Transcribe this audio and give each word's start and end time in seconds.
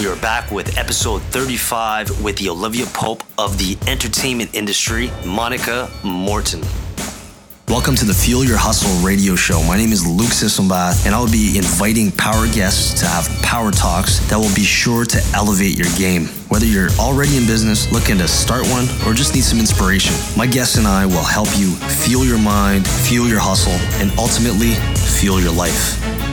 We 0.00 0.06
are 0.06 0.16
back 0.16 0.50
with 0.50 0.78
episode 0.78 1.20
35 1.24 2.24
with 2.24 2.38
the 2.38 2.48
Olivia 2.48 2.86
Pope 2.86 3.22
of 3.36 3.58
the 3.58 3.76
entertainment 3.86 4.54
industry, 4.54 5.10
Monica 5.26 5.90
Morton. 6.02 6.62
Welcome 7.68 7.96
to 7.96 8.06
the 8.06 8.14
Fuel 8.14 8.42
Your 8.42 8.56
Hustle 8.56 9.06
radio 9.06 9.36
show. 9.36 9.62
My 9.64 9.76
name 9.76 9.92
is 9.92 10.06
Luke 10.06 10.30
Sisselbath, 10.30 11.04
and 11.04 11.14
I'll 11.14 11.30
be 11.30 11.58
inviting 11.58 12.10
power 12.12 12.46
guests 12.46 12.98
to 13.00 13.06
have 13.06 13.28
power 13.42 13.70
talks 13.70 14.20
that 14.30 14.38
will 14.38 14.54
be 14.54 14.64
sure 14.64 15.04
to 15.04 15.22
elevate 15.34 15.76
your 15.76 15.94
game. 15.98 16.28
Whether 16.48 16.64
you're 16.64 16.88
already 16.92 17.36
in 17.36 17.44
business, 17.44 17.92
looking 17.92 18.16
to 18.18 18.26
start 18.26 18.66
one, 18.68 18.86
or 19.06 19.12
just 19.12 19.34
need 19.34 19.44
some 19.44 19.58
inspiration, 19.58 20.16
my 20.34 20.46
guests 20.46 20.78
and 20.78 20.86
I 20.86 21.04
will 21.04 21.24
help 21.28 21.48
you 21.58 21.74
fuel 22.00 22.24
your 22.24 22.38
mind, 22.38 22.88
fuel 22.88 23.28
your 23.28 23.40
hustle, 23.40 23.76
and 24.00 24.10
ultimately 24.18 24.72
fuel 24.96 25.42
your 25.42 25.52
life. 25.52 26.29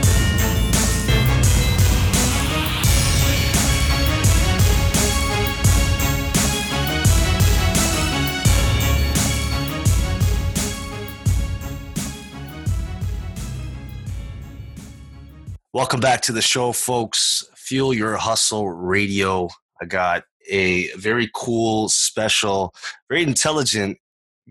Welcome 15.77 15.99
back 15.99 16.21
to 16.21 16.31
the 16.31 16.41
show, 16.41 16.71
folks. 16.71 17.47
Fuel 17.55 17.93
Your 17.93 18.17
Hustle 18.17 18.67
Radio. 18.67 19.47
I 19.79 19.85
got 19.85 20.23
a 20.49 20.89
very 20.93 21.29
cool, 21.35 21.87
special, 21.87 22.73
very 23.09 23.21
intelligent 23.21 23.99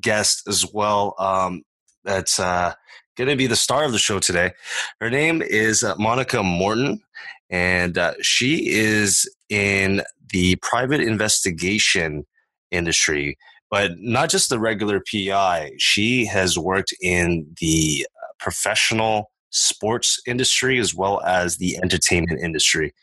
guest 0.00 0.46
as 0.46 0.64
well. 0.72 1.16
Um, 1.18 1.64
that's 2.04 2.38
uh, 2.38 2.74
going 3.16 3.28
to 3.28 3.34
be 3.34 3.48
the 3.48 3.56
star 3.56 3.82
of 3.82 3.90
the 3.90 3.98
show 3.98 4.20
today. 4.20 4.52
Her 5.00 5.10
name 5.10 5.42
is 5.42 5.82
uh, 5.82 5.96
Monica 5.98 6.44
Morton, 6.44 7.02
and 7.50 7.98
uh, 7.98 8.14
she 8.22 8.68
is 8.68 9.28
in 9.48 10.02
the 10.32 10.54
private 10.62 11.00
investigation 11.00 12.24
industry, 12.70 13.36
but 13.68 13.98
not 13.98 14.30
just 14.30 14.48
the 14.48 14.60
regular 14.60 15.00
PI. 15.00 15.72
She 15.76 16.24
has 16.26 16.56
worked 16.56 16.94
in 17.02 17.52
the 17.60 18.06
uh, 18.08 18.26
professional 18.38 19.32
sports 19.56 20.20
industry 20.26 20.78
as 20.78 20.94
well 20.94 21.20
as 21.22 21.56
the 21.56 21.76
entertainment 21.78 22.40
industry. 22.40 22.94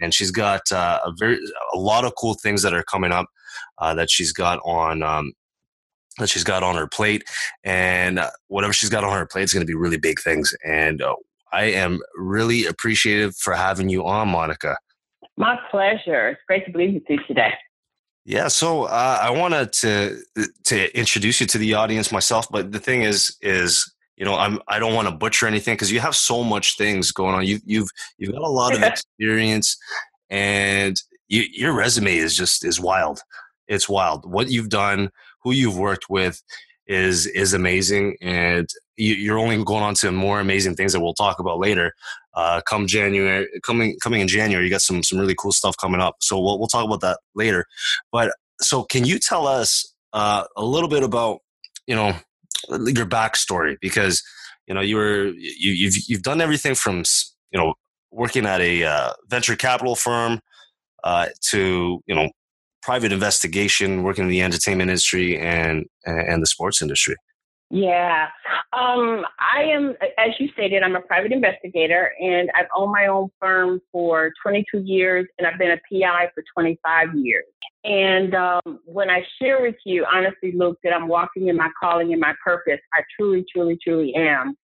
And 0.00 0.14
she's 0.14 0.30
got 0.30 0.70
uh, 0.70 1.00
a 1.04 1.12
very 1.18 1.38
a 1.74 1.78
lot 1.78 2.04
of 2.04 2.14
cool 2.16 2.34
things 2.34 2.62
that 2.62 2.74
are 2.74 2.84
coming 2.84 3.12
up 3.12 3.26
uh, 3.78 3.94
that 3.94 4.10
she's 4.10 4.32
got 4.32 4.60
on 4.64 5.02
um, 5.02 5.32
that 6.18 6.28
she's 6.28 6.44
got 6.44 6.62
on 6.62 6.76
her 6.76 6.86
plate, 6.86 7.24
and 7.64 8.18
uh, 8.18 8.30
whatever 8.48 8.72
she's 8.72 8.88
got 8.88 9.04
on 9.04 9.12
her 9.12 9.26
plate 9.26 9.44
is 9.44 9.52
going 9.52 9.66
to 9.66 9.66
be 9.66 9.74
really 9.74 9.98
big 9.98 10.20
things. 10.20 10.54
And 10.64 11.02
uh, 11.02 11.14
I 11.52 11.64
am 11.64 12.00
really 12.16 12.66
appreciative 12.66 13.36
for 13.36 13.54
having 13.54 13.88
you 13.88 14.06
on, 14.06 14.28
Monica. 14.28 14.76
My 15.36 15.58
pleasure. 15.70 16.28
It's 16.28 16.40
great 16.46 16.64
to 16.66 16.72
be 16.72 16.94
with 16.94 17.02
you 17.08 17.18
today. 17.26 17.52
Yeah, 18.24 18.48
so 18.48 18.84
uh, 18.84 19.18
I 19.22 19.30
wanted 19.30 19.72
to 19.74 20.18
to 20.64 20.98
introduce 20.98 21.40
you 21.40 21.46
to 21.46 21.58
the 21.58 21.74
audience 21.74 22.10
myself, 22.10 22.48
but 22.50 22.72
the 22.72 22.80
thing 22.80 23.02
is, 23.02 23.36
is 23.40 23.94
you 24.16 24.24
know 24.24 24.34
i'm 24.34 24.60
i 24.68 24.78
don't 24.78 24.94
want 24.94 25.08
to 25.08 25.14
butcher 25.14 25.46
anything 25.46 25.74
because 25.74 25.92
you 25.92 26.00
have 26.00 26.16
so 26.16 26.42
much 26.42 26.76
things 26.76 27.12
going 27.12 27.34
on. 27.34 27.46
You, 27.46 27.58
you've 27.64 27.90
you've 28.18 28.32
got 28.32 28.42
a 28.42 28.48
lot 28.48 28.74
of 28.74 28.82
experience 28.82 29.76
and 30.30 31.00
you, 31.28 31.44
your 31.52 31.72
resume 31.74 32.16
is 32.16 32.36
just 32.36 32.64
is 32.64 32.80
wild. 32.80 33.20
It's 33.68 33.88
wild. 33.88 34.30
What 34.30 34.50
you've 34.50 34.68
done 34.68 35.10
who 35.42 35.52
you've 35.52 35.78
worked 35.78 36.08
with 36.08 36.42
is 36.86 37.26
is 37.26 37.52
amazing 37.52 38.16
and 38.20 38.68
you, 38.96 39.34
are 39.34 39.38
only 39.38 39.62
going 39.62 39.82
on 39.82 39.94
to 39.94 40.12
more 40.12 40.40
amazing 40.40 40.74
things 40.74 40.92
that 40.92 41.00
we'll 41.00 41.14
talk 41.14 41.38
about 41.38 41.58
later. 41.58 41.92
Uh, 42.34 42.60
come 42.68 42.86
january 42.86 43.48
coming 43.62 43.98
coming 44.02 44.20
in 44.20 44.28
january 44.28 44.66
you 44.66 44.70
got 44.70 44.82
some 44.82 45.02
some 45.02 45.18
really 45.18 45.34
cool 45.38 45.52
stuff 45.52 45.74
coming 45.78 46.02
up 46.02 46.16
so 46.20 46.38
we'll, 46.38 46.58
we'll 46.58 46.68
talk 46.68 46.84
about 46.84 47.00
that 47.00 47.18
later. 47.34 47.64
But 48.12 48.32
so 48.60 48.84
can 48.84 49.04
you 49.04 49.18
tell 49.18 49.46
us 49.46 49.94
uh, 50.12 50.44
a 50.56 50.64
little 50.64 50.88
bit 50.88 51.02
about 51.02 51.40
you 51.86 51.94
know 51.94 52.14
your 52.68 53.06
backstory 53.06 53.76
because 53.80 54.22
you 54.66 54.74
know 54.74 54.80
you 54.80 54.96
were 54.96 55.26
you, 55.36 55.72
you've 55.72 55.94
you've 56.08 56.22
done 56.22 56.40
everything 56.40 56.74
from 56.74 57.04
you 57.50 57.58
know 57.58 57.74
working 58.10 58.46
at 58.46 58.60
a 58.60 58.84
uh, 58.84 59.12
venture 59.28 59.56
capital 59.56 59.94
firm 59.94 60.40
uh, 61.04 61.26
to 61.50 62.02
you 62.06 62.14
know 62.14 62.28
private 62.82 63.12
investigation, 63.12 64.04
working 64.04 64.24
in 64.24 64.30
the 64.30 64.42
entertainment 64.42 64.90
industry 64.90 65.38
and 65.38 65.86
and 66.04 66.42
the 66.42 66.46
sports 66.46 66.80
industry. 66.80 67.16
Yeah. 67.70 68.28
Um, 68.72 69.24
I 69.40 69.62
am, 69.64 69.94
as 70.18 70.30
you 70.38 70.48
stated, 70.52 70.82
I'm 70.82 70.94
a 70.94 71.00
private 71.00 71.32
investigator 71.32 72.12
and 72.20 72.48
I've 72.54 72.68
owned 72.76 72.92
my 72.92 73.08
own 73.08 73.28
firm 73.40 73.80
for 73.90 74.32
22 74.42 74.82
years 74.84 75.26
and 75.38 75.46
I've 75.46 75.58
been 75.58 75.72
a 75.72 75.80
PI 75.90 76.30
for 76.34 76.44
25 76.54 77.16
years. 77.16 77.44
And 77.82 78.34
um, 78.34 78.80
when 78.84 79.10
I 79.10 79.24
share 79.40 79.62
with 79.62 79.76
you, 79.84 80.04
honestly, 80.12 80.52
Luke, 80.52 80.78
that 80.84 80.92
I'm 80.92 81.08
walking 81.08 81.48
in 81.48 81.56
my 81.56 81.68
calling 81.80 82.12
and 82.12 82.20
my 82.20 82.34
purpose, 82.44 82.80
I 82.94 83.02
truly, 83.18 83.44
truly, 83.52 83.78
truly 83.82 84.14
am. 84.14 84.56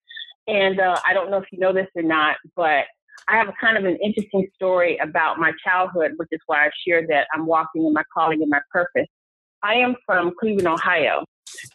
And 0.46 0.80
uh, 0.80 1.00
I 1.04 1.12
don't 1.12 1.30
know 1.30 1.38
if 1.38 1.46
you 1.50 1.58
know 1.58 1.72
this 1.72 1.88
or 1.96 2.02
not, 2.02 2.36
but 2.56 2.84
I 3.28 3.36
have 3.36 3.48
a 3.48 3.54
kind 3.60 3.76
of 3.76 3.84
an 3.84 3.98
interesting 4.02 4.46
story 4.54 4.96
about 4.98 5.38
my 5.38 5.52
childhood, 5.64 6.12
which 6.16 6.28
is 6.32 6.40
why 6.46 6.66
I 6.66 6.70
share 6.86 7.06
that 7.08 7.26
I'm 7.34 7.46
walking 7.46 7.84
in 7.86 7.92
my 7.92 8.02
calling 8.12 8.42
and 8.42 8.50
my 8.50 8.60
purpose. 8.70 9.06
I 9.62 9.74
am 9.74 9.94
from 10.06 10.32
Cleveland, 10.38 10.66
Ohio. 10.68 11.24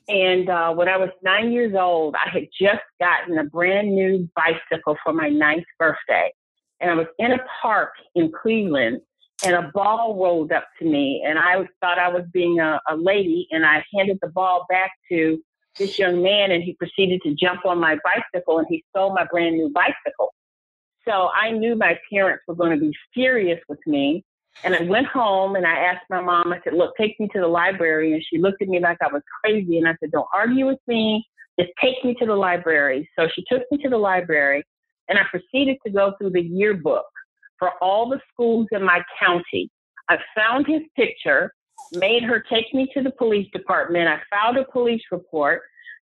And 0.10 0.50
uh, 0.50 0.74
when 0.74 0.88
I 0.88 0.98
was 0.98 1.10
nine 1.22 1.52
years 1.52 1.74
old, 1.76 2.16
I 2.16 2.30
had 2.30 2.48
just 2.60 2.84
gotten 3.00 3.38
a 3.38 3.44
brand 3.44 3.94
new 3.94 4.30
bicycle 4.36 4.96
for 5.04 5.12
my 5.12 5.28
ninth 5.28 5.66
birthday. 5.78 6.32
And 6.80 6.90
I 6.92 6.94
was 6.94 7.08
in 7.20 7.34
a 7.34 7.40
park 7.62 7.92
in 8.16 8.32
Cleveland, 8.32 9.02
and 9.44 9.56
a 9.56 9.70
ball 9.74 10.18
rolled 10.20 10.52
up 10.52 10.66
to 10.80 10.86
me. 10.86 11.24
And 11.26 11.38
I 11.38 11.68
thought 11.82 12.00
I 12.00 12.10
was 12.10 12.24
being 12.32 12.60
a, 12.60 12.80
a 12.90 12.96
lady, 12.96 13.48
and 13.52 13.66
I 13.66 13.84
handed 13.94 14.20
the 14.22 14.30
ball 14.30 14.66
back 14.70 14.92
to 15.10 15.40
this 15.78 16.00
young 16.00 16.24
man, 16.24 16.52
and 16.52 16.64
he 16.64 16.74
proceeded 16.74 17.22
to 17.24 17.36
jump 17.36 17.66
on 17.66 17.80
my 17.80 17.98
bicycle, 18.04 18.60
and 18.60 18.68
he 18.70 18.84
stole 18.90 19.14
my 19.14 19.26
brand 19.30 19.58
new 19.58 19.72
bicycle. 19.74 20.34
So 21.06 21.30
I 21.34 21.52
knew 21.52 21.76
my 21.76 22.00
parents 22.12 22.44
were 22.48 22.56
going 22.56 22.72
to 22.72 22.84
be 22.84 22.92
furious 23.14 23.60
with 23.68 23.80
me. 23.86 24.24
And 24.64 24.76
I 24.76 24.82
went 24.84 25.08
home 25.08 25.56
and 25.56 25.66
I 25.66 25.78
asked 25.78 26.06
my 26.10 26.22
mom, 26.22 26.52
I 26.52 26.60
said, 26.64 26.74
look, 26.74 26.96
take 26.98 27.20
me 27.20 27.28
to 27.34 27.40
the 27.40 27.48
library. 27.48 28.14
And 28.14 28.24
she 28.28 28.40
looked 28.40 28.62
at 28.62 28.68
me 28.68 28.80
like 28.80 28.98
I 29.02 29.12
was 29.12 29.22
crazy. 29.44 29.78
And 29.78 29.88
I 29.88 29.96
said, 30.00 30.12
don't 30.12 30.28
argue 30.34 30.66
with 30.66 30.80
me. 30.88 31.26
Just 31.60 31.72
take 31.82 32.04
me 32.04 32.16
to 32.16 32.26
the 32.26 32.36
library. 32.36 33.10
So 33.18 33.28
she 33.34 33.44
took 33.50 33.64
me 33.72 33.78
to 33.80 33.90
the 33.90 33.98
library 33.98 34.64
and 35.08 35.18
I 35.18 35.24
proceeded 35.30 35.78
to 35.86 35.92
go 35.92 36.14
through 36.18 36.32
the 36.32 36.42
yearbook 36.42 37.06
for 37.60 37.72
all 37.82 38.10
the 38.10 38.20
schools 38.32 38.68
in 38.72 38.84
my 38.84 39.02
county. 39.20 39.70
I 40.10 40.18
found 40.36 40.68
his 40.68 40.82
picture, 40.96 41.54
made 41.94 42.24
her 42.24 42.44
take 42.50 42.74
me 42.74 42.90
to 42.94 43.02
the 43.02 43.12
police 43.12 43.48
department. 43.54 44.08
I 44.08 44.20
filed 44.30 44.58
a 44.58 44.66
police 44.72 45.02
report, 45.12 45.62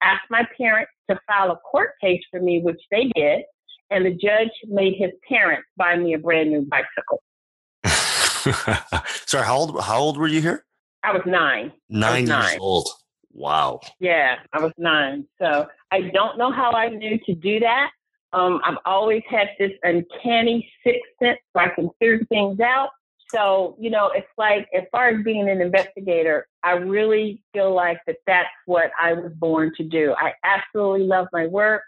asked 0.02 0.30
my 0.30 0.46
parents 0.58 0.92
to 1.10 1.20
file 1.28 1.52
a 1.52 1.58
court 1.58 1.92
case 2.02 2.22
for 2.30 2.40
me, 2.40 2.62
which 2.62 2.82
they 2.92 3.10
did. 3.16 3.44
And 3.90 4.06
the 4.06 4.12
judge 4.12 4.52
made 4.68 4.96
his 4.98 5.12
parents 5.28 5.68
buy 5.78 5.96
me 5.96 6.14
a 6.14 6.20
brand 6.20 6.52
new 6.52 6.64
bicycle. 6.64 7.22
Sorry, 9.26 9.46
how 9.46 9.58
old 9.58 9.82
how 9.82 10.00
old 10.00 10.18
were 10.18 10.28
you 10.28 10.42
here? 10.42 10.66
I 11.04 11.14
was 11.14 11.22
nine. 11.26 11.72
Nine 11.90 12.28
was 12.28 12.30
years 12.30 12.58
old. 12.60 12.90
Wow. 13.32 13.82
Yeah, 14.00 14.36
I 14.54 14.60
was 14.60 14.72
nine. 14.78 15.26
So 15.40 15.68
I 15.92 16.02
don't 16.14 16.38
know 16.38 16.52
how 16.52 16.72
I 16.72 16.90
knew 16.90 17.20
to 17.26 17.36
do 17.36 17.60
that. 17.60 17.92
Um, 18.34 18.60
I've 18.66 18.78
always 18.86 19.24
had 19.30 19.50
this 19.60 19.72
uncanny 19.84 20.70
sixth 20.84 21.10
sense 21.22 21.40
so 21.54 21.62
I 21.62 21.70
can 21.70 21.90
figure 22.00 22.26
things 22.30 22.60
out. 22.60 22.90
So, 23.30 23.76
you 23.80 23.90
know, 23.90 24.12
it's 24.16 24.28
like 24.38 24.68
as 24.76 24.84
far 24.92 25.10
as 25.10 25.24
being 25.24 25.50
an 25.50 25.62
investigator, 25.62 26.48
I 26.64 26.72
really 26.72 27.44
feel 27.54 27.74
like 27.74 28.00
that 28.08 28.18
that's 28.26 28.48
what 28.66 28.92
I 29.00 29.14
was 29.14 29.32
born 29.36 29.74
to 29.78 29.84
do. 29.84 30.16
I 30.18 30.34
absolutely 30.44 31.06
love 31.06 31.28
my 31.34 31.46
work. 31.48 31.84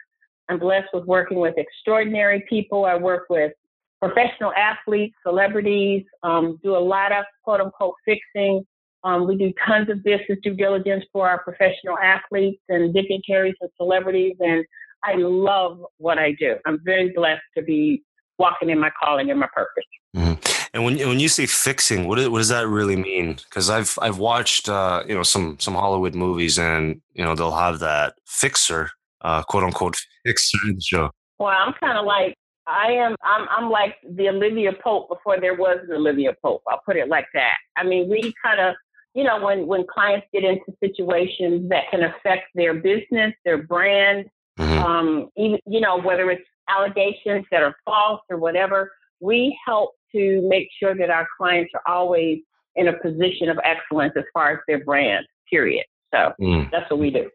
I'm 0.49 0.59
blessed 0.59 0.89
with 0.93 1.05
working 1.05 1.39
with 1.39 1.55
extraordinary 1.57 2.45
people. 2.49 2.85
I 2.85 2.95
work 2.95 3.25
with 3.29 3.53
professional 4.01 4.53
athletes, 4.53 5.15
celebrities, 5.25 6.03
um, 6.23 6.59
do 6.63 6.75
a 6.75 6.79
lot 6.79 7.11
of 7.11 7.25
quote 7.43 7.61
unquote 7.61 7.95
fixing. 8.05 8.65
Um, 9.03 9.27
we 9.27 9.37
do 9.37 9.53
tons 9.65 9.89
of 9.89 10.03
business 10.03 10.39
due 10.43 10.53
diligence 10.53 11.05
for 11.13 11.29
our 11.29 11.41
professional 11.43 11.97
athletes 11.97 12.61
and 12.67 12.93
dignitaries 12.93 13.55
and 13.61 13.69
celebrities. 13.77 14.35
And 14.39 14.65
I 15.03 15.15
love 15.15 15.79
what 15.97 16.17
I 16.17 16.33
do. 16.33 16.57
I'm 16.65 16.79
very 16.83 17.11
blessed 17.15 17.43
to 17.57 17.63
be 17.63 18.03
walking 18.37 18.69
in 18.69 18.79
my 18.79 18.91
calling 19.01 19.29
and 19.29 19.39
my 19.39 19.47
purpose. 19.53 19.83
Mm-hmm. 20.15 20.59
And 20.73 20.83
when 20.83 20.97
when 20.99 21.19
you 21.19 21.29
say 21.29 21.45
fixing, 21.45 22.07
what, 22.07 22.19
what 22.31 22.37
does 22.37 22.49
that 22.49 22.67
really 22.67 22.95
mean? 22.95 23.35
Because 23.35 23.69
I've 23.69 23.97
I've 24.01 24.17
watched 24.17 24.69
uh, 24.69 25.03
you 25.07 25.15
know 25.15 25.23
some 25.23 25.57
some 25.59 25.73
Hollywood 25.73 26.13
movies, 26.15 26.59
and 26.59 27.01
you 27.13 27.23
know 27.23 27.35
they'll 27.35 27.51
have 27.51 27.79
that 27.79 28.13
fixer, 28.27 28.91
uh, 29.21 29.43
quote 29.43 29.63
unquote 29.63 29.97
fixer 30.25 30.57
in 30.67 30.75
the 30.75 30.81
show. 30.81 31.09
Well, 31.39 31.49
I'm 31.49 31.73
kind 31.79 31.97
of 31.97 32.05
like 32.05 32.35
I 32.69 32.91
am 32.91 33.15
I'm 33.23 33.47
I'm 33.49 33.69
like 33.69 33.95
the 34.07 34.29
Olivia 34.29 34.71
Pope 34.73 35.09
before 35.09 35.39
there 35.39 35.55
was 35.55 35.79
an 35.89 35.95
Olivia 35.95 36.35
Pope. 36.41 36.61
I'll 36.69 36.81
put 36.85 36.95
it 36.95 37.09
like 37.09 37.27
that. 37.33 37.55
I 37.75 37.83
mean, 37.83 38.09
we 38.09 38.33
kind 38.43 38.59
of 38.59 38.75
you 39.15 39.23
know 39.23 39.43
when 39.43 39.65
when 39.65 39.85
clients 39.87 40.27
get 40.31 40.43
into 40.43 40.71
situations 40.79 41.67
that 41.69 41.85
can 41.89 42.03
affect 42.03 42.43
their 42.53 42.75
business, 42.75 43.33
their 43.43 43.63
brand, 43.63 44.29
mm-hmm. 44.59 44.83
um, 44.83 45.29
even 45.35 45.59
you 45.65 45.81
know 45.81 45.99
whether 45.99 46.29
it's 46.29 46.45
allegations 46.69 47.45
that 47.51 47.63
are 47.63 47.75
false 47.85 48.21
or 48.29 48.37
whatever. 48.37 48.91
we 49.19 49.57
help 49.65 49.95
to 50.13 50.41
make 50.47 50.69
sure 50.79 50.95
that 50.95 51.09
our 51.09 51.27
clients 51.37 51.71
are 51.73 51.93
always 51.93 52.39
in 52.75 52.87
a 52.87 52.93
position 52.93 53.49
of 53.49 53.59
excellence 53.63 54.13
as 54.17 54.23
far 54.33 54.53
as 54.53 54.59
their 54.67 54.83
brand, 54.83 55.25
period. 55.49 55.85
So 56.13 56.33
mm. 56.39 56.69
that's 56.71 56.89
what 56.89 56.99
we 56.99 57.11
do. 57.11 57.29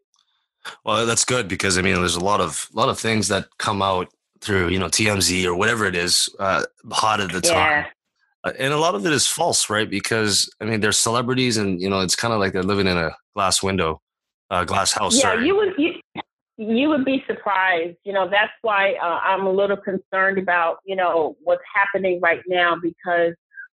Well, 0.85 1.05
that's 1.07 1.25
good 1.25 1.47
because 1.49 1.77
I 1.77 1.83
mean, 1.83 1.97
there's 1.97 2.17
a 2.17 2.25
lot 2.25 2.41
of 2.41 2.69
a 2.73 2.77
lot 2.77 2.89
of 2.89 2.99
things 2.99 3.29
that 3.29 3.49
come 3.59 3.83
out 3.83 4.09
through 4.45 4.69
you 4.69 4.79
know 4.79 4.89
TMZ 4.89 5.45
or 5.45 5.55
whatever 5.55 5.87
it 5.87 5.97
is, 5.97 6.29
uh, 6.39 6.65
hot 6.91 7.21
at 7.21 7.33
the 7.33 7.41
time, 7.41 7.87
uh, 8.45 8.53
and 8.59 8.73
a 8.73 8.79
lot 8.79 8.95
of 8.95 9.07
it 9.07 9.13
is 9.13 9.27
false, 9.27 9.71
right? 9.71 9.89
Because 9.89 10.51
I 10.61 10.65
mean, 10.65 10.81
they're 10.81 10.93
celebrities, 10.93 11.57
and 11.57 11.81
you 11.81 11.89
know, 11.89 12.01
it's 12.01 12.17
kind 12.17 12.35
of 12.35 12.41
like 12.41 12.53
they're 12.53 12.63
living 12.63 12.87
in 12.87 12.97
a 12.97 13.11
glass 13.35 13.63
window, 13.63 14.01
uh, 14.51 14.65
glass 14.65 14.93
house. 14.93 15.17
Yeah, 15.17 15.23
sorry. 15.23 15.47
you 15.47 15.57
would 15.57 15.75
you, 15.79 15.95
you 16.57 16.89
would 16.89 17.05
be 17.05 17.25
surprised. 17.27 17.97
You 18.05 18.13
know, 18.13 18.29
that's 18.29 18.53
why 18.63 18.95
uh, 19.03 19.21
I'm 19.23 19.47
a 19.47 19.51
little 19.51 19.79
concerned 19.79 20.39
about 20.39 20.79
you 20.85 20.97
know 20.97 21.37
what's 21.43 21.63
happening 21.75 22.21
right 22.21 22.43
now 22.47 22.77
because 22.81 23.35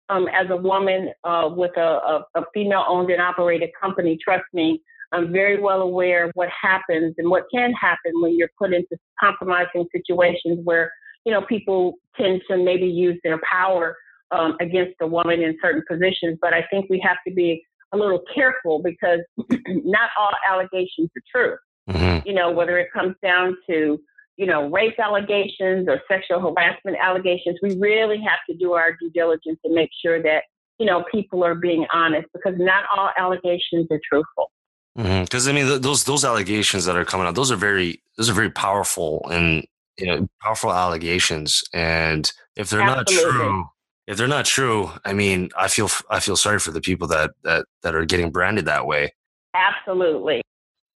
um, 0.10 0.28
as 0.28 0.50
a 0.50 0.58
woman 0.58 1.10
uh, 1.24 1.50
with 1.54 1.76
a, 1.78 1.82
a, 1.82 2.26
a 2.36 2.44
female-owned 2.54 3.10
and 3.10 3.22
operated 3.22 3.70
company, 3.80 4.18
trust 4.22 4.46
me, 4.54 4.82
I'm 5.12 5.32
very 5.32 5.62
well 5.62 5.82
aware 5.82 6.26
of 6.26 6.32
what 6.36 6.50
happens 6.50 7.16
and 7.18 7.30
what 7.30 7.44
can 7.54 7.72
happen 7.74 8.12
when 8.22 8.38
you're 8.38 8.50
put 8.58 8.74
into 8.74 8.98
compromising 9.20 9.86
situations 9.96 10.60
where 10.64 10.92
you 11.26 11.32
know 11.32 11.42
people 11.42 11.96
tend 12.16 12.42
to 12.50 12.58
maybe 12.58 12.86
use 12.86 13.20
their 13.24 13.40
power 13.50 13.96
um, 14.32 14.56
against 14.60 14.96
a 15.02 15.08
woman 15.08 15.42
in 15.42 15.58
certain 15.62 15.84
positions. 15.88 16.38
But 16.42 16.54
I 16.54 16.66
think 16.70 16.90
we 16.90 17.00
have 17.06 17.18
to 17.28 17.34
be 17.34 17.64
a 17.94 17.98
little 17.98 18.22
careful 18.34 18.82
because 18.84 19.20
not 19.68 20.10
all 20.20 20.32
allegations 20.50 21.10
are 21.16 21.24
true. 21.32 21.58
Mm-hmm. 21.90 22.28
You 22.28 22.34
know, 22.34 22.52
whether 22.52 22.78
it 22.78 22.90
comes 22.94 23.16
down 23.22 23.56
to 23.70 24.00
you 24.38 24.46
know, 24.46 24.70
rape 24.70 25.00
allegations 25.00 25.88
or 25.88 26.00
sexual 26.08 26.40
harassment 26.40 26.96
allegations, 27.02 27.58
we 27.62 27.76
really 27.80 28.18
have 28.18 28.40
to 28.50 28.56
do 28.56 28.74
our 28.74 28.96
due 28.96 29.10
diligence 29.10 29.60
and 29.64 29.74
make 29.74 29.90
sure 30.02 30.22
that, 30.22 30.44
you 30.78 30.86
know, 30.86 31.04
people 31.12 31.44
are 31.44 31.56
being 31.56 31.86
honest 31.92 32.28
because 32.34 32.54
not 32.58 32.86
all 32.96 33.10
allegations 33.18 33.88
are 33.90 34.00
truthful. 34.08 34.52
Because 34.98 35.48
mm-hmm. 35.48 35.50
I 35.50 35.54
mean, 35.54 35.68
th- 35.68 35.82
those 35.82 36.04
those 36.04 36.26
allegations 36.26 36.86
that 36.86 36.98
are 36.98 37.06
coming 37.06 37.28
out, 37.28 37.36
those 37.36 37.52
are 37.52 37.56
very 37.56 38.02
those 38.18 38.30
are 38.30 38.34
very 38.34 38.50
powerful 38.50 39.26
and 39.30 39.66
you 39.98 40.08
know 40.08 40.28
powerful 40.42 40.74
allegations. 40.74 41.64
And 41.74 42.32
if 42.56 42.70
they're 42.70 42.82
Absolutely. 42.82 43.24
not 43.24 43.32
true, 43.32 43.66
if 44.08 44.18
they're 44.18 44.28
not 44.28 44.46
true, 44.46 44.92
I 45.06 45.14
mean, 45.14 45.52
I 45.58 45.68
feel 45.68 45.90
I 46.10 46.20
feel 46.20 46.36
sorry 46.36 46.60
for 46.60 46.72
the 46.72 46.82
people 46.82 47.08
that 47.10 47.32
that 47.44 47.66
that 47.84 47.96
are 47.96 48.06
getting 48.06 48.32
branded 48.32 48.66
that 48.66 48.88
way. 48.88 49.14
Absolutely, 49.54 50.42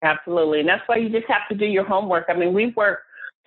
absolutely, 0.03 0.61
and 0.61 0.69
that's 0.69 0.83
why 0.87 0.97
you 0.97 1.09
just 1.09 1.27
have 1.27 1.47
to 1.49 1.55
do 1.55 1.65
your 1.65 1.85
homework. 1.85 2.25
I 2.27 2.33
mean, 2.33 2.53
we've 2.53 2.75
worked 2.75 3.03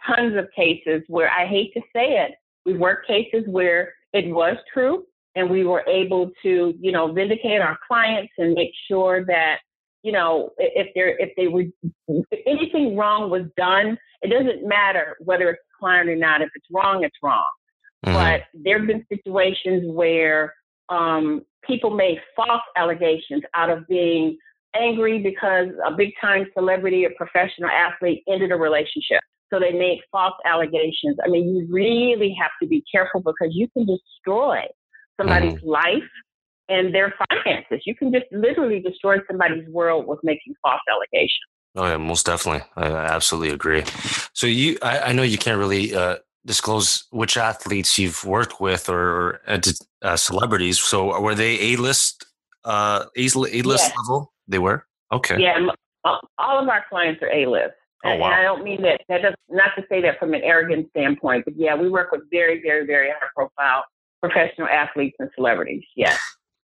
tons 0.07 0.37
of 0.37 0.49
cases 0.55 1.03
where 1.09 1.31
I 1.31 1.47
hate 1.47 1.73
to 1.75 1.81
say 1.93 2.19
it, 2.19 2.33
we've 2.65 2.79
worked 2.79 3.07
cases 3.07 3.45
where 3.47 3.95
it 4.13 4.33
was 4.33 4.57
true 4.73 5.05
and 5.35 5.51
we 5.51 5.65
were 5.65 5.85
able 5.89 6.31
to, 6.43 6.75
you 6.79 6.93
know, 6.93 7.13
vindicate 7.13 7.61
our 7.61 7.79
clients 7.87 8.33
and 8.39 8.55
make 8.55 8.71
sure 8.87 9.25
that, 9.27 9.59
you 10.05 10.13
know, 10.13 10.51
if 10.59 10.89
there 10.95 11.17
if 11.19 11.31
they 11.37 11.49
were 11.49 11.65
if 12.09 12.41
anything 12.47 12.95
wrong 12.95 13.31
was 13.31 13.45
done, 13.57 13.97
it 14.21 14.29
doesn't 14.29 14.69
matter 14.69 15.17
whether 15.19 15.49
it's 15.49 15.63
a 15.63 15.79
client 15.81 16.11
or 16.11 16.15
not. 16.15 16.43
If 16.43 16.51
it's 16.55 16.67
wrong, 16.71 17.03
it's 17.05 17.17
wrong. 17.23 17.47
Mm-hmm. 18.05 18.15
But 18.15 18.43
there 18.53 18.79
have 18.79 18.87
been 18.87 19.05
situations 19.11 19.85
where 19.87 20.53
um, 20.91 21.41
people 21.67 21.89
made 21.89 22.19
false 22.37 22.61
allegations 22.77 23.43
out 23.55 23.71
of 23.71 23.89
being 23.89 24.37
angry 24.77 25.21
because 25.21 25.69
a 25.87 25.93
big 25.97 26.11
time 26.21 26.47
celebrity 26.53 27.07
or 27.07 27.11
professional 27.17 27.71
athlete 27.71 28.23
ended 28.29 28.53
a 28.53 28.57
relationship. 28.57 29.23
So 29.51 29.59
they 29.59 29.73
make 29.73 30.01
false 30.13 30.35
allegations. 30.45 31.17
I 31.25 31.29
mean, 31.29 31.57
you 31.57 31.67
really 31.73 32.37
have 32.39 32.51
to 32.63 32.69
be 32.69 32.85
careful 32.93 33.21
because 33.21 33.55
you 33.55 33.69
can 33.73 33.87
destroy 33.87 34.65
somebody's 35.19 35.61
mm. 35.61 35.67
life 35.67 36.03
and 36.69 36.95
their 36.95 37.15
finances. 37.29 37.83
You 37.85 37.95
can 37.95 38.13
just 38.13 38.27
literally 38.33 38.81
destroy 38.81 39.17
somebody's 39.27 39.69
world 39.69 40.07
with 40.07 40.19
making 40.23 40.55
false 40.63 40.81
allegations. 40.91 41.31
Oh 41.77 41.87
yeah, 41.87 41.97
most 41.97 42.27
definitely. 42.27 42.63
I 42.77 42.87
absolutely 42.87 43.51
agree. 43.51 43.85
So 44.33 44.47
you, 44.47 44.79
I, 44.83 44.99
I 45.01 45.13
know 45.13 45.23
you 45.23 45.39
can't 45.39 45.59
really 45.59 45.95
uh, 45.95 46.17
disclose 46.47 47.05
which 47.11 47.37
athletes 47.37 47.99
you've 47.99 48.25
worked 48.25 48.61
with 48.61 48.89
or, 48.89 49.01
or 49.01 49.41
uh, 50.03 50.17
celebrities. 50.17 50.81
So 50.81 51.21
were 51.21 51.35
they 51.35 51.73
a 51.73 51.77
list, 51.77 52.27
uh, 52.65 53.07
a 53.17 53.23
list 53.23 53.45
yes. 53.65 53.93
level? 53.97 54.33
They 54.47 54.59
were. 54.59 54.87
Okay. 55.13 55.41
Yeah, 55.41 55.59
all 56.05 56.63
of 56.63 56.69
our 56.69 56.85
clients 56.89 57.23
are 57.23 57.33
a 57.33 57.47
list. 57.47 57.75
Oh, 58.05 58.17
wow. 58.17 58.27
And 58.27 58.35
I 58.35 58.43
don't 58.43 58.63
mean 58.63 58.83
that, 58.83 59.01
that 59.09 59.23
does, 59.23 59.35
not 59.49 59.71
to 59.77 59.85
say 59.89 60.03
that 60.03 60.19
from 60.19 60.35
an 60.35 60.43
arrogant 60.43 60.91
standpoint, 60.91 61.45
but 61.47 61.55
yeah, 61.57 61.75
we 61.75 61.89
work 61.89 62.13
with 62.13 62.21
very, 62.31 62.61
very, 62.61 62.87
very 62.87 63.09
high 63.09 63.29
profile 63.35 63.85
professional 64.23 64.69
athletes 64.69 65.17
and 65.19 65.31
celebrities. 65.35 65.83
Yes. 65.97 66.19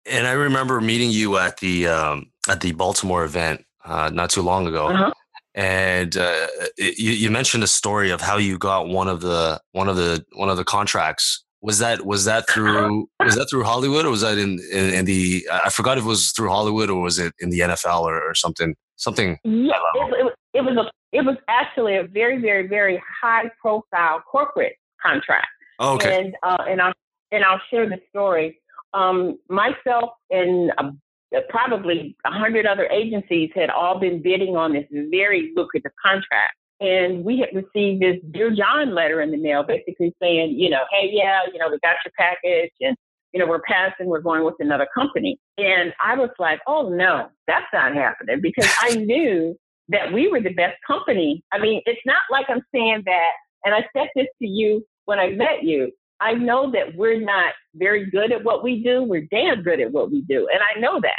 And 0.06 0.26
I 0.26 0.32
remember 0.32 0.80
meeting 0.80 1.10
you 1.10 1.36
at 1.36 1.58
the, 1.58 1.88
um, 1.88 2.30
at 2.48 2.60
the 2.60 2.72
Baltimore 2.72 3.24
event 3.24 3.64
uh, 3.84 4.10
not 4.12 4.30
too 4.30 4.42
long 4.42 4.66
ago. 4.66 4.88
Uh-huh. 4.88 5.12
And 5.54 6.16
uh, 6.16 6.46
it, 6.76 6.98
you, 6.98 7.12
you 7.12 7.30
mentioned 7.30 7.64
a 7.64 7.68
story 7.68 8.10
of 8.10 8.20
how 8.20 8.36
you 8.36 8.56
got 8.56 8.88
one 8.88 9.08
of 9.08 9.20
the 9.20 9.60
one 9.72 9.88
of 9.88 9.96
the 9.96 10.24
one 10.34 10.48
of 10.48 10.56
the 10.56 10.62
contracts 10.62 11.44
was 11.60 11.80
that 11.80 12.06
was 12.06 12.24
that 12.24 12.48
through 12.48 13.08
was 13.18 13.34
that 13.34 13.48
through 13.50 13.64
Hollywood 13.64 14.06
or 14.06 14.10
was 14.10 14.20
that 14.20 14.38
in, 14.38 14.60
in, 14.72 14.94
in 14.94 15.04
the 15.06 15.46
I 15.52 15.68
forgot 15.70 15.98
if 15.98 16.04
it 16.04 16.06
was 16.06 16.30
through 16.30 16.50
Hollywood 16.50 16.88
or 16.88 17.02
was 17.02 17.18
it 17.18 17.34
in 17.40 17.50
the 17.50 17.58
NFL 17.60 18.02
or, 18.02 18.22
or 18.22 18.34
something 18.36 18.76
something 18.94 19.38
yeah, 19.42 19.72
it, 19.94 20.26
it, 20.26 20.34
it, 20.54 20.60
was 20.60 20.76
a 20.76 20.88
it 21.12 21.24
was 21.24 21.36
actually 21.48 21.96
a 21.96 22.04
very, 22.04 22.40
very, 22.40 22.66
very 22.66 23.02
high 23.22 23.50
profile 23.60 24.22
corporate 24.30 24.74
contract. 25.02 25.48
Oh, 25.78 25.94
okay. 25.94 26.20
And, 26.20 26.34
uh, 26.42 26.64
and, 26.68 26.80
I'll, 26.80 26.92
and 27.32 27.44
I'll 27.44 27.60
share 27.70 27.88
the 27.88 28.00
story. 28.10 28.59
Um, 28.92 29.38
myself 29.48 30.10
and 30.30 30.72
uh, 30.78 31.40
probably 31.48 32.16
a 32.24 32.30
hundred 32.30 32.66
other 32.66 32.86
agencies 32.86 33.50
had 33.54 33.70
all 33.70 33.98
been 33.98 34.22
bidding 34.22 34.56
on 34.56 34.72
this 34.72 34.86
very 34.90 35.52
lucrative 35.54 35.92
contract. 36.04 36.54
And 36.80 37.24
we 37.24 37.38
had 37.38 37.50
received 37.54 38.02
this 38.02 38.16
Dear 38.30 38.54
John 38.54 38.94
letter 38.94 39.20
in 39.20 39.30
the 39.30 39.36
mail 39.36 39.62
basically 39.62 40.14
saying, 40.20 40.58
you 40.58 40.70
know, 40.70 40.82
hey, 40.90 41.10
yeah, 41.12 41.40
you 41.52 41.58
know, 41.58 41.68
we 41.70 41.78
got 41.82 41.96
your 42.04 42.12
package 42.18 42.72
and, 42.80 42.96
you 43.32 43.38
know, 43.38 43.46
we're 43.46 43.60
passing, 43.60 44.06
we're 44.06 44.20
going 44.22 44.44
with 44.44 44.54
another 44.60 44.88
company. 44.94 45.38
And 45.58 45.92
I 46.02 46.16
was 46.16 46.30
like, 46.38 46.60
oh 46.66 46.88
no, 46.88 47.28
that's 47.46 47.66
not 47.72 47.94
happening 47.94 48.40
because 48.40 48.68
I 48.80 48.94
knew 48.94 49.54
that 49.90 50.12
we 50.12 50.28
were 50.28 50.40
the 50.40 50.54
best 50.54 50.76
company. 50.86 51.42
I 51.52 51.58
mean, 51.58 51.82
it's 51.84 52.00
not 52.06 52.22
like 52.30 52.46
I'm 52.48 52.62
saying 52.74 53.02
that, 53.06 53.30
and 53.64 53.74
I 53.74 53.80
said 53.94 54.08
this 54.16 54.26
to 54.40 54.48
you 54.48 54.84
when 55.04 55.18
I 55.18 55.30
met 55.30 55.62
you. 55.62 55.92
I 56.20 56.34
know 56.34 56.70
that 56.72 56.94
we're 56.96 57.20
not 57.20 57.54
very 57.74 58.10
good 58.10 58.32
at 58.32 58.44
what 58.44 58.62
we 58.62 58.82
do. 58.82 59.02
We're 59.02 59.26
damn 59.30 59.62
good 59.62 59.80
at 59.80 59.90
what 59.90 60.10
we 60.10 60.22
do. 60.22 60.48
And 60.52 60.60
I 60.62 60.78
know 60.80 61.00
that. 61.00 61.12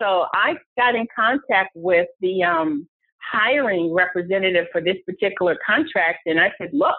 So 0.00 0.26
I 0.32 0.54
got 0.76 0.94
in 0.94 1.06
contact 1.14 1.70
with 1.74 2.06
the 2.20 2.44
um, 2.44 2.88
hiring 3.20 3.92
representative 3.92 4.66
for 4.70 4.80
this 4.80 4.96
particular 5.06 5.58
contract. 5.66 6.20
And 6.26 6.40
I 6.40 6.52
said, 6.58 6.70
look, 6.72 6.94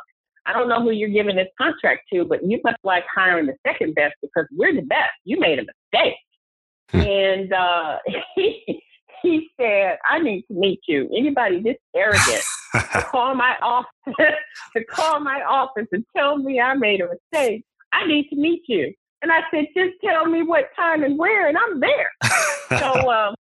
I 0.46 0.54
don't 0.54 0.68
know 0.68 0.82
who 0.82 0.92
you're 0.92 1.10
giving 1.10 1.36
this 1.36 1.48
contract 1.58 2.02
to, 2.14 2.26
but 2.26 2.44
you 2.44 2.60
must 2.64 2.78
like 2.84 3.06
hiring 3.14 3.46
the 3.46 3.56
second 3.66 3.96
best 3.96 4.16
because 4.22 4.46
we're 4.58 4.74
the 4.74 4.82
best. 4.82 5.12
You 5.24 5.40
made 5.40 5.60
a 5.60 5.64
mistake. 5.64 6.16
Hmm. 6.92 7.02
and 7.02 7.54
uh, 7.54 7.98
he, 8.36 8.82
he 9.22 9.50
said, 9.60 9.98
I 10.08 10.20
need 10.20 10.44
to 10.44 10.54
meet 10.54 10.82
you. 10.88 11.10
Anybody 11.16 11.62
this 11.62 11.78
arrogant 11.96 12.44
to 12.74 13.02
call 13.12 13.36
my 13.36 13.56
office 13.62 13.88
to 14.76 14.84
call 14.86 15.20
my 15.20 15.42
office 15.42 15.88
and 15.92 16.06
tell 16.16 16.38
me 16.38 16.60
I 16.60 16.74
made 16.76 17.02
a 17.02 17.08
mistake. 17.08 17.64
I 17.92 18.06
need 18.08 18.30
to 18.30 18.36
meet 18.36 18.64
you. 18.68 18.94
And 19.22 19.32
I 19.32 19.42
said, 19.52 19.66
just 19.76 19.94
tell 20.04 20.26
me 20.26 20.44
what 20.44 20.70
time 20.76 21.04
and 21.04 21.18
where, 21.18 21.48
and 21.48 21.58
I'm 21.58 21.80
there. 21.80 22.12
so 22.80 23.12
um, 23.12 23.36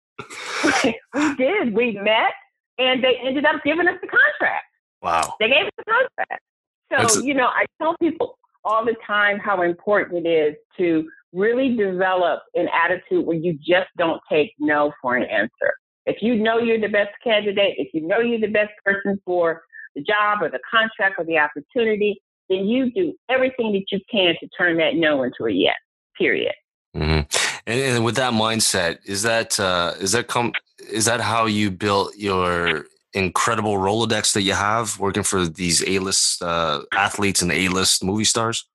we 1.15 1.35
did. 1.37 1.73
We 1.73 1.93
met, 1.93 2.33
and 2.79 3.03
they 3.03 3.17
ended 3.25 3.45
up 3.45 3.63
giving 3.65 3.87
us 3.87 3.97
the 4.01 4.09
contract. 4.09 4.65
Wow. 5.03 5.35
They 5.39 5.49
gave 5.49 5.67
us 5.67 5.73
the 5.77 5.85
contract. 5.85 6.43
So, 6.91 7.23
you 7.23 7.35
know, 7.35 7.47
I 7.47 7.67
tell 7.81 7.97
people 7.99 8.39
all 8.69 8.85
the 8.85 8.95
time 9.07 9.39
how 9.39 9.63
important 9.63 10.27
it 10.27 10.29
is 10.29 10.55
to 10.77 11.09
really 11.33 11.75
develop 11.75 12.43
an 12.55 12.69
attitude 12.73 13.25
where 13.25 13.37
you 13.37 13.55
just 13.55 13.89
don't 13.97 14.21
take 14.31 14.53
no 14.59 14.93
for 15.01 15.17
an 15.17 15.25
answer. 15.25 15.75
If 16.07 16.23
you 16.23 16.37
know 16.37 16.59
you're 16.59 16.81
the 16.81 16.89
best 16.89 17.11
candidate, 17.25 17.75
if 17.79 17.89
you 17.95 18.07
know 18.07 18.21
you're 18.21 18.41
the 18.41 18.47
best 18.47 18.73
person 18.85 19.21
for 19.25 19.63
the 19.95 20.03
job 20.03 20.43
or 20.43 20.51
the 20.51 20.61
contract 20.71 21.17
or 21.19 21.25
the 21.25 21.39
opportunity, 21.39 22.21
then 22.49 22.67
you 22.67 22.91
do 22.93 23.15
everything 23.29 23.73
that 23.73 23.85
you 23.91 24.01
can 24.11 24.35
to 24.41 24.49
turn 24.49 24.77
that 24.79 24.95
no 24.95 25.23
into 25.23 25.47
a 25.47 25.51
yes. 25.51 25.77
Period. 26.17 26.55
Mm-hmm. 26.97 27.47
And, 27.67 27.81
and, 27.81 28.05
with 28.05 28.17
that 28.17 28.33
mindset, 28.33 28.99
is 29.05 29.23
that 29.23 29.61
uh, 29.61 29.95
is 30.01 30.13
that 30.13 30.27
come 30.27 30.53
is 30.91 31.05
that 31.05 31.21
how 31.21 31.47
you 31.47 31.71
built 31.71 32.17
your 32.17 32.87
incredible 33.15 33.75
Rolodex 33.75 34.33
that 34.35 34.43
you 34.43 34.53
have 34.53 34.99
working 34.99 35.23
for 35.23 35.47
these 35.47 35.83
A 35.87 35.99
list 35.99 36.43
uh, 36.43 36.83
athletes 36.93 37.43
and 37.43 37.53
A 37.53 37.69
list 37.69 38.05
movie 38.05 38.25
stars? 38.25 38.69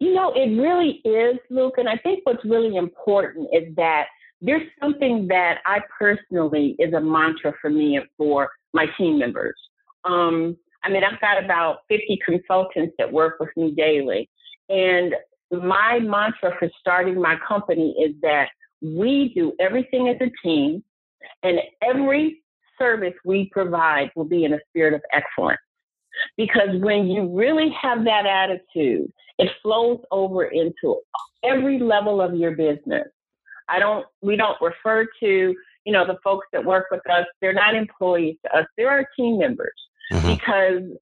You 0.00 0.14
know, 0.14 0.32
it 0.34 0.60
really 0.60 1.00
is, 1.04 1.38
Luke. 1.50 1.74
And 1.78 1.88
I 1.88 1.96
think 1.96 2.20
what's 2.24 2.44
really 2.44 2.76
important 2.76 3.48
is 3.52 3.74
that 3.76 4.06
there's 4.40 4.66
something 4.80 5.26
that 5.28 5.58
I 5.66 5.80
personally 5.98 6.76
is 6.78 6.92
a 6.94 7.00
mantra 7.00 7.54
for 7.60 7.70
me 7.70 7.96
and 7.96 8.06
for 8.16 8.50
my 8.72 8.86
team 8.96 9.18
members. 9.18 9.56
Um, 10.04 10.56
I 10.84 10.90
mean, 10.90 11.02
I've 11.04 11.20
got 11.20 11.42
about 11.42 11.78
50 11.88 12.18
consultants 12.24 12.94
that 12.98 13.12
work 13.12 13.36
with 13.40 13.50
me 13.56 13.72
daily. 13.72 14.28
And 14.68 15.14
my 15.50 15.98
mantra 15.98 16.54
for 16.58 16.70
starting 16.78 17.20
my 17.20 17.36
company 17.46 17.94
is 17.98 18.14
that 18.22 18.48
we 18.80 19.32
do 19.34 19.52
everything 19.58 20.08
as 20.08 20.16
a 20.20 20.30
team, 20.46 20.84
and 21.42 21.58
every 21.82 22.42
service 22.78 23.14
we 23.24 23.50
provide 23.52 24.10
will 24.14 24.24
be 24.24 24.44
in 24.44 24.54
a 24.54 24.58
spirit 24.68 24.94
of 24.94 25.02
excellence. 25.12 25.60
Because 26.36 26.70
when 26.80 27.06
you 27.06 27.28
really 27.34 27.70
have 27.80 28.04
that 28.04 28.26
attitude, 28.26 29.12
it 29.38 29.50
flows 29.62 30.00
over 30.10 30.44
into 30.44 31.00
every 31.44 31.78
level 31.78 32.20
of 32.20 32.34
your 32.34 32.52
business. 32.52 33.06
I 33.68 33.78
don't, 33.78 34.06
we 34.22 34.36
don't 34.36 34.56
refer 34.60 35.06
to, 35.20 35.54
you 35.84 35.92
know, 35.92 36.06
the 36.06 36.18
folks 36.24 36.46
that 36.52 36.64
work 36.64 36.86
with 36.90 37.08
us, 37.10 37.26
they're 37.40 37.52
not 37.52 37.74
employees 37.74 38.36
to 38.44 38.58
us, 38.58 38.66
they're 38.76 38.90
our 38.90 39.06
team 39.16 39.38
members. 39.38 39.70
Mm-hmm. 40.12 40.34
Because 40.34 40.98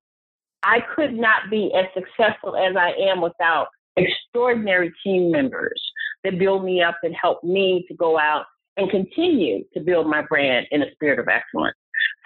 I 0.63 0.81
could 0.95 1.15
not 1.15 1.49
be 1.51 1.73
as 1.75 1.87
successful 1.95 2.57
as 2.57 2.77
I 2.77 2.91
am 3.09 3.21
without 3.21 3.69
extraordinary 3.97 4.93
team 5.03 5.31
members 5.31 5.81
that 6.25 6.39
build 6.39 6.65
me 6.65 6.83
up 6.83 6.97
and 7.03 7.15
help 7.15 7.43
me 7.43 7.85
to 7.89 7.95
go 7.95 8.19
out 8.19 8.47
and 8.77 8.91
continue 8.91 9.65
to 9.75 9.81
build 9.81 10.07
my 10.07 10.23
brand 10.23 10.67
in 10.71 10.83
a 10.83 10.91
spirit 10.93 11.19
of 11.19 11.29
excellence. 11.29 11.77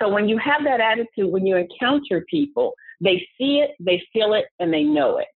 So 0.00 0.08
when 0.08 0.28
you 0.28 0.38
have 0.38 0.64
that 0.64 0.80
attitude, 0.80 1.32
when 1.32 1.46
you 1.46 1.56
encounter 1.56 2.24
people, 2.28 2.74
they 3.00 3.26
see 3.38 3.58
it, 3.58 3.72
they 3.78 4.02
feel 4.12 4.34
it, 4.34 4.46
and 4.58 4.72
they 4.72 4.82
know 4.82 5.18
it. 5.18 5.28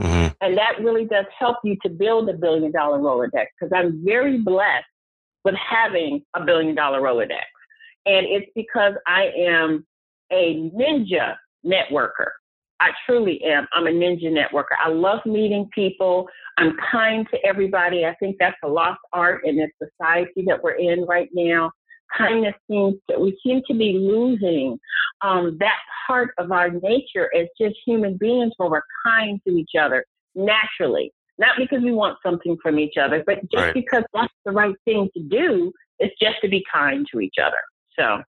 Mm-hmm. 0.00 0.28
And 0.40 0.56
that 0.56 0.80
really 0.80 1.04
does 1.04 1.26
help 1.36 1.56
you 1.64 1.76
to 1.82 1.88
build 1.88 2.28
a 2.28 2.34
billion 2.34 2.70
dollar 2.70 2.98
Rolodex 2.98 3.46
because 3.58 3.72
I'm 3.74 4.04
very 4.04 4.38
blessed 4.38 4.86
with 5.44 5.56
having 5.56 6.22
a 6.34 6.44
billion 6.44 6.74
dollar 6.74 7.00
Rolodex. 7.00 7.42
And 8.06 8.26
it's 8.26 8.50
because 8.54 8.94
I 9.06 9.30
am 9.36 9.86
a 10.30 10.70
ninja 10.74 11.34
networker. 11.66 12.30
I 12.80 12.90
truly 13.06 13.42
am. 13.44 13.66
I'm 13.72 13.86
a 13.86 13.90
ninja 13.90 14.26
networker. 14.26 14.76
I 14.84 14.88
love 14.88 15.20
meeting 15.26 15.68
people. 15.74 16.28
I'm 16.58 16.76
kind 16.90 17.26
to 17.32 17.38
everybody. 17.44 18.04
I 18.04 18.14
think 18.16 18.36
that's 18.38 18.56
a 18.64 18.68
lost 18.68 19.00
art 19.12 19.42
in 19.44 19.56
this 19.56 19.70
society 19.82 20.44
that 20.46 20.62
we're 20.62 20.72
in 20.72 21.04
right 21.04 21.28
now. 21.32 21.72
Kindness 22.16 22.54
seems 22.70 22.94
to, 23.10 23.18
we 23.18 23.38
seem 23.44 23.62
to 23.68 23.74
be 23.74 23.94
losing 23.94 24.78
um, 25.22 25.56
that 25.60 25.78
part 26.06 26.30
of 26.38 26.52
our 26.52 26.70
nature 26.70 27.28
as 27.36 27.46
just 27.60 27.76
human 27.84 28.16
beings 28.16 28.52
where 28.56 28.70
we're 28.70 28.82
kind 29.04 29.40
to 29.46 29.54
each 29.54 29.72
other 29.78 30.04
naturally. 30.34 31.12
Not 31.38 31.56
because 31.56 31.82
we 31.82 31.92
want 31.92 32.18
something 32.24 32.56
from 32.62 32.78
each 32.78 32.96
other, 32.96 33.22
but 33.26 33.40
just 33.50 33.64
right. 33.64 33.74
because 33.74 34.04
that's 34.12 34.32
the 34.44 34.52
right 34.52 34.74
thing 34.84 35.08
to 35.16 35.22
do. 35.22 35.72
It's 35.98 36.14
just 36.20 36.36
to 36.42 36.48
be 36.48 36.64
kind 36.72 37.06
to 37.12 37.20
each 37.20 37.36
other. 37.40 37.58
So 37.98 38.22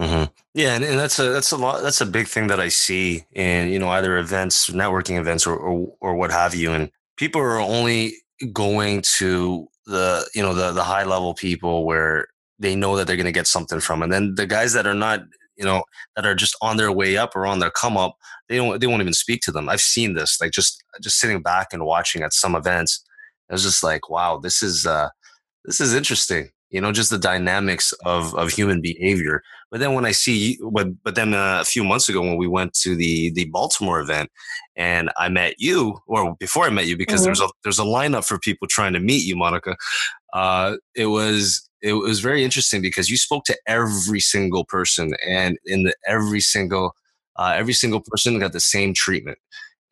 Mm-hmm. 0.00 0.24
Yeah, 0.54 0.76
and, 0.76 0.84
and, 0.84 0.98
that's 0.98 1.18
a 1.18 1.28
that's 1.28 1.52
a 1.52 1.58
lot 1.58 1.82
that's 1.82 2.00
a 2.00 2.06
big 2.06 2.26
thing 2.26 2.46
that 2.46 2.58
I 2.58 2.68
see 2.68 3.24
in 3.32 3.68
you 3.68 3.78
know 3.78 3.90
either 3.90 4.16
events, 4.16 4.70
networking 4.70 5.18
events, 5.18 5.46
or, 5.46 5.54
or 5.54 5.92
or 6.00 6.14
what 6.14 6.30
have 6.30 6.54
you. 6.54 6.72
And 6.72 6.90
people 7.18 7.42
are 7.42 7.60
only 7.60 8.14
going 8.52 9.02
to 9.18 9.68
the 9.84 10.26
you 10.34 10.42
know 10.42 10.54
the 10.54 10.72
the 10.72 10.84
high 10.84 11.04
level 11.04 11.34
people 11.34 11.84
where 11.84 12.28
they 12.58 12.74
know 12.74 12.96
that 12.96 13.06
they're 13.06 13.16
going 13.16 13.26
to 13.26 13.32
get 13.32 13.46
something 13.46 13.78
from, 13.78 14.02
and 14.02 14.10
then 14.10 14.34
the 14.36 14.46
guys 14.46 14.72
that 14.72 14.86
are 14.86 14.94
not 14.94 15.20
you 15.56 15.66
know 15.66 15.84
that 16.16 16.24
are 16.24 16.34
just 16.34 16.56
on 16.62 16.78
their 16.78 16.90
way 16.90 17.18
up 17.18 17.36
or 17.36 17.46
on 17.46 17.58
their 17.58 17.70
come 17.70 17.98
up, 17.98 18.16
they 18.48 18.56
don't 18.56 18.80
they 18.80 18.86
won't 18.86 19.02
even 19.02 19.12
speak 19.12 19.42
to 19.42 19.52
them. 19.52 19.68
I've 19.68 19.82
seen 19.82 20.14
this 20.14 20.40
like 20.40 20.52
just 20.52 20.82
just 21.02 21.18
sitting 21.18 21.42
back 21.42 21.68
and 21.74 21.84
watching 21.84 22.22
at 22.22 22.32
some 22.32 22.54
events. 22.54 23.04
I 23.50 23.52
was 23.52 23.64
just 23.64 23.82
like, 23.82 24.08
wow, 24.08 24.38
this 24.38 24.62
is 24.62 24.86
uh 24.86 25.10
this 25.66 25.78
is 25.78 25.94
interesting 25.94 26.50
you 26.70 26.80
know 26.80 26.92
just 26.92 27.10
the 27.10 27.18
dynamics 27.18 27.92
of 28.04 28.34
of 28.34 28.50
human 28.50 28.80
behavior 28.80 29.42
but 29.70 29.80
then 29.80 29.94
when 29.94 30.04
i 30.04 30.12
see 30.12 30.58
but 30.72 30.88
but 31.02 31.14
then 31.14 31.34
uh, 31.34 31.58
a 31.60 31.64
few 31.64 31.84
months 31.84 32.08
ago 32.08 32.20
when 32.20 32.36
we 32.36 32.46
went 32.46 32.72
to 32.72 32.96
the 32.96 33.30
the 33.30 33.44
baltimore 33.46 34.00
event 34.00 34.30
and 34.76 35.10
i 35.16 35.28
met 35.28 35.54
you 35.58 35.98
or 36.06 36.34
before 36.36 36.64
i 36.64 36.70
met 36.70 36.86
you 36.86 36.96
because 36.96 37.20
mm-hmm. 37.20 37.26
there's 37.26 37.40
a 37.40 37.48
there's 37.62 37.78
a 37.78 37.84
lineup 37.84 38.26
for 38.26 38.38
people 38.38 38.66
trying 38.68 38.92
to 38.92 39.00
meet 39.00 39.24
you 39.24 39.36
monica 39.36 39.76
uh, 40.32 40.76
it 40.94 41.06
was 41.06 41.68
it 41.82 41.94
was 41.94 42.20
very 42.20 42.44
interesting 42.44 42.80
because 42.80 43.10
you 43.10 43.16
spoke 43.16 43.42
to 43.44 43.56
every 43.66 44.20
single 44.20 44.64
person 44.64 45.12
and 45.26 45.58
in 45.66 45.82
the 45.82 45.94
every 46.06 46.40
single 46.40 46.94
uh, 47.36 47.54
every 47.56 47.72
single 47.72 48.00
person 48.00 48.38
got 48.38 48.52
the 48.52 48.60
same 48.60 48.94
treatment 48.94 49.38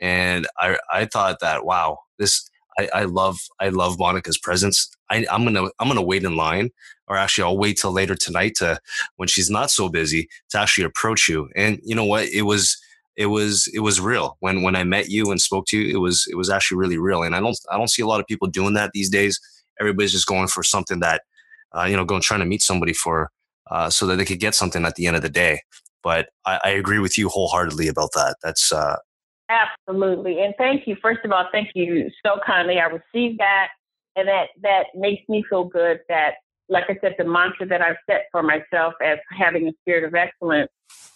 and 0.00 0.46
i 0.58 0.78
i 0.92 1.04
thought 1.04 1.40
that 1.40 1.64
wow 1.64 1.98
this 2.18 2.47
I, 2.78 2.88
I 2.94 3.04
love 3.04 3.38
I 3.60 3.68
love 3.70 3.98
Monica's 3.98 4.38
presence. 4.38 4.88
I, 5.10 5.26
I'm 5.30 5.44
gonna 5.44 5.68
I'm 5.80 5.88
gonna 5.88 6.02
wait 6.02 6.24
in 6.24 6.36
line, 6.36 6.70
or 7.08 7.16
actually 7.16 7.44
I'll 7.44 7.58
wait 7.58 7.78
till 7.78 7.92
later 7.92 8.14
tonight 8.14 8.54
to 8.56 8.78
when 9.16 9.28
she's 9.28 9.50
not 9.50 9.70
so 9.70 9.88
busy 9.88 10.28
to 10.50 10.58
actually 10.60 10.84
approach 10.84 11.28
you. 11.28 11.50
And 11.56 11.80
you 11.84 11.94
know 11.94 12.04
what? 12.04 12.26
It 12.28 12.42
was 12.42 12.78
it 13.16 13.26
was 13.26 13.68
it 13.74 13.80
was 13.80 14.00
real 14.00 14.36
when 14.40 14.62
when 14.62 14.76
I 14.76 14.84
met 14.84 15.10
you 15.10 15.30
and 15.30 15.40
spoke 15.40 15.66
to 15.68 15.78
you. 15.78 15.94
It 15.96 16.00
was 16.00 16.26
it 16.30 16.36
was 16.36 16.50
actually 16.50 16.78
really 16.78 16.98
real. 16.98 17.22
And 17.22 17.34
I 17.34 17.40
don't 17.40 17.58
I 17.70 17.76
don't 17.76 17.90
see 17.90 18.02
a 18.02 18.06
lot 18.06 18.20
of 18.20 18.26
people 18.26 18.48
doing 18.48 18.74
that 18.74 18.92
these 18.94 19.10
days. 19.10 19.40
Everybody's 19.80 20.12
just 20.12 20.26
going 20.26 20.48
for 20.48 20.62
something 20.62 21.00
that 21.00 21.22
uh, 21.76 21.84
you 21.84 21.96
know 21.96 22.04
going 22.04 22.22
trying 22.22 22.40
to 22.40 22.46
meet 22.46 22.62
somebody 22.62 22.92
for 22.92 23.30
uh, 23.70 23.90
so 23.90 24.06
that 24.06 24.16
they 24.16 24.24
could 24.24 24.40
get 24.40 24.54
something 24.54 24.84
at 24.84 24.94
the 24.94 25.06
end 25.06 25.16
of 25.16 25.22
the 25.22 25.28
day. 25.28 25.62
But 26.02 26.28
I, 26.46 26.60
I 26.64 26.68
agree 26.70 27.00
with 27.00 27.18
you 27.18 27.28
wholeheartedly 27.28 27.88
about 27.88 28.10
that. 28.14 28.36
That's 28.42 28.70
uh, 28.72 28.96
Absolutely. 29.48 30.42
And 30.42 30.54
thank 30.58 30.86
you. 30.86 30.96
First 31.00 31.20
of 31.24 31.32
all, 31.32 31.46
thank 31.52 31.70
you 31.74 32.10
so 32.24 32.38
kindly. 32.46 32.78
I 32.78 32.84
received 32.84 33.38
that 33.40 33.68
and 34.16 34.28
that 34.28 34.48
that 34.62 34.86
makes 34.94 35.26
me 35.28 35.44
feel 35.48 35.64
good 35.64 36.00
that 36.08 36.32
like 36.68 36.84
I 36.88 36.98
said, 37.00 37.14
the 37.16 37.24
mantra 37.24 37.66
that 37.66 37.80
I've 37.80 37.96
set 38.08 38.26
for 38.30 38.42
myself 38.42 38.94
as 39.02 39.18
having 39.36 39.68
a 39.68 39.72
spirit 39.80 40.04
of 40.04 40.14
excellence, 40.14 40.70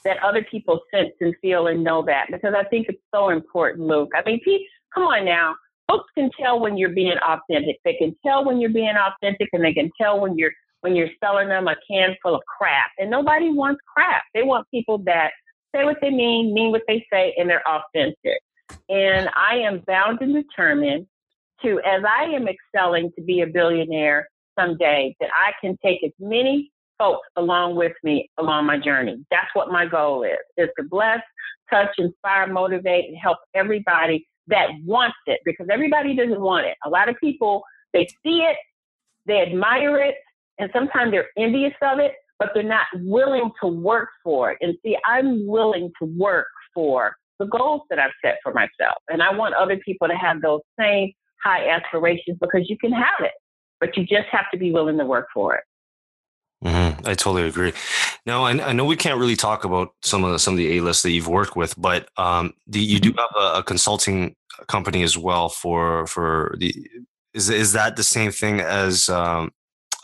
that 0.05 0.17
other 0.25 0.45
people 0.51 0.81
sense 0.93 1.13
and 1.21 1.35
feel 1.43 1.67
and 1.67 1.85
know 1.85 2.03
that 2.07 2.27
because 2.31 2.55
I 2.57 2.65
think 2.65 2.87
it's 2.89 3.03
so 3.15 3.29
important, 3.29 3.87
Luke. 3.87 4.11
I 4.15 4.23
mean, 4.25 4.41
Pete, 4.43 4.67
come 4.95 5.05
on 5.05 5.25
now. 5.25 5.55
Folks 5.89 6.09
can 6.17 6.31
tell 6.41 6.59
when 6.59 6.79
you're 6.79 6.95
being 6.95 7.19
authentic. 7.19 7.77
They 7.85 7.95
can 7.95 8.17
tell 8.25 8.45
when 8.45 8.61
you're 8.61 8.71
being 8.71 8.95
authentic 8.97 9.49
and 9.53 9.63
they 9.63 9.75
can 9.75 9.91
tell 10.01 10.21
when 10.21 10.39
you're 10.39 10.53
when 10.81 10.97
you're 10.97 11.11
selling 11.23 11.49
them 11.49 11.69
a 11.69 11.77
can 11.89 12.17
full 12.23 12.35
of 12.35 12.43
crap. 12.59 12.91
And 12.99 13.11
nobody 13.11 13.51
wants 13.51 13.81
crap. 13.87 14.25
They 14.35 14.43
want 14.43 14.67
people 14.71 14.99
that 15.05 15.31
say 15.75 15.85
what 15.85 15.99
they 16.01 16.11
mean, 16.11 16.55
mean 16.55 16.71
what 16.71 16.83
they 16.89 17.05
say, 17.13 17.35
and 17.39 17.49
they're 17.49 17.67
authentic. 17.69 18.41
And 18.89 19.29
I 19.35 19.57
am 19.57 19.83
bound 19.87 20.21
and 20.21 20.35
determined 20.35 21.07
to, 21.63 21.81
as 21.81 22.03
I 22.05 22.25
am 22.25 22.47
excelling 22.49 23.11
to 23.17 23.23
be 23.23 23.41
a 23.41 23.47
billionaire 23.47 24.29
someday, 24.59 25.15
that 25.21 25.31
I 25.35 25.53
can 25.61 25.77
take 25.85 26.03
as 26.05 26.13
many 26.19 26.71
folks 26.99 27.27
along 27.37 27.77
with 27.77 27.93
me 28.05 28.31
along 28.39 28.67
my 28.67 28.79
journey. 28.79 29.25
That's 29.31 29.49
what 29.55 29.71
my 29.71 29.87
goal 29.87 30.23
is, 30.23 30.39
is 30.57 30.69
to 30.79 30.85
bless, 30.85 31.21
touch, 31.71 31.89
inspire, 31.99 32.47
motivate, 32.47 33.09
and 33.09 33.17
help 33.17 33.39
everybody 33.55 34.27
that 34.49 34.69
wants 34.85 35.17
it 35.27 35.41
because 35.45 35.67
everybody 35.71 36.15
doesn't 36.15 36.41
want 36.41 36.67
it. 36.67 36.77
A 36.85 36.91
lot 36.91 37.09
of 37.09 37.17
people, 37.21 37.63
they 37.93 38.07
see 38.25 38.39
it, 38.41 38.57
they 39.27 39.41
admire 39.41 39.99
it, 39.99 40.17
and 40.59 40.71
sometimes 40.73 41.13
they're 41.13 41.29
envious 41.37 41.75
of 41.83 41.99
it, 41.99 42.13
but 42.43 42.51
they're 42.55 42.65
not 42.65 42.87
willing 42.97 43.53
to 43.63 43.69
work 43.69 44.09
for 44.25 44.51
it. 44.51 44.59
And 44.61 44.75
see, 44.85 44.97
I'm 45.07 45.47
willing 45.47 45.93
to 46.01 46.09
work 46.19 46.49
for 46.75 47.15
the 47.39 47.47
goals 47.47 47.83
that 47.89 48.01
I've 48.01 48.11
set 48.25 48.39
for 48.43 48.53
myself. 48.53 48.97
And 49.09 49.23
I 49.23 49.33
want 49.33 49.55
other 49.55 49.77
people 49.85 50.09
to 50.09 50.15
have 50.15 50.43
those 50.43 50.61
same 50.79 51.13
high 51.45 51.69
aspirations 51.69 52.39
because 52.41 52.69
you 52.69 52.77
can 52.79 52.91
have 52.93 53.21
it, 53.21 53.31
but 53.81 53.97
you 53.97 54.03
just 54.05 54.27
have 54.33 54.47
to 54.53 54.59
be 54.59 54.73
willing 54.73 54.99
to 54.99 55.05
work 55.05 55.29
for 55.33 55.55
it. 55.55 55.63
Mm-hmm. 56.65 57.07
I 57.07 57.15
totally 57.15 57.47
agree. 57.47 57.73
Now, 58.27 58.45
I, 58.45 58.51
I, 58.71 58.73
know 58.73 58.85
we 58.85 58.97
can't 58.97 59.19
really 59.19 59.37
talk 59.37 59.65
about 59.65 59.95
some 60.03 60.25
of 60.25 60.33
the, 60.33 60.39
some 60.39 60.55
of 60.55 60.59
the 60.59 60.77
A 60.77 60.81
lists 60.81 61.03
that 61.05 61.11
you've 61.11 61.29
worked 61.29 61.57
with, 61.57 61.81
but 61.81 62.09
um, 62.17 62.55
the, 62.67 62.81
you 62.81 62.99
do 63.01 63.13
have 63.19 63.31
a, 63.37 63.59
a, 63.59 63.63
consulting 63.65 64.37
company 64.69 65.03
as 65.03 65.19
well 65.19 65.49
for 65.49 66.07
for 66.07 66.55
the. 66.61 66.73
Is 67.35 67.51
is 67.51 67.73
that 67.73 67.97
the 67.97 68.05
same 68.05 68.31
thing 68.31 68.61
as 68.61 69.09
um, 69.09 69.51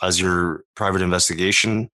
as 0.01 0.19
your 0.19 0.63
private 0.75 1.01
investigation 1.01 1.89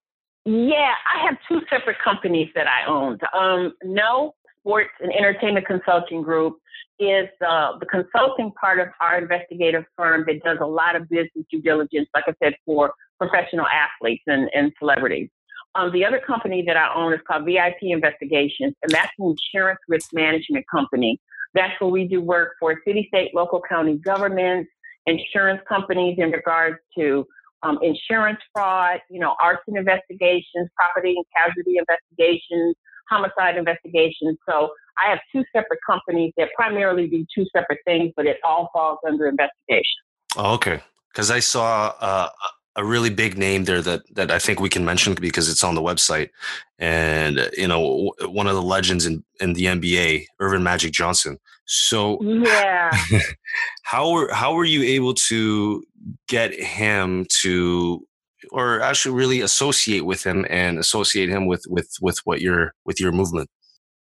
yeah, 0.45 0.93
I 1.05 1.25
have 1.25 1.37
two 1.47 1.61
separate 1.69 1.97
companies 2.03 2.49
that 2.55 2.67
I 2.67 2.87
own. 2.87 3.17
Um, 3.33 3.73
no 3.83 4.35
Sports 4.59 4.91
and 4.99 5.11
Entertainment 5.13 5.65
Consulting 5.65 6.21
Group 6.21 6.57
is 6.99 7.27
uh, 7.45 7.77
the 7.79 7.85
consulting 7.85 8.51
part 8.59 8.79
of 8.79 8.87
our 9.01 9.17
investigative 9.17 9.83
firm 9.97 10.23
that 10.27 10.41
does 10.43 10.57
a 10.61 10.65
lot 10.65 10.95
of 10.95 11.09
business 11.09 11.45
due 11.51 11.61
diligence, 11.61 12.07
like 12.13 12.23
I 12.27 12.33
said, 12.43 12.53
for 12.65 12.93
professional 13.19 13.65
athletes 13.67 14.23
and, 14.27 14.49
and 14.53 14.71
celebrities. 14.79 15.29
Um, 15.75 15.91
the 15.91 16.05
other 16.05 16.21
company 16.25 16.63
that 16.67 16.77
I 16.77 16.93
own 16.95 17.13
is 17.13 17.19
called 17.27 17.45
VIP 17.45 17.77
Investigations, 17.81 18.73
and 18.81 18.91
that's 18.91 19.11
an 19.19 19.35
insurance 19.35 19.79
risk 19.87 20.13
management 20.13 20.65
company. 20.71 21.19
That's 21.53 21.73
where 21.79 21.89
we 21.89 22.07
do 22.07 22.21
work 22.21 22.53
for 22.59 22.81
city, 22.85 23.05
state, 23.09 23.35
local, 23.35 23.61
county 23.67 23.97
governments, 23.97 24.69
insurance 25.05 25.61
companies 25.67 26.17
in 26.17 26.31
regards 26.31 26.77
to 26.97 27.25
um, 27.65 27.79
insurance 27.81 28.39
fraud, 28.53 28.99
you 29.09 29.19
know, 29.19 29.35
arson 29.41 29.77
investigations, 29.77 30.69
property 30.75 31.15
and 31.15 31.25
casualty 31.35 31.77
investigations, 31.77 32.75
homicide 33.09 33.57
investigations. 33.57 34.37
So 34.47 34.69
I 35.03 35.09
have 35.09 35.19
two 35.31 35.43
separate 35.53 35.79
companies 35.85 36.33
that 36.37 36.49
primarily 36.55 37.07
do 37.07 37.25
two 37.33 37.45
separate 37.55 37.79
things, 37.85 38.13
but 38.15 38.25
it 38.25 38.37
all 38.43 38.69
falls 38.71 38.99
under 39.07 39.27
investigation. 39.27 40.01
Oh, 40.37 40.53
okay. 40.55 40.81
Because 41.11 41.31
I 41.31 41.39
saw 41.39 41.93
uh, 41.99 42.29
a 42.75 42.83
really 42.83 43.09
big 43.09 43.37
name 43.37 43.63
there 43.65 43.81
that 43.81 44.01
that 44.15 44.31
I 44.31 44.39
think 44.39 44.59
we 44.59 44.69
can 44.69 44.85
mention 44.85 45.15
because 45.15 45.49
it's 45.49 45.63
on 45.63 45.75
the 45.75 45.81
website, 45.81 46.29
and 46.77 47.39
uh, 47.39 47.49
you 47.57 47.67
know, 47.67 48.13
one 48.21 48.47
of 48.47 48.55
the 48.55 48.61
legends 48.61 49.05
in 49.05 49.23
in 49.39 49.53
the 49.53 49.65
NBA, 49.65 50.25
Earvin 50.39 50.63
Magic 50.63 50.91
Johnson. 50.91 51.37
So 51.65 52.21
yeah, 52.21 52.91
how 53.83 54.11
were 54.11 54.33
how 54.33 54.53
were 54.53 54.65
you 54.65 54.83
able 54.83 55.13
to 55.13 55.83
get 56.27 56.53
him 56.53 57.25
to 57.41 58.05
or 58.51 58.81
actually 58.81 59.15
really 59.15 59.41
associate 59.41 60.05
with 60.05 60.23
him 60.23 60.45
and 60.49 60.77
associate 60.77 61.29
him 61.29 61.47
with 61.47 61.63
with 61.67 61.89
with 62.01 62.19
what 62.25 62.41
your 62.41 62.73
with 62.85 62.99
your 62.99 63.11
movement 63.11 63.49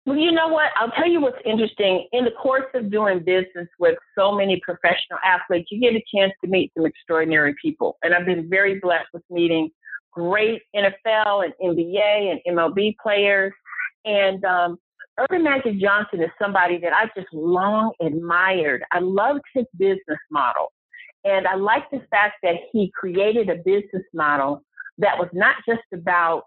well 0.08 0.18
you 0.18 0.32
know 0.32 0.48
what 0.48 0.70
i'll 0.76 0.90
tell 0.92 1.08
you 1.08 1.20
what's 1.20 1.38
interesting 1.44 2.08
in 2.12 2.24
the 2.24 2.30
course 2.30 2.64
of 2.74 2.90
doing 2.90 3.18
business 3.18 3.68
with 3.78 3.96
so 4.16 4.32
many 4.32 4.60
professional 4.64 5.18
athletes 5.24 5.68
you 5.70 5.80
get 5.80 5.94
a 5.94 6.02
chance 6.14 6.32
to 6.42 6.50
meet 6.50 6.72
some 6.76 6.86
extraordinary 6.86 7.54
people 7.60 7.98
and 8.02 8.14
i've 8.14 8.26
been 8.26 8.48
very 8.48 8.80
blessed 8.80 9.08
with 9.12 9.22
meeting 9.30 9.70
great 10.12 10.62
nfl 10.74 11.44
and 11.44 11.52
nba 11.62 12.32
and 12.32 12.56
mlb 12.56 12.94
players 13.02 13.52
and 14.04 14.42
um, 14.44 14.78
Earvin 15.18 15.42
Magic 15.42 15.80
Johnson 15.80 16.22
is 16.22 16.30
somebody 16.40 16.78
that 16.78 16.92
I've 16.92 17.12
just 17.14 17.26
long 17.32 17.92
admired. 18.00 18.84
I 18.92 19.00
loved 19.00 19.42
his 19.52 19.64
business 19.76 20.18
model. 20.30 20.72
And 21.24 21.46
I 21.46 21.56
like 21.56 21.90
the 21.90 22.00
fact 22.08 22.36
that 22.44 22.54
he 22.72 22.92
created 22.94 23.50
a 23.50 23.56
business 23.56 24.04
model 24.14 24.62
that 24.98 25.18
was 25.18 25.28
not 25.32 25.56
just 25.68 25.82
about 25.92 26.44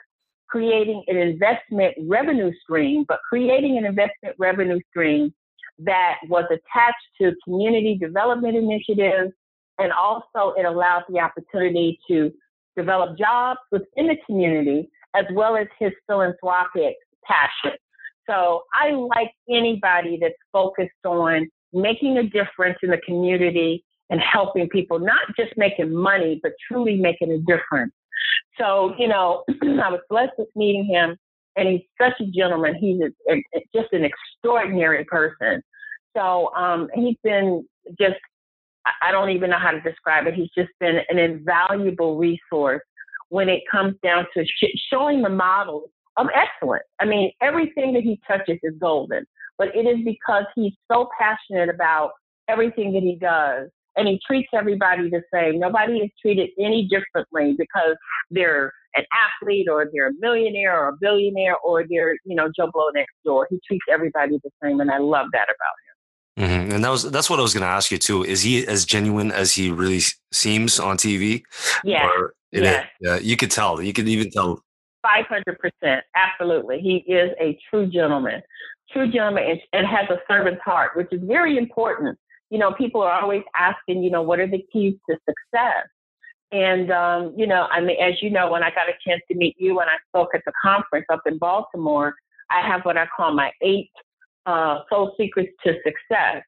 creating 0.51 1.03
an 1.07 1.17
investment 1.17 1.95
revenue 2.07 2.51
stream, 2.61 3.05
but 3.07 3.19
creating 3.27 3.77
an 3.77 3.85
investment 3.85 4.35
revenue 4.37 4.79
stream 4.89 5.33
that 5.79 6.15
was 6.27 6.43
attached 6.49 6.97
to 7.19 7.33
community 7.43 7.97
development 7.97 8.55
initiatives. 8.55 9.31
And 9.79 9.91
also, 9.93 10.53
it 10.57 10.65
allowed 10.65 11.03
the 11.09 11.19
opportunity 11.19 11.97
to 12.09 12.31
develop 12.75 13.17
jobs 13.17 13.59
within 13.71 14.07
the 14.07 14.17
community 14.25 14.89
as 15.15 15.25
well 15.33 15.55
as 15.55 15.67
his 15.79 15.91
philanthropic 16.07 16.95
passion. 17.25 17.77
So 18.29 18.63
I 18.73 18.91
like 18.91 19.31
anybody 19.49 20.17
that's 20.21 20.35
focused 20.51 20.91
on 21.05 21.49
making 21.73 22.17
a 22.17 22.23
difference 22.23 22.77
in 22.83 22.91
the 22.91 22.99
community 23.05 23.83
and 24.09 24.19
helping 24.21 24.69
people, 24.69 24.99
not 24.99 25.21
just 25.37 25.51
making 25.57 25.93
money, 25.93 26.39
but 26.43 26.51
truly 26.67 26.97
making 26.97 27.31
a 27.31 27.37
difference. 27.39 27.93
So, 28.57 28.93
you 28.97 29.07
know, 29.07 29.43
I 29.61 29.89
was 29.89 30.01
blessed 30.09 30.33
with 30.37 30.49
meeting 30.55 30.85
him, 30.85 31.17
and 31.55 31.67
he's 31.67 31.81
such 31.99 32.19
a 32.19 32.25
gentleman. 32.25 32.75
He's 32.75 33.01
a, 33.01 33.33
a, 33.33 33.65
just 33.75 33.93
an 33.93 34.05
extraordinary 34.05 35.05
person. 35.05 35.61
So, 36.15 36.53
um, 36.55 36.89
he's 36.93 37.17
been 37.23 37.65
just, 37.99 38.19
I 39.01 39.11
don't 39.11 39.29
even 39.29 39.49
know 39.49 39.59
how 39.59 39.71
to 39.71 39.81
describe 39.81 40.27
it. 40.27 40.33
He's 40.33 40.49
just 40.57 40.71
been 40.79 40.99
an 41.09 41.17
invaluable 41.17 42.17
resource 42.17 42.81
when 43.29 43.47
it 43.47 43.61
comes 43.71 43.95
down 44.03 44.25
to 44.35 44.45
sh- 44.45 44.79
showing 44.89 45.21
the 45.21 45.29
models 45.29 45.89
of 46.17 46.27
excellence. 46.35 46.83
I 46.99 47.05
mean, 47.05 47.31
everything 47.41 47.93
that 47.93 48.03
he 48.03 48.19
touches 48.27 48.59
is 48.63 48.73
golden, 48.79 49.25
but 49.57 49.75
it 49.75 49.85
is 49.85 50.03
because 50.03 50.43
he's 50.55 50.73
so 50.91 51.09
passionate 51.17 51.69
about 51.69 52.11
everything 52.49 52.91
that 52.93 53.03
he 53.03 53.15
does 53.15 53.69
and 53.95 54.07
he 54.07 54.19
treats 54.25 54.49
everybody 54.53 55.09
the 55.09 55.21
same. 55.33 55.59
Nobody 55.59 55.99
is 55.99 56.11
treated 56.21 56.49
any 56.59 56.87
differently 56.87 57.55
because 57.57 57.95
they're 58.29 58.71
an 58.95 59.05
athlete 59.13 59.67
or 59.69 59.89
they're 59.91 60.09
a 60.09 60.13
millionaire 60.19 60.77
or 60.77 60.89
a 60.89 60.93
billionaire 60.99 61.57
or 61.63 61.85
they're, 61.89 62.13
you 62.25 62.35
know, 62.35 62.49
Joe 62.55 62.69
Blow 62.71 62.89
next 62.93 63.13
door. 63.25 63.47
He 63.49 63.59
treats 63.67 63.85
everybody 63.91 64.39
the 64.43 64.51
same, 64.63 64.79
and 64.79 64.91
I 64.91 64.97
love 64.97 65.27
that 65.33 65.47
about 65.47 65.75
him. 65.85 65.91
Mm-hmm. 66.39 66.75
And 66.75 66.83
that 66.83 66.89
was 66.89 67.09
that's 67.11 67.29
what 67.29 67.39
I 67.39 67.41
was 67.41 67.53
going 67.53 67.61
to 67.61 67.67
ask 67.67 67.91
you 67.91 67.97
too. 67.97 68.23
Is 68.23 68.41
he 68.41 68.65
as 68.65 68.85
genuine 68.85 69.31
as 69.31 69.53
he 69.53 69.69
really 69.69 70.01
seems 70.31 70.79
on 70.79 70.97
TV? 70.97 71.43
Yeah, 71.83 72.09
yeah. 72.51 72.85
yeah. 73.01 73.17
You 73.17 73.35
could 73.35 73.51
tell. 73.51 73.81
You 73.81 73.91
could 73.93 74.07
even 74.07 74.31
tell 74.31 74.63
500%. 75.05 76.01
Absolutely. 76.15 76.79
He 76.79 76.97
is 77.11 77.31
a 77.39 77.57
true 77.69 77.87
gentleman, 77.87 78.41
true 78.91 79.11
gentleman, 79.11 79.43
and, 79.43 79.59
and, 79.73 79.87
has 79.87 80.09
a 80.09 80.19
servant's 80.27 80.61
heart, 80.63 80.91
which 80.95 81.07
is 81.11 81.21
very 81.23 81.57
important. 81.57 82.17
You 82.51 82.59
know, 82.59 82.73
people 82.73 83.01
are 83.01 83.19
always 83.19 83.43
asking, 83.57 84.03
you 84.03 84.11
know, 84.11 84.21
what 84.21 84.39
are 84.39 84.47
the 84.47 84.63
keys 84.71 84.93
to 85.09 85.17
success? 85.27 85.87
And, 86.51 86.91
um, 86.91 87.33
you 87.35 87.47
know, 87.47 87.67
I 87.71 87.81
mean, 87.81 87.97
as 87.99 88.21
you 88.21 88.29
know, 88.29 88.51
when 88.51 88.61
I 88.61 88.69
got 88.69 88.89
a 88.89 88.93
chance 89.07 89.21
to 89.31 89.37
meet 89.37 89.55
you 89.57 89.77
when 89.77 89.87
I 89.87 89.95
spoke 90.09 90.29
at 90.35 90.41
the 90.45 90.51
conference 90.61 91.05
up 91.11 91.21
in 91.25 91.37
Baltimore, 91.37 92.13
I 92.51 92.67
have 92.67 92.81
what 92.83 92.97
I 92.97 93.07
call 93.15 93.33
my 93.33 93.51
eight 93.61 93.89
uh, 94.45 94.79
soul 94.89 95.15
secrets 95.17 95.51
to 95.65 95.75
success. 95.85 96.43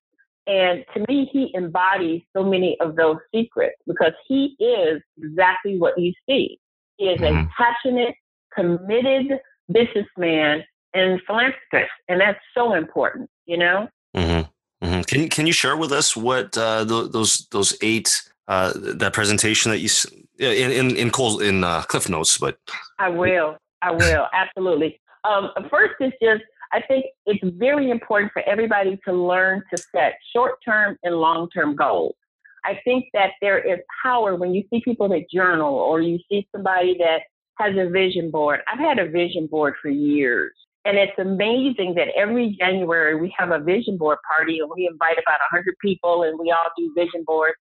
And 0.46 0.84
to 0.94 1.06
me, 1.08 1.30
he 1.32 1.54
embodies 1.56 2.22
so 2.36 2.44
many 2.44 2.78
of 2.82 2.98
those 2.98 3.16
secrets 3.34 3.78
because 3.88 4.12
he 4.28 4.58
is 4.60 5.02
exactly 5.18 5.80
what 5.80 5.98
you 5.98 6.12
see. 6.28 6.60
He 6.98 7.06
is 7.06 7.22
a 7.22 7.32
mm-hmm. 7.32 7.48
passionate, 7.58 8.16
committed 8.54 9.40
businessman 9.72 10.64
and 10.94 11.22
philanthropist, 11.26 11.92
and 12.10 12.20
that's 12.20 12.40
so 12.54 12.74
important. 12.74 13.30
You 13.46 13.58
know. 13.58 13.88
Mm-hmm. 14.16 14.43
Mm-hmm. 14.84 15.02
Can 15.02 15.30
Can 15.30 15.48
you 15.48 15.54
share 15.54 15.78
with 15.78 15.92
us 15.92 16.16
what 16.16 16.58
uh, 16.58 16.84
those 16.84 17.48
those 17.52 17.76
eight 17.82 18.22
uh, 18.48 18.74
that 18.76 19.14
presentation 19.14 19.72
that 19.72 19.80
you 19.80 19.90
in 20.40 20.72
in 20.72 20.96
in, 20.96 21.10
Cole, 21.10 21.40
in 21.40 21.64
uh, 21.64 21.84
Cliff 21.84 22.10
Notes? 22.10 22.38
But 22.38 22.58
I 23.00 23.10
will. 23.10 23.58
I 23.82 23.92
will 23.92 24.28
absolutely. 24.34 25.00
Um, 25.24 25.52
first 25.70 25.94
is 26.02 26.12
just 26.22 26.44
I 26.74 26.82
think 26.82 27.06
it's 27.26 27.40
very 27.58 27.92
important 27.92 28.34
for 28.34 28.42
everybody 28.48 29.00
to 29.06 29.14
learn 29.14 29.64
to 29.74 29.82
set 29.96 30.16
short 30.36 30.56
term 30.66 30.98
and 31.04 31.16
long 31.16 31.50
term 31.52 31.76
goals. 31.76 32.16
I 32.66 32.80
think 32.84 33.06
that 33.14 33.32
there 33.42 33.60
is 33.60 33.80
power 34.02 34.36
when 34.36 34.54
you 34.54 34.64
see 34.70 34.82
people 34.84 35.08
that 35.10 35.30
journal 35.32 35.74
or 35.76 36.02
you 36.02 36.20
see 36.30 36.48
somebody 36.52 36.98
that 36.98 37.22
has 37.60 37.76
a 37.78 37.90
vision 37.90 38.32
board. 38.32 38.62
I've 38.68 38.80
had 38.80 39.00
a 39.00 39.10
vision 39.10 39.48
board 39.48 39.76
for 39.82 39.90
years. 39.90 40.54
And 40.86 40.98
it's 40.98 41.18
amazing 41.18 41.96
that 41.96 42.10
every 42.16 42.58
January 42.60 43.16
we 43.16 43.34
have 43.38 43.52
a 43.52 43.60
vision 43.60 43.98
board 43.98 44.18
party 44.30 44.60
and 44.60 44.70
we 44.76 44.88
invite 44.88 45.14
about 45.14 45.40
100 45.52 45.76
people 45.82 46.24
and 46.24 46.38
we 46.38 46.52
all 46.52 46.70
do 46.78 46.94
vision 46.96 47.24
boards. 47.26 47.56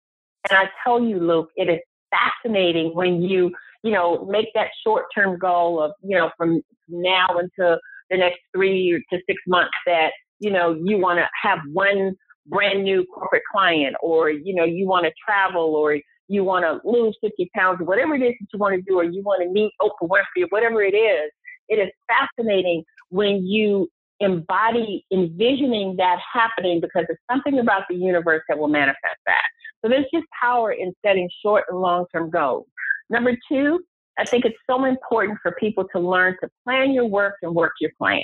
And 0.51 0.59
I 0.59 0.69
tell 0.83 1.03
you, 1.03 1.21
Luke, 1.21 1.51
it 1.57 1.69
is 1.69 1.79
fascinating 2.11 2.95
when 2.95 3.23
you, 3.23 3.53
you 3.85 3.93
know, 3.93 4.27
make 4.29 4.49
that 4.55 4.69
short 4.85 5.05
term 5.15 5.39
goal 5.39 5.81
of, 5.81 5.93
you 6.03 6.17
know, 6.17 6.31
from 6.37 6.63
now 6.89 7.27
until 7.31 7.79
the 8.11 8.17
next 8.17 8.41
three 8.55 9.05
to 9.11 9.19
six 9.29 9.41
months 9.47 9.73
that, 9.87 10.11
you 10.41 10.51
know, 10.51 10.77
you 10.85 10.99
want 10.99 11.19
to 11.19 11.29
have 11.41 11.61
one 11.73 12.17
brand 12.47 12.83
new 12.83 13.05
corporate 13.07 13.43
client 13.53 13.95
or, 14.03 14.31
you 14.31 14.53
know, 14.53 14.65
you 14.65 14.87
want 14.89 15.07
to 15.07 15.13
travel 15.25 15.77
or 15.77 15.97
you 16.27 16.43
want 16.43 16.65
to 16.65 16.81
lose 16.89 17.17
50 17.21 17.51
pounds, 17.55 17.79
whatever 17.85 18.15
it 18.15 18.23
is 18.23 18.35
that 18.41 18.47
you 18.53 18.59
want 18.59 18.75
to 18.75 18.83
do, 18.83 18.99
or 18.99 19.05
you 19.05 19.23
want 19.23 19.43
to 19.43 19.49
meet 19.51 19.71
Oprah 19.81 20.09
Winfrey, 20.09 20.47
whatever 20.49 20.83
it 20.83 20.95
is, 20.95 21.31
it 21.69 21.77
is 21.77 21.91
fascinating 22.09 22.83
when 23.13 23.47
you 23.47 23.89
embody 24.21 25.05
envisioning 25.13 25.97
that 25.99 26.19
happening 26.33 26.81
because 26.81 27.05
there's 27.07 27.19
something 27.31 27.59
about 27.59 27.83
the 27.91 27.95
universe 27.95 28.43
that 28.49 28.59
will 28.59 28.69
manifest 28.69 29.19
that. 29.27 29.43
So 29.83 29.89
there's 29.89 30.07
just 30.15 30.27
power 30.41 30.73
in 30.73 30.95
setting 31.05 31.29
short 31.45 31.65
and 31.69 31.79
long 31.79 32.07
term 32.13 32.31
goals. 32.31 32.67
Number 33.11 33.37
two, 33.51 33.81
I 34.19 34.25
think 34.25 34.45
it's 34.45 34.57
so 34.69 34.85
important 34.85 35.39
for 35.43 35.53
people 35.53 35.85
to 35.95 36.01
learn 36.01 36.37
to 36.43 36.49
plan 36.65 36.93
your 36.93 37.07
work 37.07 37.35
and 37.43 37.55
work 37.55 37.73
your 37.81 37.91
plan. 37.99 38.23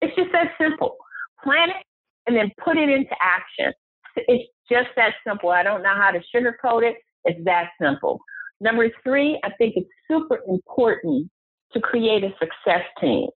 It's 0.00 0.14
just 0.14 0.30
that 0.32 0.52
simple. 0.60 0.96
Plan 1.42 1.70
it 1.70 1.84
and 2.26 2.36
then 2.36 2.52
put 2.62 2.76
it 2.76 2.88
into 2.88 3.14
action. 3.20 3.72
It's 4.16 4.48
just 4.70 4.88
that 4.96 5.14
simple. 5.26 5.50
I 5.50 5.62
don't 5.62 5.82
know 5.82 5.94
how 5.94 6.12
to 6.12 6.20
sugarcoat 6.34 6.82
it. 6.88 6.96
It's 7.24 7.42
that 7.44 7.70
simple. 7.80 8.20
Number 8.60 8.88
three, 9.02 9.40
I 9.44 9.50
think 9.58 9.74
it's 9.76 9.90
super 10.08 10.40
important 10.46 11.30
to 11.72 11.80
create 11.80 12.22
a 12.24 12.30
success 12.38 12.84
team. 13.00 13.28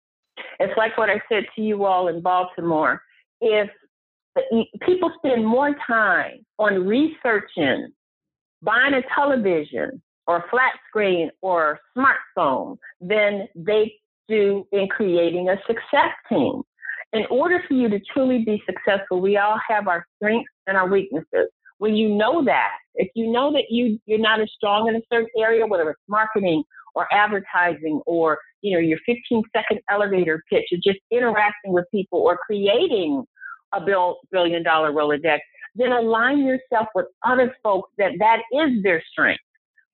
It's 0.60 0.76
like 0.76 0.96
what 0.96 1.10
I 1.10 1.20
said 1.28 1.44
to 1.56 1.62
you 1.62 1.84
all 1.84 2.08
in 2.08 2.20
Baltimore. 2.20 3.02
If 3.40 3.70
people 4.80 5.12
spend 5.18 5.46
more 5.46 5.74
time 5.86 6.44
on 6.58 6.86
researching 6.86 7.88
buying 8.62 8.94
a 8.94 9.02
television 9.14 10.00
or 10.26 10.38
a 10.38 10.44
flat 10.50 10.72
screen 10.88 11.30
or 11.42 11.80
smartphone 11.96 12.78
than 13.00 13.48
they 13.56 13.92
do 14.28 14.64
in 14.72 14.88
creating 14.88 15.48
a 15.48 15.56
success 15.66 16.12
team. 16.28 16.62
In 17.12 17.26
order 17.28 17.62
for 17.68 17.74
you 17.74 17.90
to 17.90 18.00
truly 18.14 18.44
be 18.44 18.62
successful, 18.64 19.20
we 19.20 19.36
all 19.36 19.58
have 19.68 19.88
our 19.88 20.06
strengths 20.16 20.48
and 20.66 20.76
our 20.76 20.88
weaknesses 20.88 21.48
when 21.82 21.96
you 21.96 22.08
know 22.14 22.44
that, 22.44 22.76
if 22.94 23.08
you 23.16 23.32
know 23.32 23.52
that 23.52 23.64
you 23.68 23.98
you're 24.06 24.16
not 24.16 24.40
as 24.40 24.48
strong 24.56 24.86
in 24.86 24.94
a 24.94 25.00
certain 25.12 25.28
area, 25.36 25.66
whether 25.66 25.90
it's 25.90 26.00
marketing 26.08 26.62
or 26.94 27.12
advertising 27.12 28.00
or 28.06 28.38
you 28.62 28.72
know 28.72 28.80
your 28.80 28.98
15 29.06 29.42
second 29.54 29.80
elevator 29.90 30.42
pitch 30.50 30.64
or 30.72 30.78
just 30.82 30.98
interacting 31.10 31.72
with 31.72 31.84
people 31.92 32.20
or 32.20 32.38
creating 32.38 33.24
a 33.74 33.80
bill, 33.80 34.18
billion 34.30 34.62
dollar 34.62 34.92
Rolodex, 34.92 35.38
then 35.74 35.92
align 35.92 36.44
yourself 36.44 36.88
with 36.94 37.06
other 37.24 37.54
folks 37.62 37.90
that 37.98 38.12
that 38.18 38.40
is 38.52 38.82
their 38.82 39.02
strength. 39.10 39.42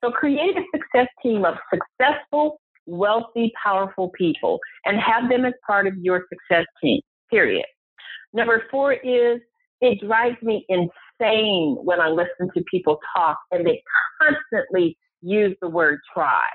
So 0.02 0.10
create 0.10 0.56
a 0.56 0.62
success 0.74 1.08
team 1.22 1.44
of 1.44 1.54
successful, 1.72 2.60
wealthy, 2.86 3.52
powerful 3.62 4.10
people 4.16 4.58
and 4.84 4.98
have 4.98 5.28
them 5.28 5.44
as 5.44 5.54
part 5.66 5.86
of 5.86 5.94
your 5.98 6.24
success 6.28 6.66
team, 6.82 7.00
period. 7.30 7.66
Number 8.32 8.64
four 8.70 8.94
is 8.94 9.40
it 9.80 10.00
drives 10.00 10.40
me 10.42 10.66
insane 10.68 11.76
when 11.82 12.00
I 12.00 12.08
listen 12.08 12.50
to 12.54 12.64
people 12.70 12.98
talk 13.16 13.38
and 13.50 13.66
they 13.66 13.82
constantly 14.20 14.96
use 15.20 15.56
the 15.60 15.68
word 15.68 16.00
try. 16.12 16.46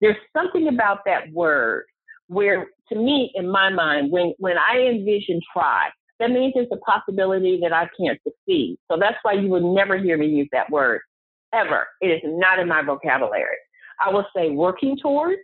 There's 0.00 0.16
something 0.36 0.68
about 0.68 1.00
that 1.06 1.30
word 1.32 1.84
where, 2.28 2.66
to 2.92 2.98
me, 2.98 3.30
in 3.34 3.48
my 3.48 3.70
mind, 3.70 4.10
when, 4.10 4.34
when 4.38 4.56
I 4.58 4.80
envision 4.80 5.40
try, 5.52 5.88
that 6.18 6.30
means 6.30 6.54
there's 6.54 6.68
a 6.72 6.76
possibility 6.78 7.58
that 7.62 7.72
I 7.72 7.88
can't 7.98 8.18
succeed. 8.22 8.78
So 8.90 8.96
that's 8.98 9.16
why 9.22 9.34
you 9.34 9.48
will 9.48 9.74
never 9.74 9.98
hear 9.98 10.16
me 10.16 10.26
use 10.26 10.48
that 10.52 10.70
word 10.70 11.00
ever. 11.52 11.86
It 12.00 12.08
is 12.08 12.20
not 12.24 12.58
in 12.58 12.68
my 12.68 12.82
vocabulary. 12.82 13.56
I 14.04 14.10
will 14.10 14.26
say 14.34 14.50
working 14.50 14.96
towards, 15.00 15.40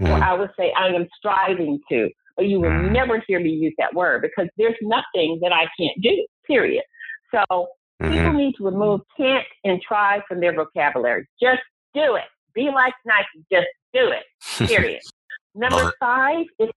mm-hmm. 0.00 0.12
or 0.12 0.22
I 0.22 0.34
will 0.34 0.48
say 0.58 0.72
I 0.76 0.88
am 0.88 1.06
striving 1.16 1.80
to, 1.90 2.08
but 2.36 2.46
you 2.46 2.60
will 2.60 2.70
mm-hmm. 2.70 2.92
never 2.92 3.22
hear 3.26 3.40
me 3.40 3.50
use 3.50 3.74
that 3.78 3.94
word 3.94 4.22
because 4.22 4.48
there's 4.56 4.76
nothing 4.82 5.38
that 5.42 5.52
I 5.52 5.66
can't 5.78 6.00
do, 6.00 6.26
period. 6.46 6.84
So 7.32 7.44
mm-hmm. 7.50 8.12
people 8.12 8.32
need 8.32 8.54
to 8.58 8.64
remove 8.64 9.00
can't 9.16 9.46
and 9.64 9.80
try 9.82 10.20
from 10.28 10.40
their 10.40 10.54
vocabulary. 10.54 11.26
Just 11.40 11.62
do 11.94 12.16
it. 12.16 12.24
Be 12.54 12.70
like 12.74 12.94
Nike. 13.04 13.44
Just 13.50 13.68
do 13.92 14.10
it, 14.10 14.68
period. 14.68 15.00
Number 15.54 15.92
five 16.00 16.46
is 16.58 16.70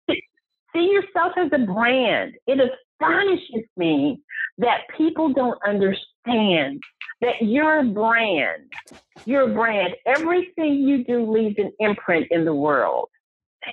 see 0.76 0.92
yourself 0.92 1.34
as 1.38 1.50
a 1.54 1.66
brand. 1.66 2.36
It 2.48 2.60
astonishes 2.60 3.66
me 3.78 4.22
that 4.58 4.82
people 4.98 5.34
don't 5.34 5.58
understand 5.66 6.82
that 7.22 7.42
you're 7.42 7.80
a 7.80 7.84
brand. 7.84 8.72
You're 9.26 9.50
a 9.50 9.54
brand. 9.54 9.96
Everything 10.06 10.76
you 10.76 11.04
do 11.04 11.30
leaves 11.32 11.56
an 11.58 11.72
imprint 11.80 12.28
in 12.32 12.46
the 12.46 12.54
world. 12.54 13.10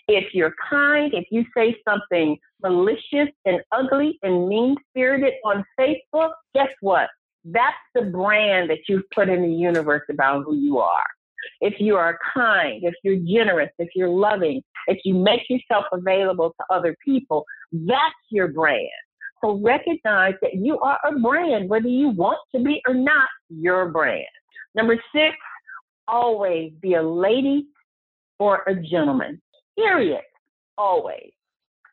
If 0.08 0.32
you're 0.32 0.54
kind, 0.70 1.12
if 1.12 1.26
you 1.30 1.44
say 1.54 1.76
something 1.86 2.38
malicious 2.62 3.28
and 3.44 3.60
ugly 3.72 4.18
and 4.22 4.48
mean 4.48 4.76
spirited 4.90 5.34
on 5.44 5.64
Facebook, 5.78 6.30
guess 6.54 6.70
what? 6.80 7.08
That's 7.44 7.76
the 7.94 8.02
brand 8.02 8.70
that 8.70 8.78
you've 8.88 9.08
put 9.10 9.28
in 9.28 9.42
the 9.42 9.52
universe 9.52 10.04
about 10.08 10.44
who 10.44 10.54
you 10.54 10.78
are. 10.78 11.04
If 11.60 11.74
you 11.78 11.96
are 11.96 12.18
kind, 12.34 12.82
if 12.84 12.94
you're 13.02 13.16
generous, 13.16 13.70
if 13.78 13.88
you're 13.94 14.08
loving, 14.08 14.62
if 14.86 14.98
you 15.04 15.14
make 15.14 15.42
yourself 15.48 15.84
available 15.92 16.54
to 16.58 16.74
other 16.74 16.96
people, 17.04 17.44
that's 17.72 18.14
your 18.30 18.48
brand. 18.48 18.88
So 19.42 19.60
recognize 19.62 20.34
that 20.42 20.54
you 20.54 20.78
are 20.78 20.98
a 21.04 21.18
brand, 21.18 21.68
whether 21.68 21.88
you 21.88 22.08
want 22.08 22.38
to 22.54 22.62
be 22.62 22.80
or 22.86 22.94
not, 22.94 23.28
your 23.48 23.88
brand. 23.88 24.26
Number 24.74 24.96
six, 25.14 25.34
always 26.08 26.72
be 26.80 26.94
a 26.94 27.02
lady 27.02 27.66
or 28.38 28.62
a 28.66 28.74
gentleman. 28.74 29.40
Period. 29.76 30.22
Always. 30.78 31.32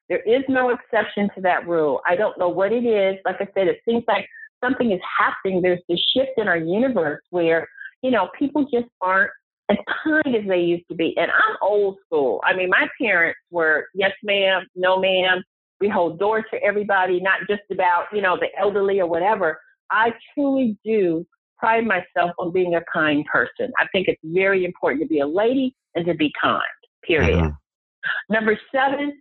There 0.09 0.21
is 0.21 0.43
no 0.49 0.69
exception 0.69 1.29
to 1.35 1.41
that 1.41 1.67
rule. 1.67 2.01
I 2.07 2.15
don't 2.15 2.37
know 2.37 2.49
what 2.49 2.71
it 2.71 2.85
is. 2.85 3.17
Like 3.25 3.37
I 3.39 3.47
said, 3.53 3.67
it 3.67 3.79
seems 3.87 4.03
like 4.07 4.27
something 4.63 4.91
is 4.91 5.01
happening. 5.17 5.61
There's 5.61 5.81
this 5.87 5.99
shift 6.15 6.31
in 6.37 6.47
our 6.47 6.57
universe 6.57 7.21
where, 7.29 7.67
you 8.01 8.11
know, 8.11 8.29
people 8.37 8.63
just 8.71 8.87
aren't 9.01 9.31
as 9.69 9.77
kind 10.03 10.35
as 10.35 10.47
they 10.47 10.59
used 10.59 10.87
to 10.89 10.95
be. 10.95 11.13
And 11.17 11.31
I'm 11.31 11.57
old 11.61 11.97
school. 12.05 12.41
I 12.43 12.55
mean, 12.55 12.69
my 12.69 12.87
parents 13.01 13.39
were 13.51 13.87
yes, 13.93 14.11
ma'am, 14.23 14.65
no, 14.75 14.99
ma'am. 14.99 15.43
We 15.79 15.87
hold 15.89 16.19
doors 16.19 16.43
for 16.49 16.59
everybody, 16.59 17.21
not 17.21 17.39
just 17.49 17.61
about, 17.71 18.05
you 18.11 18.21
know, 18.21 18.37
the 18.37 18.47
elderly 18.59 18.99
or 18.99 19.07
whatever. 19.07 19.59
I 19.91 20.11
truly 20.33 20.77
do 20.83 21.25
pride 21.57 21.85
myself 21.85 22.31
on 22.37 22.51
being 22.51 22.75
a 22.75 22.81
kind 22.91 23.25
person. 23.31 23.71
I 23.79 23.87
think 23.91 24.07
it's 24.07 24.21
very 24.23 24.65
important 24.65 25.03
to 25.03 25.07
be 25.07 25.19
a 25.19 25.27
lady 25.27 25.75
and 25.95 26.05
to 26.05 26.13
be 26.13 26.31
kind, 26.41 26.63
period. 27.05 27.39
Mm-hmm. 27.39 28.33
Number 28.33 28.59
seven, 28.73 29.13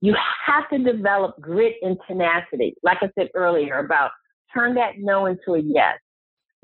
you 0.00 0.14
have 0.46 0.68
to 0.70 0.78
develop 0.78 1.40
grit 1.40 1.76
and 1.82 1.96
tenacity. 2.06 2.74
Like 2.82 2.98
I 3.00 3.10
said 3.18 3.28
earlier 3.34 3.78
about 3.78 4.10
turn 4.52 4.74
that 4.74 4.98
no 4.98 5.26
into 5.26 5.54
a 5.54 5.60
yes. 5.60 5.98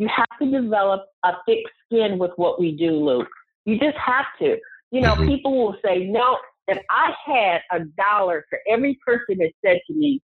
You 0.01 0.09
have 0.09 0.39
to 0.41 0.51
develop 0.51 1.03
a 1.25 1.33
thick 1.47 1.59
skin 1.85 2.19
with 2.19 2.31
what 2.37 2.59
we 2.59 2.73
do, 2.73 2.93
Luke. 2.93 3.29
You 3.67 3.79
just 3.79 3.99
have 3.99 4.25
to. 4.41 4.57
You 4.91 5.03
know, 5.03 5.15
mm-hmm. 5.15 5.29
people 5.29 5.53
will 5.55 5.77
say, 5.85 6.07
no, 6.07 6.39
if 6.69 6.79
I 6.89 7.13
had 7.27 7.61
a 7.71 7.85
dollar 7.99 8.47
for 8.49 8.61
every 8.67 8.99
person 9.07 9.37
that 9.41 9.53
said 9.63 9.79
to 9.87 9.93
me, 9.95 10.23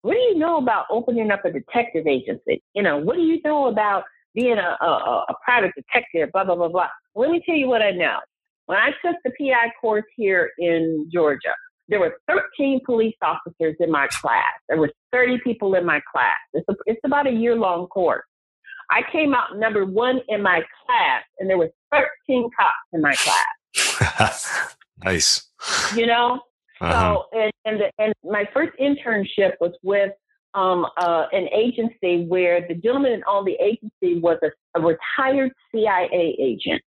what 0.00 0.14
do 0.14 0.18
you 0.20 0.38
know 0.38 0.56
about 0.56 0.86
opening 0.90 1.30
up 1.30 1.44
a 1.44 1.52
detective 1.52 2.06
agency? 2.06 2.62
You 2.74 2.82
know, 2.82 2.96
what 2.96 3.16
do 3.16 3.22
you 3.22 3.38
know 3.44 3.66
about 3.66 4.04
being 4.34 4.56
a, 4.56 4.76
a, 4.82 5.24
a 5.28 5.34
private 5.44 5.72
detective, 5.76 6.30
blah, 6.32 6.44
blah, 6.44 6.54
blah, 6.54 6.68
blah. 6.68 6.88
Let 7.14 7.30
me 7.30 7.42
tell 7.44 7.56
you 7.56 7.68
what 7.68 7.82
I 7.82 7.90
know. 7.90 8.20
When 8.64 8.78
I 8.78 8.92
took 9.04 9.16
the 9.24 9.32
PI 9.38 9.72
course 9.78 10.04
here 10.16 10.52
in 10.58 11.10
Georgia, 11.12 11.54
there 11.88 12.00
were 12.00 12.16
13 12.28 12.80
police 12.86 13.16
officers 13.20 13.76
in 13.78 13.90
my 13.90 14.06
class. 14.22 14.54
There 14.70 14.78
were 14.78 14.90
30 15.12 15.40
people 15.44 15.74
in 15.74 15.84
my 15.84 16.00
class. 16.10 16.36
It's, 16.54 16.66
a, 16.70 16.74
it's 16.86 17.00
about 17.04 17.26
a 17.26 17.30
year 17.30 17.56
long 17.56 17.88
course. 17.88 18.24
I 18.90 19.02
came 19.12 19.34
out 19.34 19.58
number 19.58 19.84
one 19.84 20.20
in 20.28 20.42
my 20.42 20.62
class, 20.86 21.24
and 21.38 21.48
there 21.48 21.58
were 21.58 21.70
13 21.92 22.50
cops 22.58 22.72
in 22.92 23.00
my 23.02 23.14
class. 23.14 24.76
nice. 25.04 25.48
You 25.94 26.06
know, 26.06 26.40
uh-huh. 26.80 27.14
so 27.14 27.24
and 27.38 27.52
and, 27.64 27.80
the, 27.80 27.90
and 27.98 28.14
my 28.24 28.48
first 28.52 28.72
internship 28.80 29.52
was 29.60 29.72
with 29.82 30.12
um, 30.54 30.86
uh, 30.96 31.26
an 31.32 31.48
agency 31.54 32.24
where 32.26 32.66
the 32.66 32.74
gentleman 32.74 33.22
on 33.24 33.44
the 33.44 33.56
agency 33.62 34.20
was 34.20 34.38
a, 34.42 34.48
a 34.78 34.82
retired 34.82 35.52
CIA 35.72 36.36
agent, 36.38 36.82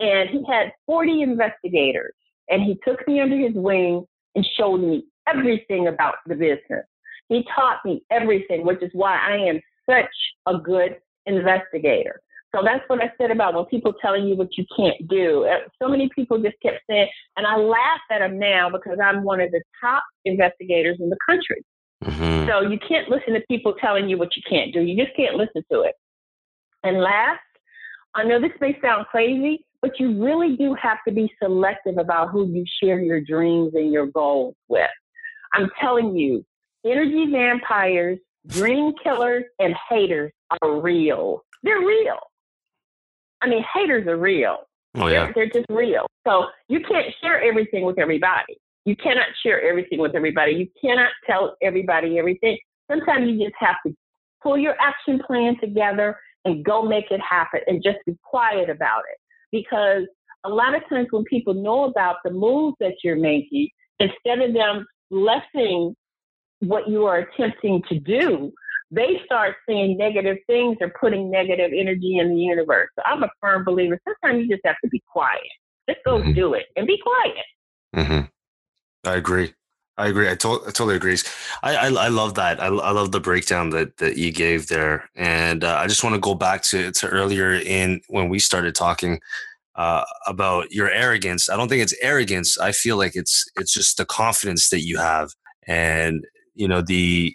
and 0.00 0.28
he 0.30 0.44
had 0.50 0.72
40 0.86 1.22
investigators, 1.22 2.14
and 2.48 2.62
he 2.62 2.78
took 2.86 3.06
me 3.06 3.20
under 3.20 3.36
his 3.36 3.54
wing 3.54 4.04
and 4.34 4.46
showed 4.56 4.78
me 4.78 5.04
everything 5.28 5.88
about 5.88 6.16
the 6.26 6.34
business. 6.34 6.84
He 7.28 7.46
taught 7.54 7.84
me 7.84 8.02
everything, 8.10 8.64
which 8.64 8.82
is 8.82 8.90
why 8.92 9.18
I 9.18 9.36
am 9.36 9.60
such 9.88 10.06
a 10.46 10.58
good 10.58 10.96
investigator. 11.28 12.20
So 12.54 12.62
that's 12.64 12.82
what 12.88 13.02
I 13.02 13.12
said 13.20 13.30
about 13.30 13.54
when 13.54 13.66
people 13.66 13.92
telling 14.00 14.26
you 14.26 14.34
what 14.34 14.56
you 14.56 14.64
can't 14.74 15.06
do. 15.08 15.44
Uh, 15.44 15.68
so 15.80 15.88
many 15.88 16.08
people 16.14 16.38
just 16.38 16.56
kept 16.62 16.78
saying, 16.88 17.08
and 17.36 17.46
I 17.46 17.56
laugh 17.56 18.00
at 18.10 18.20
them 18.20 18.38
now 18.38 18.70
because 18.70 18.98
I'm 19.02 19.22
one 19.22 19.40
of 19.40 19.50
the 19.50 19.62
top 19.80 20.02
investigators 20.24 20.96
in 20.98 21.10
the 21.10 21.18
country. 21.28 21.62
Mm-hmm. 22.04 22.48
So 22.48 22.62
you 22.62 22.78
can't 22.78 23.08
listen 23.10 23.34
to 23.34 23.42
people 23.50 23.74
telling 23.74 24.08
you 24.08 24.16
what 24.16 24.34
you 24.34 24.42
can't 24.48 24.72
do. 24.72 24.80
You 24.80 24.96
just 24.96 25.14
can't 25.14 25.36
listen 25.36 25.62
to 25.70 25.82
it. 25.82 25.94
And 26.84 27.00
last, 27.00 27.40
I 28.14 28.24
know 28.24 28.40
this 28.40 28.52
may 28.60 28.78
sound 28.80 29.06
crazy, 29.10 29.66
but 29.82 30.00
you 30.00 30.22
really 30.22 30.56
do 30.56 30.74
have 30.74 30.98
to 31.06 31.12
be 31.12 31.30
selective 31.42 31.98
about 31.98 32.30
who 32.30 32.48
you 32.48 32.64
share 32.82 33.00
your 33.00 33.20
dreams 33.20 33.72
and 33.74 33.92
your 33.92 34.06
goals 34.06 34.54
with. 34.68 34.88
I'm 35.52 35.68
telling 35.80 36.16
you, 36.16 36.44
energy 36.84 37.30
vampires, 37.30 38.18
dream 38.46 38.92
killers, 39.02 39.44
and 39.58 39.74
haters 39.90 40.32
are 40.50 40.80
real. 40.80 41.44
They're 41.62 41.80
real. 41.80 42.18
I 43.40 43.48
mean, 43.48 43.64
haters 43.74 44.06
are 44.06 44.16
real. 44.16 44.58
Oh, 44.94 45.06
yeah. 45.06 45.26
They're, 45.26 45.32
they're 45.34 45.62
just 45.62 45.66
real. 45.70 46.06
So 46.26 46.46
you 46.68 46.80
can't 46.80 47.06
share 47.22 47.42
everything 47.42 47.84
with 47.84 47.98
everybody. 47.98 48.58
You 48.84 48.96
cannot 48.96 49.26
share 49.42 49.62
everything 49.62 49.98
with 49.98 50.14
everybody. 50.14 50.52
You 50.52 50.68
cannot 50.80 51.10
tell 51.26 51.56
everybody 51.62 52.18
everything. 52.18 52.58
Sometimes 52.90 53.28
you 53.28 53.38
just 53.38 53.54
have 53.58 53.76
to 53.86 53.94
pull 54.42 54.56
your 54.56 54.74
action 54.80 55.20
plan 55.26 55.56
together 55.60 56.18
and 56.44 56.64
go 56.64 56.82
make 56.82 57.10
it 57.10 57.20
happen 57.20 57.60
and 57.66 57.82
just 57.82 57.98
be 58.06 58.16
quiet 58.22 58.70
about 58.70 59.02
it. 59.10 59.18
Because 59.52 60.04
a 60.44 60.48
lot 60.48 60.74
of 60.74 60.82
times 60.88 61.08
when 61.10 61.24
people 61.24 61.54
know 61.54 61.84
about 61.84 62.16
the 62.24 62.30
moves 62.30 62.76
that 62.80 62.94
you're 63.04 63.16
making, 63.16 63.68
instead 64.00 64.40
of 64.40 64.54
them 64.54 64.86
blessing 65.10 65.94
what 66.60 66.88
you 66.88 67.04
are 67.04 67.18
attempting 67.18 67.82
to 67.88 67.98
do, 67.98 68.52
they 68.90 69.20
start 69.24 69.56
seeing 69.68 69.96
negative 69.96 70.38
things 70.46 70.78
or 70.80 70.92
putting 71.00 71.30
negative 71.30 71.72
energy 71.74 72.18
in 72.18 72.30
the 72.30 72.40
universe. 72.40 72.88
So 72.96 73.02
I'm 73.04 73.22
a 73.22 73.30
firm 73.40 73.64
believer. 73.64 74.00
Sometimes 74.06 74.42
you 74.42 74.48
just 74.48 74.64
have 74.64 74.76
to 74.82 74.88
be 74.88 75.02
quiet. 75.10 75.40
Just 75.88 76.00
go 76.04 76.18
mm-hmm. 76.18 76.32
do 76.32 76.54
it 76.54 76.66
and 76.76 76.86
be 76.86 76.98
quiet. 76.98 77.44
Mm-hmm. 77.96 79.08
I 79.08 79.16
agree. 79.16 79.54
I 79.96 80.06
agree. 80.06 80.30
I, 80.30 80.36
to- 80.36 80.62
I 80.62 80.70
totally 80.70 80.94
agree. 80.94 81.18
I, 81.62 81.74
I, 81.74 81.86
I 81.86 82.08
love 82.08 82.34
that. 82.34 82.62
I, 82.62 82.66
I 82.66 82.90
love 82.92 83.10
the 83.10 83.20
breakdown 83.20 83.70
that, 83.70 83.96
that 83.96 84.16
you 84.16 84.30
gave 84.30 84.68
there, 84.68 85.10
and 85.16 85.64
uh, 85.64 85.76
I 85.76 85.88
just 85.88 86.04
want 86.04 86.14
to 86.14 86.20
go 86.20 86.34
back 86.34 86.62
to 86.64 86.92
to 86.92 87.08
earlier 87.08 87.54
in 87.54 88.00
when 88.06 88.28
we 88.28 88.38
started 88.38 88.76
talking 88.76 89.18
uh, 89.74 90.04
about 90.28 90.70
your 90.70 90.88
arrogance. 90.88 91.50
I 91.50 91.56
don't 91.56 91.68
think 91.68 91.82
it's 91.82 91.96
arrogance. 92.00 92.58
I 92.58 92.70
feel 92.70 92.96
like 92.96 93.16
it's 93.16 93.44
it's 93.56 93.72
just 93.72 93.96
the 93.96 94.04
confidence 94.04 94.68
that 94.68 94.82
you 94.82 94.98
have, 94.98 95.30
and 95.66 96.24
you 96.54 96.68
know 96.68 96.80
the 96.80 97.34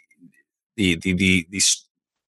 the 0.76 0.96
the 0.96 1.14
the 1.14 1.48
the, 1.50 1.62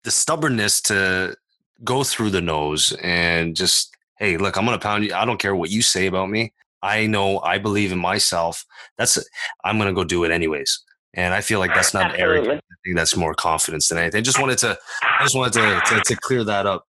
the 0.03 0.11
stubbornness 0.11 0.81
to 0.81 1.35
go 1.83 2.03
through 2.03 2.29
the 2.29 2.41
nose 2.41 2.95
and 3.03 3.55
just 3.55 3.95
hey 4.17 4.37
look 4.37 4.57
i'm 4.57 4.65
gonna 4.65 4.79
pound 4.79 5.03
you. 5.03 5.13
I 5.13 5.25
don't 5.25 5.39
care 5.39 5.55
what 5.55 5.69
you 5.69 5.81
say 5.81 6.07
about 6.07 6.29
me. 6.29 6.53
I 6.81 7.07
know 7.07 7.39
i 7.41 7.57
believe 7.57 7.91
in 7.91 7.99
myself. 7.99 8.65
That's 8.97 9.17
i'm 9.63 9.77
gonna 9.77 9.93
go 9.93 10.03
do 10.03 10.23
it 10.23 10.31
anyways. 10.31 10.83
And 11.13 11.33
i 11.33 11.41
feel 11.41 11.59
like 11.59 11.73
that's 11.73 11.93
not 11.93 12.05
Absolutely. 12.11 12.23
arrogant 12.23 12.63
i 12.71 12.75
think 12.83 12.95
that's 12.95 13.15
more 13.15 13.33
confidence 13.33 13.87
than 13.87 13.97
anything. 13.97 14.19
I 14.19 14.21
just 14.21 14.39
wanted 14.39 14.57
to 14.59 14.77
i 15.01 15.23
just 15.23 15.35
wanted 15.35 15.53
to, 15.53 15.81
to, 15.95 16.01
to 16.01 16.15
clear 16.15 16.43
that 16.43 16.65
up. 16.65 16.87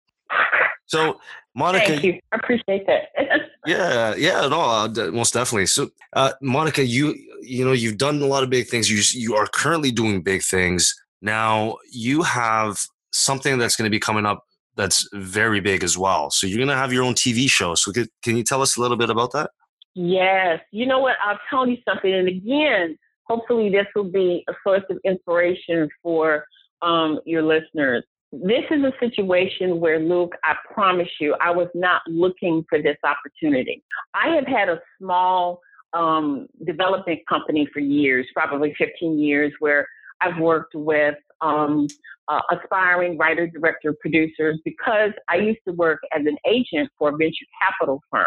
So 0.86 1.20
monica 1.54 1.86
Thank 1.86 2.04
you. 2.04 2.20
i 2.32 2.36
appreciate 2.36 2.86
that. 2.86 3.08
Yeah 3.66 4.14
yeah 4.14 4.48
no 4.48 4.60
uh, 4.60 4.88
most 5.12 5.34
definitely. 5.34 5.66
So 5.66 5.90
uh, 6.14 6.32
monica 6.40 6.84
you 6.84 7.14
you 7.42 7.64
know 7.64 7.72
you've 7.72 7.98
done 7.98 8.22
a 8.22 8.26
lot 8.26 8.42
of 8.42 8.48
big 8.48 8.68
things. 8.68 8.90
You 8.90 9.02
you 9.20 9.34
are 9.34 9.46
currently 9.46 9.90
doing 9.90 10.22
big 10.22 10.42
things 10.42 10.94
now 11.22 11.76
you 11.90 12.22
have 12.22 12.78
something 13.12 13.58
that's 13.58 13.76
going 13.76 13.86
to 13.86 13.90
be 13.90 13.98
coming 13.98 14.26
up 14.26 14.44
that's 14.76 15.08
very 15.12 15.60
big 15.60 15.82
as 15.82 15.98
well. 15.98 16.30
So 16.30 16.46
you're 16.46 16.58
going 16.58 16.68
to 16.68 16.76
have 16.76 16.92
your 16.92 17.02
own 17.02 17.14
TV 17.14 17.48
show. 17.48 17.74
So 17.74 17.92
can, 17.92 18.06
can 18.22 18.36
you 18.36 18.44
tell 18.44 18.62
us 18.62 18.76
a 18.76 18.80
little 18.80 18.96
bit 18.96 19.10
about 19.10 19.32
that? 19.32 19.50
Yes. 19.94 20.60
You 20.70 20.86
know 20.86 21.00
what? 21.00 21.16
I'll 21.24 21.40
tell 21.50 21.66
you 21.66 21.78
something. 21.88 22.12
And 22.12 22.28
again, 22.28 22.96
hopefully 23.24 23.70
this 23.70 23.86
will 23.96 24.04
be 24.04 24.44
a 24.48 24.52
source 24.64 24.84
of 24.88 24.98
inspiration 25.04 25.88
for 26.02 26.44
um, 26.82 27.18
your 27.24 27.42
listeners, 27.42 28.04
this 28.32 28.64
is 28.70 28.82
a 28.84 28.92
situation 29.00 29.80
where, 29.80 29.98
Luke, 29.98 30.34
I 30.44 30.54
promise 30.72 31.08
you, 31.20 31.34
I 31.40 31.50
was 31.50 31.68
not 31.74 32.02
looking 32.06 32.64
for 32.68 32.80
this 32.80 32.96
opportunity. 33.02 33.82
I 34.14 34.34
have 34.34 34.46
had 34.46 34.68
a 34.68 34.80
small 34.98 35.60
um, 35.94 36.46
development 36.66 37.20
company 37.26 37.66
for 37.72 37.80
years, 37.80 38.26
probably 38.34 38.74
15 38.76 39.18
years, 39.18 39.52
where 39.60 39.86
I've 40.20 40.38
worked 40.38 40.74
with 40.74 41.14
um, 41.40 41.86
uh, 42.28 42.40
aspiring 42.52 43.16
writer, 43.16 43.46
director, 43.46 43.94
producers 44.00 44.60
because 44.64 45.12
I 45.28 45.36
used 45.36 45.60
to 45.66 45.72
work 45.72 46.00
as 46.12 46.26
an 46.26 46.36
agent 46.46 46.90
for 46.98 47.10
a 47.10 47.16
venture 47.16 47.46
capital 47.62 48.02
firm. 48.10 48.26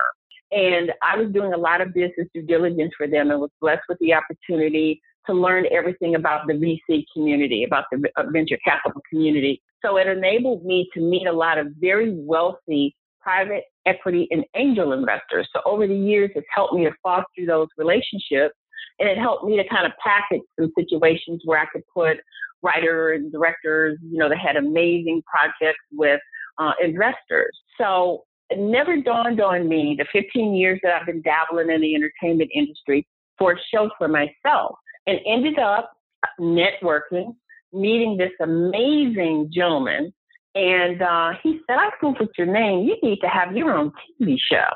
And 0.51 0.91
I 1.01 1.17
was 1.17 1.32
doing 1.32 1.54
a 1.54 1.58
lot 1.58 1.82
of 1.82 1.93
business 1.93 2.27
due 2.34 2.41
diligence 2.41 2.91
for 2.97 3.08
them 3.08 3.32
and 3.32 3.39
was 3.39 3.51
blessed 3.62 3.84
with 3.88 3.99
the 3.99 4.13
opportunity 4.13 5.01
to 5.27 5.34
learn 5.34 5.65
everything 5.71 6.15
about 6.15 6.47
the 6.47 6.54
VC 6.54 7.06
community, 7.13 7.63
about 7.63 7.86
the 7.91 8.10
uh, 8.17 8.23
venture 8.32 8.58
capital 8.65 9.01
community. 9.10 9.62
So 9.84 9.97
it 9.97 10.08
enabled 10.08 10.65
me 10.65 10.89
to 10.93 10.99
meet 10.99 11.27
a 11.27 11.32
lot 11.32 11.58
of 11.58 11.67
very 11.80 12.13
wealthy 12.13 12.95
private 13.21 13.65
equity 13.86 14.27
and 14.32 14.43
angel 14.56 14.93
investors. 14.93 15.47
So 15.54 15.62
over 15.65 15.88
the 15.88 15.95
years, 15.95 16.32
it's 16.36 16.47
helped 16.54 16.73
me 16.73 16.86
to 16.86 16.91
foster 17.04 17.45
those 17.45 17.67
relationships 17.77 18.56
and 19.01 19.09
it 19.09 19.17
helped 19.17 19.43
me 19.43 19.57
to 19.57 19.67
kind 19.67 19.85
of 19.85 19.91
package 20.03 20.41
some 20.59 20.71
situations 20.77 21.41
where 21.43 21.59
I 21.59 21.65
could 21.65 21.81
put 21.91 22.17
writers 22.61 23.21
and 23.21 23.31
directors, 23.31 23.97
you 24.03 24.19
know, 24.19 24.29
that 24.29 24.37
had 24.37 24.55
amazing 24.55 25.23
projects 25.25 25.81
with 25.91 26.21
uh, 26.59 26.73
investors. 26.83 27.57
So 27.79 28.25
it 28.51 28.59
never 28.59 29.01
dawned 29.01 29.41
on 29.41 29.67
me 29.67 29.95
the 29.97 30.05
15 30.13 30.53
years 30.53 30.79
that 30.83 30.93
I've 30.93 31.07
been 31.07 31.23
dabbling 31.23 31.71
in 31.71 31.81
the 31.81 31.95
entertainment 31.95 32.51
industry 32.53 33.07
for 33.39 33.53
a 33.53 33.55
show 33.73 33.89
for 33.97 34.07
myself 34.07 34.75
and 35.07 35.19
ended 35.25 35.57
up 35.57 35.91
networking, 36.39 37.35
meeting 37.73 38.17
this 38.17 38.31
amazing 38.39 39.49
gentleman. 39.51 40.13
And 40.53 41.01
uh, 41.01 41.31
he 41.41 41.59
said, 41.65 41.77
I 41.79 41.89
Googled 42.03 42.27
your 42.37 42.47
name. 42.47 42.85
You 42.85 42.97
need 43.01 43.19
to 43.21 43.27
have 43.27 43.55
your 43.55 43.75
own 43.75 43.91
TV 44.21 44.35
show. 44.51 44.67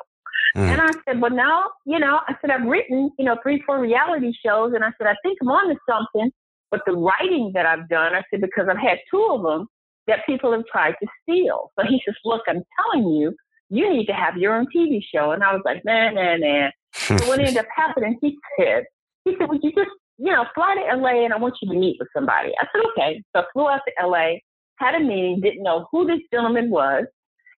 Mm. 0.56 0.68
And 0.70 0.82
I 0.82 0.92
said, 1.06 1.22
Well, 1.22 1.32
no, 1.32 1.70
you 1.86 2.00
know, 2.00 2.20
I 2.28 2.36
said, 2.42 2.50
I've 2.50 2.68
written, 2.68 3.12
you 3.18 3.26
know, 3.26 3.38
three, 3.44 3.62
four 3.66 3.80
reality 3.80 4.32
shows. 4.46 4.74
And 4.74 4.84
I 4.84 4.90
said, 4.98 5.08
I 5.08 5.16
think 5.24 5.38
I'm 5.42 5.50
on 5.50 5.70
to 5.70 5.76
something. 5.90 6.32
But 6.72 6.82
the 6.86 6.94
writing 6.94 7.52
that 7.54 7.66
I've 7.66 7.88
done, 7.90 8.14
I 8.14 8.24
said, 8.30 8.42
because 8.42 8.68
I've 8.70 8.78
had 8.78 8.98
two 9.12 9.28
of 9.32 9.44
them 9.44 9.68
that 10.08 10.20
people 10.26 10.52
have 10.52 10.64
tried 10.72 10.96
to 11.02 11.08
steal. 11.24 11.72
So 11.78 11.86
he 11.88 12.02
says, 12.06 12.16
Look, 12.24 12.42
I'm 12.48 12.64
telling 12.80 13.10
you, 13.10 13.36
you 13.70 13.92
need 13.92 14.06
to 14.06 14.14
have 14.14 14.38
your 14.38 14.56
own 14.56 14.68
TV 14.76 15.02
show. 15.14 15.32
And 15.32 15.44
I 15.44 15.54
was 15.54 15.62
like, 15.66 15.84
Man, 15.84 16.16
man, 16.16 16.42
man. 16.42 16.72
so 16.94 17.16
what 17.28 17.40
ended 17.40 17.58
up 17.58 17.68
happening, 17.76 18.18
he 18.22 18.38
said, 18.58 18.84
he 19.26 19.36
said, 19.38 19.50
Would 19.50 19.62
you 19.64 19.72
just 19.74 19.92
you 20.18 20.32
know, 20.32 20.46
fly 20.54 20.76
to 20.76 20.98
LA 20.98 21.26
and 21.26 21.34
I 21.34 21.38
want 21.38 21.56
you 21.62 21.70
to 21.70 21.78
meet 21.78 21.98
with 22.00 22.08
somebody. 22.16 22.52
I 22.60 22.66
said, 22.72 22.82
okay. 22.92 23.24
So 23.36 23.42
I 23.42 23.46
flew 23.54 23.68
out 23.68 23.82
to 23.88 24.08
LA, 24.08 24.36
had 24.78 24.96
a 24.96 25.00
meeting, 25.00 25.42
didn't 25.42 25.64
know 25.64 25.88
who 25.92 26.06
this 26.06 26.22
gentleman 26.32 26.70
was. 26.70 27.06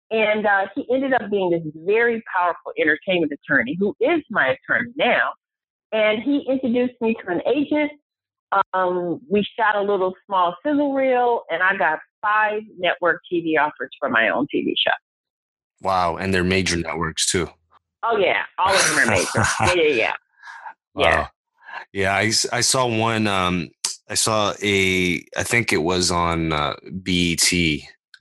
And 0.10 0.46
uh, 0.46 0.67
he 0.74 0.86
ended 0.91 1.13
up 1.13 1.30
being 1.30 1.52
this 1.52 1.62
very 1.86 2.24
powerful 2.34 2.72
entertainment 2.80 3.32
attorney 3.32 3.76
who 3.80 3.96
is 4.00 4.24
my 4.30 4.56
attorney 4.56 4.91
now. 4.96 5.32
And 5.91 6.22
he 6.22 6.46
introduced 6.50 6.93
me 7.02 7.15
to 7.26 7.32
an 7.32 7.41
agent. 7.46 7.91
Um, 8.74 9.20
we 9.30 9.46
shot 9.58 9.76
a 9.76 9.82
little 9.82 10.13
small 10.26 10.56
sizzle 10.65 10.93
reel, 10.93 11.41
and 11.50 11.62
I 11.62 11.76
got 11.76 12.00
five 12.22 12.62
network 12.78 13.22
TV 13.32 13.60
offers 13.60 13.89
for 14.00 14.10
my 14.10 14.30
own 14.30 14.48
TV 14.54 14.74
show. 14.78 14.91
Wow. 15.82 16.15
And 16.17 16.34
they're 16.34 16.43
major 16.43 16.78
networks 16.78 17.30
too. 17.30 17.50
Oh, 18.04 18.17
yeah. 18.17 18.43
All 18.58 18.74
of 18.74 18.89
them 18.89 19.00
are 19.00 19.12
major. 19.12 19.28
yeah, 19.62 19.74
yeah, 19.74 19.93
yeah. 19.93 20.13
Wow. 20.93 21.04
Yeah. 21.04 21.28
Yeah, 21.93 22.15
I, 22.15 22.32
I 22.52 22.62
saw 22.62 22.88
one. 22.88 23.28
Um, 23.28 23.70
I 24.10 24.15
saw 24.15 24.54
a. 24.62 25.24
I 25.38 25.43
think 25.43 25.72
it 25.72 25.78
was 25.84 26.12
on 26.12 26.54
uh, 26.54 26.76
BET. 27.04 27.52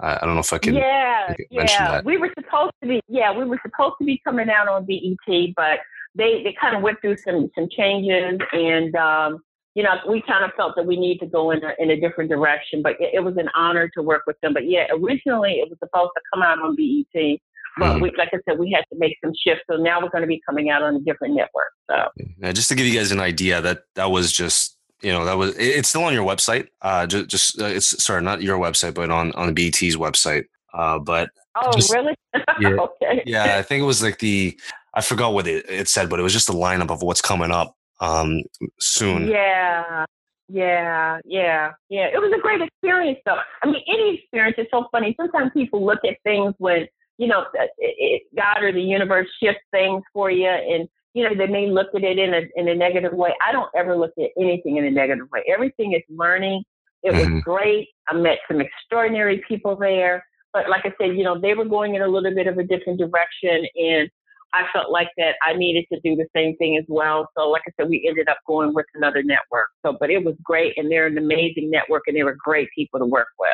I, 0.01 0.17
I 0.17 0.19
don't 0.23 0.35
know 0.35 0.41
if 0.41 0.53
I 0.53 0.59
can. 0.59 0.75
Yeah, 0.75 1.35
yeah. 1.51 2.01
We 2.05 2.17
were 2.17 2.31
supposed 2.39 2.73
to 2.83 2.89
be. 2.89 3.01
Yeah, 3.09 3.37
we 3.37 3.45
were 3.45 3.61
supposed 3.63 3.95
to 4.01 4.05
be 4.05 4.21
coming 4.25 4.51
out 4.51 4.69
on 4.69 4.87
BET, 4.87 5.55
but 5.57 5.81
they 6.15 6.43
they 6.43 6.55
kind 6.61 6.77
of 6.77 6.83
went 6.83 7.01
through 7.01 7.17
some 7.19 7.51
some 7.55 7.69
changes, 7.71 8.41
and 8.53 8.95
um, 8.97 9.43
you 9.75 9.83
know, 9.83 9.95
we 10.09 10.23
kind 10.23 10.43
of 10.45 10.53
felt 10.57 10.75
that 10.77 10.87
we 10.87 10.97
need 10.97 11.19
to 11.19 11.27
go 11.27 11.51
in 11.51 11.63
a, 11.63 11.73
in 11.79 11.91
a 11.91 12.01
different 12.01 12.31
direction. 12.31 12.83
But 12.83 12.93
it, 12.99 13.11
it 13.15 13.21
was 13.21 13.37
an 13.37 13.51
honor 13.55 13.89
to 13.91 14.03
work 14.03 14.23
with 14.27 14.41
them. 14.43 14.55
But 14.55 14.69
yeah, 14.69 14.87
originally 14.91 15.55
it 15.55 15.69
was 15.69 15.79
supposed 15.79 16.13
to 16.17 16.23
come 16.33 16.43
out 16.43 16.59
on 16.61 16.75
BET, 16.75 17.39
but 17.79 17.85
mm-hmm. 17.85 18.01
we, 18.01 18.13
like 18.17 18.31
I 18.33 18.39
said, 18.49 18.59
we 18.59 18.73
had 18.73 18.85
to 18.91 18.99
make 18.99 19.19
some 19.23 19.33
shifts. 19.47 19.65
So 19.71 19.77
now 19.77 20.01
we're 20.01 20.09
going 20.09 20.23
to 20.23 20.29
be 20.29 20.41
coming 20.47 20.71
out 20.71 20.83
on 20.83 20.97
a 20.97 21.01
different 21.01 21.35
network. 21.35 21.73
So 21.91 22.09
yeah, 22.39 22.53
just 22.53 22.71
to 22.71 22.75
give 22.75 22.87
you 22.87 22.99
guys 22.99 23.13
an 23.13 23.21
idea, 23.21 23.61
that 23.61 23.83
that 23.97 24.11
was 24.11 24.33
just 24.33 24.76
you 25.03 25.13
know 25.13 25.25
that 25.25 25.37
was 25.37 25.55
it's 25.59 25.89
still 25.89 26.05
on 26.05 26.15
your 26.15 26.27
website. 26.27 26.69
Uh, 26.83 27.07
just, 27.07 27.29
just 27.29 27.61
uh, 27.61 27.67
it's 27.67 28.03
sorry, 28.03 28.23
not 28.23 28.43
your 28.43 28.59
website, 28.59 28.95
but 28.95 29.11
on 29.11 29.33
on 29.33 29.47
the 29.47 29.53
BET's 29.53 29.97
website. 29.97 30.45
Uh, 30.73 30.99
but 30.99 31.31
oh, 31.57 31.73
just, 31.73 31.93
really? 31.93 32.15
yeah, 32.61 32.69
okay. 32.71 33.23
Yeah, 33.27 33.57
I 33.59 33.63
think 33.63 33.83
it 33.83 33.87
was 33.87 34.03
like 34.03 34.19
the 34.19 34.59
I 34.95 35.01
forgot 35.01 35.35
what 35.35 35.47
it, 35.47 35.69
it 35.69 35.89
said, 35.89 36.09
but 36.09 36.21
it 36.21 36.23
was 36.23 36.33
just 36.33 36.49
a 36.49 36.53
lineup 36.53 36.91
of 36.91 37.03
what's 37.03 37.23
coming 37.23 37.51
up 37.51 37.77
um 38.01 38.43
soon. 38.79 39.29
Yeah. 39.29 40.05
Yeah, 40.49 41.19
yeah, 41.25 41.73
yeah. 41.89 42.07
It 42.07 42.21
was 42.21 42.33
a 42.33 42.41
great 42.41 42.63
experience, 42.63 43.19
though. 43.27 43.41
I 43.65 43.67
mean, 43.67 43.83
any 43.89 44.15
experience 44.15 44.55
is 44.59 44.69
so 44.71 44.87
funny. 44.93 45.13
Sometimes 45.21 45.51
people 45.53 45.85
look 45.85 45.99
at 46.05 46.19
things 46.23 46.55
when 46.59 46.87
you 47.19 47.27
know, 47.27 47.47
it, 47.55 47.71
it, 47.79 48.23
God 48.37 48.63
or 48.63 48.73
the 48.73 48.83
universe 48.83 49.29
shifts 49.43 49.63
things 49.71 50.03
for 50.13 50.31
you, 50.31 50.49
and 50.49 50.89
you 51.17 51.25
know 51.25 51.35
they 51.35 51.51
may 51.51 51.67
look 51.67 51.89
at 51.95 52.05
it 52.05 52.19
in 52.19 52.35
a 52.35 52.43
in 52.57 52.69
a 52.69 52.75
negative 52.75 53.15
way. 53.15 53.33
I 53.47 53.51
don't 53.51 53.71
ever 53.75 53.97
look 53.97 54.13
at 54.19 54.31
anything 54.39 54.77
in 54.77 54.85
a 54.85 54.91
negative 54.91 55.29
way. 55.33 55.43
Everything 55.49 55.95
is 55.95 56.03
learning. 56.11 56.63
It 57.03 57.15
mm-hmm. 57.15 57.37
was 57.37 57.43
great. 57.43 57.89
I 58.07 58.15
met 58.15 58.39
some 58.47 58.61
extraordinary 58.61 59.43
people 59.49 59.77
there, 59.77 60.23
but 60.53 60.69
like 60.69 60.85
I 60.85 60.93
said, 61.01 61.17
you 61.17 61.25
know, 61.25 61.41
they 61.41 61.55
were 61.55 61.65
going 61.65 61.95
in 61.95 62.03
a 62.03 62.07
little 62.07 62.35
bit 62.35 62.47
of 62.47 62.59
a 62.59 62.65
different 62.65 62.99
direction, 62.99 63.67
and 63.77 64.11
I 64.53 64.65
felt 64.75 64.91
like 64.91 65.09
that 65.17 65.37
I 65.43 65.55
needed 65.55 65.87
to 65.91 66.01
do 66.01 66.17
the 66.17 66.27
same 66.37 66.55
thing 66.59 66.77
as 66.77 66.85
well. 66.87 67.27
So, 67.35 67.49
like 67.49 67.63
I 67.67 67.73
said, 67.81 67.89
we 67.89 68.07
ended 68.07 68.29
up 68.29 68.37
going 68.47 68.75
with 68.75 68.87
another 68.95 69.23
network. 69.23 69.69
So, 69.87 69.97
but 69.99 70.11
it 70.11 70.23
was 70.23 70.35
great, 70.43 70.75
and 70.77 70.93
they're 70.93 71.07
an 71.07 71.17
amazing 71.17 71.71
network, 71.71 72.03
and 72.07 72.15
they 72.15 72.25
were 72.25 72.37
great 72.39 72.69
people 72.75 73.01
to 73.01 73.07
work 73.07 73.29
with. 73.39 73.49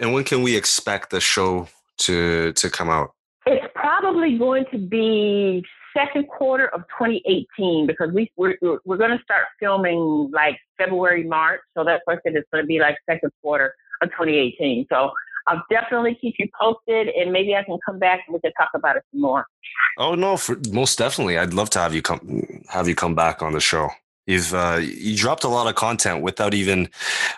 And 0.00 0.12
when 0.12 0.24
can 0.24 0.42
we 0.42 0.56
expect 0.56 1.10
the 1.10 1.20
show 1.20 1.68
to 1.98 2.52
to 2.54 2.68
come 2.68 2.90
out? 2.90 3.12
It's 3.46 3.66
probably 3.76 4.36
going 4.36 4.64
to 4.72 4.78
be 4.78 5.64
second 5.98 6.28
quarter 6.28 6.68
of 6.68 6.82
2018 6.98 7.86
because 7.86 8.10
we 8.12 8.30
we're, 8.36 8.56
we're 8.84 8.96
going 8.96 9.16
to 9.16 9.22
start 9.22 9.46
filming 9.58 10.30
like 10.32 10.56
February 10.76 11.24
March. 11.24 11.60
So 11.76 11.84
that's 11.84 12.02
why 12.04 12.14
I 12.14 12.16
said 12.22 12.34
it's 12.34 12.48
going 12.52 12.62
to 12.62 12.66
be 12.66 12.78
like 12.78 12.96
second 13.08 13.30
quarter 13.42 13.74
of 14.02 14.10
2018. 14.10 14.86
So 14.90 15.10
I'll 15.46 15.64
definitely 15.70 16.16
keep 16.20 16.34
you 16.38 16.46
posted, 16.60 17.08
and 17.08 17.32
maybe 17.32 17.56
I 17.56 17.64
can 17.64 17.78
come 17.84 17.98
back 17.98 18.20
and 18.26 18.34
we 18.34 18.40
can 18.40 18.52
talk 18.52 18.68
about 18.74 18.96
it 18.96 19.02
some 19.12 19.22
more. 19.22 19.46
Oh 19.96 20.14
no, 20.14 20.36
for, 20.36 20.58
most 20.70 20.98
definitely. 20.98 21.38
I'd 21.38 21.54
love 21.54 21.70
to 21.70 21.78
have 21.78 21.94
you 21.94 22.02
come 22.02 22.62
have 22.68 22.86
you 22.86 22.94
come 22.94 23.14
back 23.14 23.42
on 23.42 23.52
the 23.52 23.60
show. 23.60 23.88
You've 24.26 24.52
uh, 24.52 24.78
you 24.82 25.16
dropped 25.16 25.44
a 25.44 25.48
lot 25.48 25.66
of 25.66 25.74
content 25.74 26.22
without 26.22 26.52
even 26.52 26.90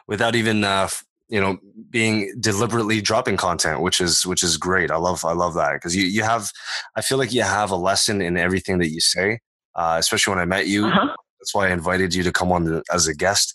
without 0.08 0.34
even 0.34 0.64
uh, 0.64 0.88
you 1.30 1.40
know 1.40 1.58
being 1.88 2.34
deliberately 2.40 3.00
dropping 3.00 3.36
content 3.36 3.80
which 3.80 4.00
is 4.00 4.26
which 4.26 4.42
is 4.42 4.56
great. 4.56 4.90
I 4.90 4.96
love 4.96 5.24
i 5.24 5.32
love 5.32 5.54
that 5.54 5.74
because 5.74 5.96
you 5.96 6.04
you 6.04 6.22
have 6.22 6.50
i 6.96 7.00
feel 7.00 7.18
like 7.18 7.32
you 7.32 7.42
have 7.42 7.70
a 7.70 7.76
lesson 7.76 8.20
in 8.20 8.36
everything 8.36 8.78
that 8.78 8.90
you 8.90 9.00
say 9.00 9.38
uh, 9.76 9.96
especially 9.98 10.32
when 10.32 10.40
i 10.40 10.44
met 10.44 10.66
you. 10.66 10.86
Uh-huh. 10.86 11.14
that's 11.38 11.54
why 11.54 11.68
i 11.68 11.72
invited 11.72 12.14
you 12.14 12.22
to 12.24 12.32
come 12.32 12.52
on 12.52 12.64
the, 12.64 12.82
as 12.92 13.06
a 13.06 13.14
guest. 13.14 13.54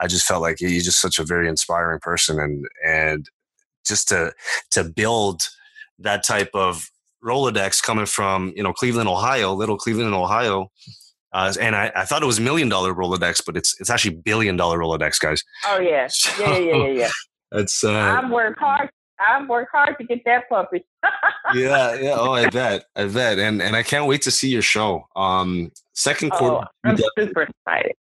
I 0.00 0.06
just 0.06 0.26
felt 0.26 0.42
like 0.42 0.60
you're 0.60 0.82
just 0.82 1.00
such 1.00 1.18
a 1.18 1.24
very 1.24 1.48
inspiring 1.48 2.00
person 2.00 2.38
and 2.38 2.66
and 2.84 3.26
just 3.86 4.08
to 4.08 4.32
to 4.72 4.84
build 4.84 5.42
that 5.98 6.24
type 6.24 6.50
of 6.54 6.90
rolodex 7.24 7.82
coming 7.82 8.06
from 8.06 8.52
you 8.54 8.62
know 8.62 8.72
cleveland 8.72 9.08
ohio 9.08 9.54
little 9.54 9.78
cleveland 9.78 10.14
ohio 10.14 10.70
uh, 11.34 11.52
and 11.60 11.74
I, 11.74 11.90
I, 11.96 12.04
thought 12.04 12.22
it 12.22 12.26
was 12.26 12.38
million 12.38 12.68
dollar 12.68 12.94
Rolodex, 12.94 13.44
but 13.44 13.56
it's 13.56 13.78
it's 13.80 13.90
actually 13.90 14.16
billion 14.16 14.56
dollar 14.56 14.78
Rolodex, 14.78 15.18
guys. 15.18 15.42
Oh 15.66 15.78
yeah, 15.80 16.06
so, 16.08 16.30
yeah, 16.40 16.58
yeah, 16.58 16.76
yeah, 16.76 16.86
yeah. 16.86 17.10
It's 17.52 17.82
uh, 17.82 17.92
I've 17.92 18.30
worked 18.30 18.60
hard. 18.60 18.88
I've 19.18 19.48
worked 19.48 19.70
hard 19.72 19.96
to 19.98 20.04
get 20.04 20.24
that 20.26 20.48
puppy. 20.48 20.84
yeah, 21.54 21.94
yeah. 21.94 22.14
Oh, 22.16 22.32
I 22.32 22.48
bet, 22.48 22.84
I 22.94 23.06
bet, 23.06 23.40
and 23.40 23.60
and 23.60 23.74
I 23.74 23.82
can't 23.82 24.06
wait 24.06 24.22
to 24.22 24.30
see 24.30 24.48
your 24.48 24.62
show. 24.62 25.08
Um, 25.16 25.72
second 25.92 26.30
quarter. 26.30 26.66
Oh, 26.66 26.88
I'm 26.88 26.96
super 27.18 27.42
excited. 27.42 27.94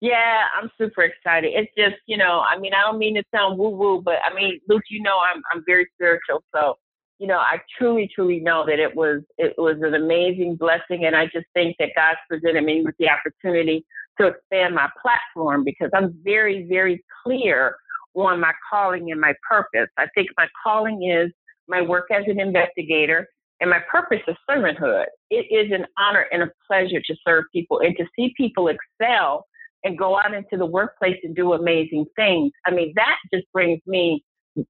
Yeah, 0.00 0.44
I'm 0.60 0.70
super 0.78 1.02
excited. 1.02 1.50
It's 1.54 1.72
just, 1.76 1.96
you 2.06 2.16
know, 2.16 2.40
I 2.40 2.56
mean, 2.58 2.72
I 2.72 2.82
don't 2.82 2.98
mean 2.98 3.16
to 3.16 3.24
sound 3.34 3.58
woo 3.58 3.70
woo, 3.70 4.00
but 4.00 4.18
I 4.24 4.32
mean, 4.32 4.60
Luke, 4.68 4.84
you 4.90 5.02
know, 5.02 5.18
I'm 5.18 5.42
I'm 5.52 5.64
very 5.66 5.88
spiritual, 5.94 6.42
so 6.54 6.76
you 7.18 7.26
know, 7.26 7.38
I 7.38 7.58
truly, 7.76 8.08
truly 8.14 8.40
know 8.40 8.64
that 8.66 8.78
it 8.78 8.94
was 8.94 9.22
it 9.38 9.54
was 9.58 9.76
an 9.82 9.94
amazing 9.94 10.56
blessing, 10.56 11.04
and 11.04 11.16
I 11.16 11.26
just 11.26 11.46
think 11.52 11.76
that 11.78 11.90
God's 11.96 12.18
presented 12.28 12.64
me 12.64 12.82
with 12.84 12.94
the 12.98 13.08
opportunity 13.08 13.84
to 14.20 14.28
expand 14.28 14.74
my 14.74 14.88
platform 15.00 15.64
because 15.64 15.90
I'm 15.94 16.14
very, 16.22 16.66
very 16.68 17.04
clear 17.24 17.76
on 18.14 18.40
my 18.40 18.52
calling 18.70 19.10
and 19.10 19.20
my 19.20 19.32
purpose. 19.48 19.88
I 19.96 20.06
think 20.14 20.28
my 20.36 20.48
calling 20.62 21.08
is 21.10 21.30
my 21.68 21.82
work 21.82 22.06
as 22.10 22.24
an 22.26 22.40
investigator, 22.40 23.26
and 23.60 23.70
my 23.70 23.80
purpose 23.90 24.20
is 24.28 24.36
servanthood. 24.48 25.06
It 25.30 25.46
is 25.50 25.72
an 25.72 25.86
honor 25.98 26.26
and 26.32 26.42
a 26.42 26.50
pleasure 26.66 27.00
to 27.04 27.16
serve 27.26 27.44
people 27.52 27.80
and 27.80 27.96
to 27.96 28.04
see 28.16 28.32
people 28.36 28.68
excel 28.68 29.44
and 29.84 29.98
go 29.98 30.18
out 30.18 30.34
into 30.34 30.56
the 30.56 30.66
workplace 30.66 31.18
and 31.22 31.34
do 31.34 31.52
amazing 31.52 32.06
things. 32.16 32.52
I 32.66 32.70
mean, 32.70 32.92
that 32.96 33.16
just 33.32 33.46
brings 33.52 33.80
me 33.86 34.24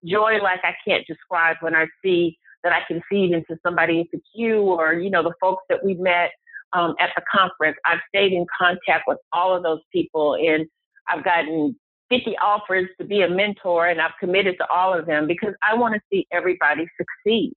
joy 0.04 0.38
like 0.42 0.60
I 0.64 0.74
can't 0.86 1.06
describe 1.06 1.56
when 1.60 1.74
I 1.74 1.86
see 2.02 2.38
that 2.64 2.72
I 2.72 2.80
can 2.86 3.00
feed 3.08 3.32
into 3.32 3.58
somebody, 3.62 4.08
it's 4.12 4.26
you 4.34 4.60
or, 4.60 4.94
you 4.94 5.10
know, 5.10 5.22
the 5.22 5.34
folks 5.40 5.64
that 5.68 5.84
we 5.84 5.94
met 5.94 6.30
um, 6.72 6.94
at 7.00 7.10
the 7.16 7.22
conference. 7.32 7.76
I've 7.86 8.00
stayed 8.08 8.32
in 8.32 8.46
contact 8.58 9.04
with 9.06 9.18
all 9.32 9.56
of 9.56 9.62
those 9.62 9.80
people 9.92 10.34
and 10.34 10.66
I've 11.08 11.24
gotten 11.24 11.76
50 12.10 12.36
offers 12.38 12.88
to 13.00 13.06
be 13.06 13.22
a 13.22 13.28
mentor 13.28 13.86
and 13.86 14.00
I've 14.00 14.12
committed 14.18 14.56
to 14.58 14.66
all 14.70 14.98
of 14.98 15.06
them 15.06 15.26
because 15.26 15.54
I 15.62 15.74
want 15.74 15.94
to 15.94 16.00
see 16.10 16.26
everybody 16.32 16.86
succeed. 16.96 17.54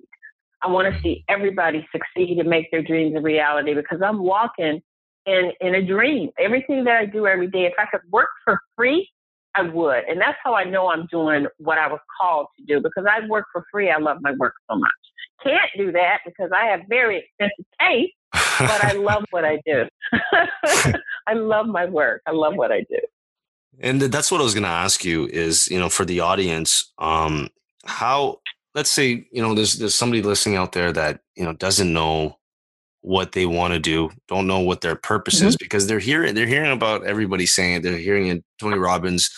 I 0.61 0.67
want 0.67 0.93
to 0.93 1.01
see 1.01 1.23
everybody 1.27 1.87
succeed 1.91 2.37
and 2.37 2.47
make 2.47 2.69
their 2.71 2.83
dreams 2.83 3.15
a 3.17 3.21
reality 3.21 3.73
because 3.73 3.99
I'm 4.03 4.21
walking 4.21 4.81
in, 5.25 5.51
in 5.59 5.75
a 5.75 5.85
dream. 5.85 6.29
Everything 6.39 6.83
that 6.83 6.95
I 6.95 7.05
do 7.05 7.25
every 7.25 7.47
day, 7.47 7.65
if 7.65 7.73
I 7.79 7.85
could 7.85 8.01
work 8.11 8.29
for 8.43 8.59
free, 8.75 9.09
I 9.55 9.63
would. 9.63 10.03
And 10.07 10.19
that's 10.19 10.37
how 10.43 10.53
I 10.53 10.63
know 10.63 10.89
I'm 10.89 11.07
doing 11.07 11.47
what 11.57 11.77
I 11.77 11.87
was 11.87 11.99
called 12.19 12.47
to 12.57 12.65
do 12.65 12.81
because 12.81 13.05
I 13.09 13.25
work 13.27 13.45
for 13.51 13.65
free. 13.71 13.89
I 13.89 13.97
love 13.97 14.17
my 14.21 14.31
work 14.33 14.53
so 14.69 14.77
much. 14.77 14.91
Can't 15.43 15.71
do 15.77 15.91
that 15.91 16.19
because 16.25 16.51
I 16.55 16.65
have 16.65 16.81
very 16.87 17.17
expensive 17.17 17.65
taste, 17.79 18.13
but 18.31 18.83
I 18.83 18.91
love 18.97 19.25
what 19.31 19.43
I 19.43 19.59
do. 19.65 19.85
I 21.27 21.33
love 21.33 21.67
my 21.67 21.85
work. 21.85 22.21
I 22.25 22.31
love 22.31 22.55
what 22.55 22.71
I 22.71 22.81
do. 22.81 22.99
And 23.79 24.01
that's 24.01 24.31
what 24.31 24.41
I 24.41 24.43
was 24.43 24.53
going 24.53 24.63
to 24.63 24.69
ask 24.69 25.03
you 25.03 25.27
is, 25.27 25.67
you 25.67 25.79
know, 25.79 25.89
for 25.89 26.05
the 26.05 26.19
audience, 26.19 26.91
um, 26.99 27.49
how, 27.85 28.39
let's 28.75 28.89
say, 28.89 29.27
you 29.31 29.41
know, 29.41 29.55
there's, 29.55 29.73
there's 29.73 29.95
somebody 29.95 30.21
listening 30.21 30.55
out 30.55 30.73
there 30.73 30.91
that, 30.91 31.21
you 31.35 31.43
know, 31.43 31.53
doesn't 31.53 31.91
know 31.91 32.37
what 33.01 33.31
they 33.31 33.45
want 33.45 33.73
to 33.73 33.79
do, 33.79 34.09
don't 34.27 34.47
know 34.47 34.59
what 34.59 34.81
their 34.81 34.95
purpose 34.95 35.39
mm-hmm. 35.39 35.47
is 35.47 35.57
because 35.57 35.87
they're 35.87 35.99
hearing 35.99 36.35
they're 36.35 36.47
hearing 36.47 36.71
about 36.71 37.03
everybody 37.05 37.45
saying 37.45 37.77
it. 37.77 37.83
They're 37.83 37.97
hearing 37.97 38.27
it, 38.27 38.43
Tony 38.59 38.77
Robbins 38.77 39.29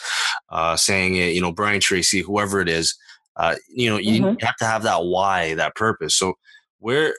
uh, 0.49 0.75
saying 0.75 1.15
it, 1.15 1.33
you 1.33 1.41
know, 1.41 1.51
Brian 1.51 1.79
Tracy, 1.79 2.21
whoever 2.21 2.59
it 2.59 2.69
is. 2.69 2.95
Uh, 3.35 3.55
you 3.69 3.89
know, 3.89 3.97
you 3.97 4.21
mm-hmm. 4.21 4.45
have 4.45 4.55
to 4.57 4.65
have 4.65 4.83
that 4.83 5.05
why, 5.05 5.55
that 5.55 5.75
purpose. 5.75 6.15
So 6.15 6.33
where 6.79 7.15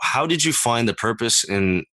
how 0.00 0.26
did 0.26 0.44
you 0.44 0.52
find 0.52 0.88
the 0.88 0.94
purpose 0.94 1.44
in 1.44 1.84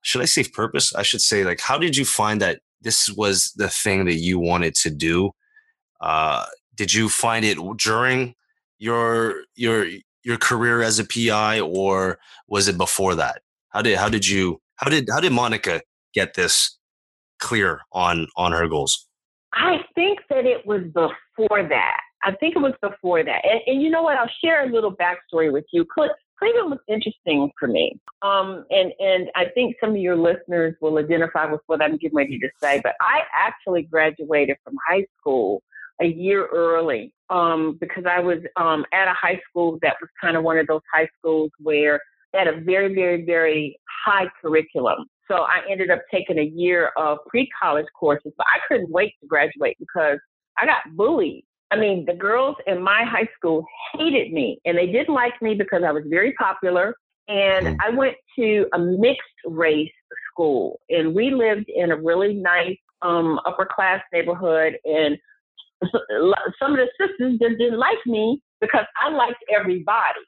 should 0.00 0.22
I 0.22 0.26
say 0.26 0.44
purpose? 0.44 0.94
I 0.94 1.02
should 1.02 1.20
say 1.20 1.44
like 1.44 1.60
how 1.60 1.78
did 1.78 1.96
you 1.96 2.04
find 2.04 2.40
that 2.40 2.60
this 2.80 3.10
was 3.10 3.52
the 3.56 3.68
thing 3.68 4.06
that 4.06 4.16
you 4.16 4.38
wanted 4.38 4.74
to 4.76 4.90
do? 4.90 5.32
Uh, 6.00 6.46
did 6.74 6.92
you 6.92 7.08
find 7.08 7.44
it 7.44 7.58
during 7.78 8.34
your 8.78 9.42
your 9.54 9.86
your 10.26 10.36
career 10.36 10.82
as 10.82 10.98
a 10.98 11.04
PI, 11.04 11.60
or 11.60 12.18
was 12.48 12.66
it 12.66 12.76
before 12.76 13.14
that? 13.14 13.42
How 13.68 13.80
did 13.80 13.96
how 13.96 14.08
did 14.08 14.26
you 14.26 14.60
how 14.74 14.90
did 14.90 15.08
how 15.10 15.20
did 15.20 15.32
Monica 15.32 15.80
get 16.12 16.34
this 16.34 16.76
clear 17.38 17.80
on 17.92 18.26
on 18.36 18.52
her 18.52 18.66
goals? 18.66 19.08
I 19.54 19.78
think 19.94 20.18
that 20.28 20.44
it 20.44 20.66
was 20.66 20.82
before 20.82 21.62
that. 21.68 22.00
I 22.24 22.32
think 22.32 22.56
it 22.56 22.58
was 22.58 22.74
before 22.82 23.22
that. 23.22 23.44
And, 23.44 23.60
and 23.66 23.82
you 23.82 23.88
know 23.88 24.02
what? 24.02 24.18
I'll 24.18 24.30
share 24.44 24.68
a 24.68 24.72
little 24.72 24.94
backstory 24.94 25.52
with 25.52 25.64
you. 25.72 25.86
Cleveland 25.86 26.70
was 26.70 26.80
interesting 26.88 27.50
for 27.58 27.68
me. 27.68 27.98
Um, 28.22 28.64
and, 28.70 28.92
and 28.98 29.28
I 29.36 29.46
think 29.54 29.76
some 29.80 29.90
of 29.90 29.96
your 29.96 30.16
listeners 30.16 30.74
will 30.80 30.98
identify 30.98 31.46
with 31.46 31.60
what 31.66 31.80
I'm 31.80 31.96
getting 31.96 32.16
ready 32.16 32.38
to 32.40 32.48
say, 32.60 32.80
but 32.82 32.94
I 33.00 33.20
actually 33.32 33.82
graduated 33.82 34.56
from 34.64 34.74
high 34.88 35.06
school 35.18 35.62
a 36.00 36.06
year 36.06 36.46
early 36.46 37.12
um, 37.30 37.78
because 37.80 38.04
I 38.08 38.20
was 38.20 38.38
um, 38.56 38.84
at 38.92 39.08
a 39.08 39.14
high 39.14 39.40
school 39.48 39.78
that 39.82 39.94
was 40.00 40.10
kind 40.20 40.36
of 40.36 40.42
one 40.42 40.58
of 40.58 40.66
those 40.66 40.82
high 40.92 41.08
schools 41.18 41.50
where 41.58 42.00
they 42.32 42.38
had 42.38 42.48
a 42.48 42.60
very, 42.60 42.94
very, 42.94 43.24
very 43.24 43.78
high 44.04 44.26
curriculum. 44.40 45.06
So 45.28 45.38
I 45.42 45.60
ended 45.70 45.90
up 45.90 46.02
taking 46.12 46.38
a 46.38 46.44
year 46.44 46.92
of 46.96 47.18
pre 47.26 47.48
college 47.60 47.86
courses, 47.98 48.32
but 48.36 48.46
I 48.46 48.60
couldn't 48.68 48.90
wait 48.90 49.14
to 49.20 49.26
graduate 49.26 49.76
because 49.78 50.18
I 50.58 50.66
got 50.66 50.82
bullied. 50.94 51.44
I 51.70 51.76
mean, 51.76 52.04
the 52.06 52.14
girls 52.14 52.56
in 52.66 52.80
my 52.80 53.04
high 53.04 53.28
school 53.36 53.64
hated 53.94 54.32
me 54.32 54.60
and 54.64 54.78
they 54.78 54.86
didn't 54.86 55.14
like 55.14 55.40
me 55.42 55.54
because 55.54 55.82
I 55.84 55.90
was 55.90 56.04
very 56.06 56.32
popular. 56.34 56.94
And 57.28 57.68
hmm. 57.68 57.74
I 57.80 57.90
went 57.90 58.14
to 58.38 58.66
a 58.72 58.78
mixed 58.78 59.22
race 59.46 59.90
school 60.30 60.80
and 60.90 61.14
we 61.14 61.30
lived 61.30 61.68
in 61.68 61.90
a 61.90 61.96
really 61.96 62.34
nice 62.34 62.78
um, 63.02 63.40
upper 63.44 63.66
class 63.74 64.00
neighborhood. 64.12 64.76
And 64.84 65.18
some 66.58 66.72
of 66.72 66.78
the 66.78 66.88
sisters 67.00 67.38
just 67.40 67.58
didn't 67.58 67.78
like 67.78 67.98
me 68.06 68.40
because 68.60 68.86
I 69.02 69.10
liked 69.10 69.42
everybody. 69.54 70.20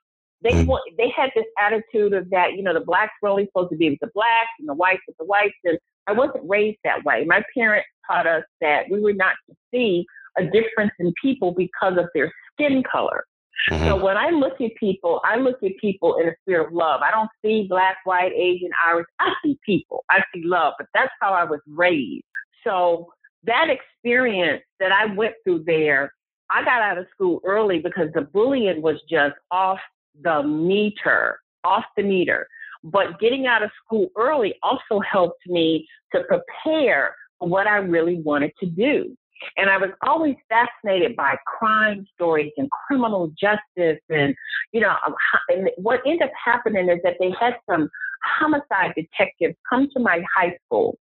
They 0.42 0.50
mm. 0.50 0.66
want, 0.66 0.82
they 0.96 1.12
had 1.16 1.30
this 1.34 1.46
attitude 1.58 2.12
of 2.12 2.30
that, 2.30 2.52
you 2.54 2.62
know, 2.62 2.72
the 2.72 2.84
blacks 2.84 3.12
were 3.20 3.28
only 3.28 3.46
supposed 3.46 3.70
to 3.70 3.76
be 3.76 3.90
with 3.90 3.98
the 4.00 4.10
blacks 4.14 4.50
and 4.60 4.68
the 4.68 4.74
whites 4.74 5.02
with 5.08 5.16
the 5.18 5.24
whites. 5.24 5.54
And 5.64 5.78
I 6.06 6.12
wasn't 6.12 6.48
raised 6.48 6.78
that 6.84 7.04
way. 7.04 7.24
My 7.26 7.42
parents 7.56 7.88
taught 8.08 8.26
us 8.26 8.44
that 8.60 8.84
we 8.90 9.00
were 9.00 9.12
not 9.12 9.34
to 9.48 9.56
see 9.72 10.04
a 10.36 10.44
difference 10.44 10.92
in 11.00 11.12
people 11.20 11.52
because 11.56 11.98
of 11.98 12.06
their 12.14 12.32
skin 12.52 12.82
color. 12.90 13.24
Mm-hmm. 13.70 13.86
So 13.86 13.96
when 14.02 14.16
I 14.16 14.30
look 14.30 14.60
at 14.60 14.70
people, 14.78 15.20
I 15.24 15.36
look 15.36 15.56
at 15.64 15.72
people 15.80 16.16
in 16.20 16.28
a 16.28 16.32
spirit 16.42 16.68
of 16.68 16.72
love. 16.72 17.00
I 17.02 17.10
don't 17.10 17.28
see 17.44 17.66
black, 17.68 17.96
white, 18.04 18.32
Asian, 18.32 18.70
Irish. 18.86 19.06
I 19.20 19.32
see 19.44 19.58
people. 19.66 20.04
I 20.10 20.22
see 20.32 20.42
love, 20.44 20.74
but 20.78 20.86
that's 20.94 21.10
how 21.20 21.32
I 21.32 21.44
was 21.44 21.60
raised. 21.66 22.22
So 22.64 23.08
that 23.44 23.68
experience 23.70 24.62
that 24.80 24.92
I 24.92 25.06
went 25.14 25.34
through 25.44 25.64
there, 25.64 26.12
I 26.50 26.64
got 26.64 26.82
out 26.82 26.98
of 26.98 27.06
school 27.14 27.40
early 27.44 27.78
because 27.78 28.08
the 28.14 28.22
bullying 28.22 28.82
was 28.82 28.96
just 29.08 29.34
off 29.50 29.78
the 30.22 30.42
meter, 30.42 31.40
off 31.64 31.84
the 31.96 32.02
meter. 32.02 32.46
But 32.82 33.20
getting 33.20 33.46
out 33.46 33.62
of 33.62 33.70
school 33.84 34.08
early 34.16 34.54
also 34.62 35.00
helped 35.00 35.46
me 35.46 35.86
to 36.14 36.22
prepare 36.24 37.14
for 37.38 37.48
what 37.48 37.66
I 37.66 37.76
really 37.76 38.20
wanted 38.20 38.52
to 38.60 38.66
do. 38.66 39.16
And 39.56 39.70
I 39.70 39.76
was 39.76 39.90
always 40.02 40.34
fascinated 40.48 41.14
by 41.14 41.36
crime 41.46 42.06
stories 42.14 42.52
and 42.56 42.68
criminal 42.70 43.32
justice. 43.40 44.00
And, 44.08 44.34
you 44.72 44.80
know, 44.80 44.94
um, 45.06 45.14
and 45.48 45.70
what 45.76 46.00
ended 46.04 46.22
up 46.22 46.32
happening 46.44 46.88
is 46.88 46.98
that 47.04 47.16
they 47.20 47.32
had 47.38 47.54
some 47.70 47.88
homicide 48.24 48.94
detectives 48.96 49.56
come 49.68 49.88
to 49.92 50.00
my 50.00 50.22
high 50.36 50.56
school 50.64 50.98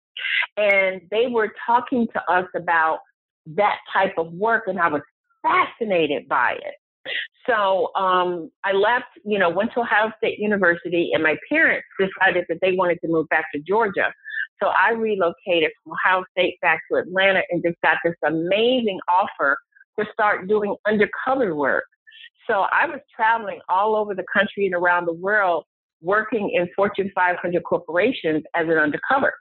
and 0.57 1.01
they 1.11 1.27
were 1.29 1.53
talking 1.67 2.07
to 2.13 2.33
us 2.33 2.47
about 2.55 2.99
that 3.47 3.79
type 3.93 4.15
of 4.19 4.33
work, 4.33 4.65
and 4.67 4.79
I 4.79 4.89
was 4.89 5.03
fascinated 5.43 6.29
by 6.29 6.53
it. 6.53 6.75
So 7.47 7.91
um, 7.95 8.51
I 8.65 8.73
left, 8.73 9.07
you 9.25 9.39
know, 9.39 9.49
went 9.49 9.73
to 9.75 9.81
Ohio 9.81 10.13
State 10.19 10.39
University, 10.39 11.11
and 11.15 11.23
my 11.23 11.37
parents 11.49 11.87
decided 11.99 12.45
that 12.49 12.59
they 12.61 12.73
wanted 12.73 12.99
to 13.03 13.09
move 13.09 13.29
back 13.29 13.47
to 13.55 13.61
Georgia. 13.61 14.13
So 14.63 14.69
I 14.69 14.93
relocated 14.93 15.71
from 15.83 15.95
Ohio 15.95 16.25
State 16.33 16.61
back 16.61 16.81
to 16.91 16.99
Atlanta 16.99 17.41
and 17.51 17.63
just 17.63 17.81
got 17.83 17.97
this 18.05 18.15
amazing 18.25 19.01
offer 19.09 19.57
to 19.99 20.05
start 20.13 20.49
doing 20.49 20.77
undercover 20.87 21.55
work. 21.55 21.85
So 22.47 22.67
I 22.73 22.87
was 22.87 23.01
traveling 23.15 23.61
all 23.69 23.97
over 23.97 24.15
the 24.15 24.25
country 24.33 24.67
and 24.67 24.75
around 24.75 25.07
the 25.07 25.15
world 25.15 25.65
working 26.03 26.51
in 26.55 26.69
Fortune 26.75 27.11
500 27.15 27.63
corporations 27.65 28.43
as 28.55 28.67
an 28.67 28.79
undercover. 28.79 29.33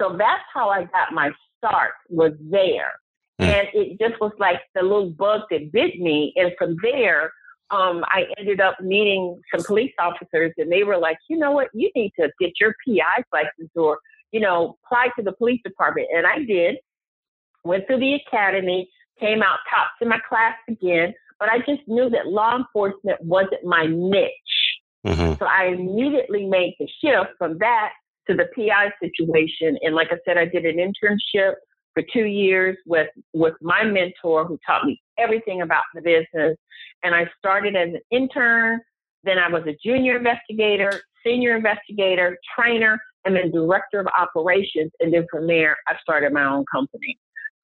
So 0.00 0.16
that's 0.18 0.42
how 0.52 0.70
I 0.70 0.84
got 0.84 1.12
my 1.12 1.30
start 1.58 1.92
was 2.08 2.32
there. 2.40 2.92
Mm. 3.40 3.46
And 3.46 3.68
it 3.74 3.98
just 4.00 4.20
was 4.20 4.32
like 4.38 4.60
the 4.74 4.82
little 4.82 5.10
bug 5.10 5.42
that 5.50 5.72
bit 5.72 5.98
me. 6.00 6.32
And 6.36 6.52
from 6.58 6.76
there, 6.82 7.32
um, 7.70 8.04
I 8.06 8.24
ended 8.38 8.60
up 8.60 8.80
meeting 8.80 9.40
some 9.54 9.64
police 9.64 9.92
officers 9.98 10.52
and 10.58 10.70
they 10.70 10.84
were 10.84 10.98
like, 10.98 11.16
you 11.28 11.38
know 11.38 11.52
what, 11.52 11.68
you 11.72 11.90
need 11.94 12.12
to 12.20 12.30
get 12.38 12.52
your 12.60 12.74
PI 12.86 13.22
license 13.32 13.70
or, 13.74 13.98
you 14.30 14.40
know, 14.40 14.76
apply 14.84 15.08
to 15.16 15.22
the 15.22 15.32
police 15.32 15.60
department. 15.64 16.08
And 16.14 16.26
I 16.26 16.44
did, 16.44 16.76
went 17.64 17.86
through 17.86 18.00
the 18.00 18.18
academy, 18.26 18.90
came 19.18 19.42
out 19.42 19.58
top 19.70 19.88
in 20.00 20.08
my 20.08 20.18
class 20.28 20.54
again, 20.68 21.14
but 21.38 21.48
I 21.48 21.58
just 21.58 21.86
knew 21.86 22.10
that 22.10 22.26
law 22.26 22.56
enforcement 22.56 23.22
wasn't 23.22 23.64
my 23.64 23.86
niche. 23.86 24.30
Mm-hmm. 25.06 25.34
So 25.38 25.46
I 25.46 25.66
immediately 25.68 26.46
made 26.46 26.76
the 26.78 26.86
shift 27.00 27.30
from 27.38 27.58
that 27.58 27.92
to 28.28 28.36
the 28.36 28.46
PI 28.56 28.92
situation. 29.00 29.76
And 29.82 29.94
like 29.94 30.08
I 30.10 30.16
said, 30.24 30.38
I 30.38 30.44
did 30.44 30.64
an 30.64 30.76
internship 30.76 31.54
for 31.94 32.02
two 32.12 32.24
years 32.24 32.76
with, 32.86 33.08
with 33.32 33.54
my 33.60 33.84
mentor 33.84 34.46
who 34.46 34.58
taught 34.66 34.84
me 34.84 35.00
everything 35.18 35.62
about 35.62 35.82
the 35.94 36.00
business. 36.00 36.56
And 37.02 37.14
I 37.14 37.28
started 37.38 37.76
as 37.76 37.88
an 37.88 38.00
intern, 38.10 38.80
then 39.24 39.38
I 39.38 39.48
was 39.48 39.62
a 39.66 39.76
junior 39.84 40.16
investigator, 40.16 41.02
senior 41.24 41.56
investigator, 41.56 42.38
trainer, 42.56 42.98
and 43.24 43.36
then 43.36 43.50
director 43.50 44.00
of 44.00 44.06
operations. 44.18 44.90
And 45.00 45.12
then 45.12 45.26
from 45.30 45.46
there, 45.46 45.76
I 45.86 45.94
started 46.00 46.32
my 46.32 46.44
own 46.44 46.64
company. 46.72 47.18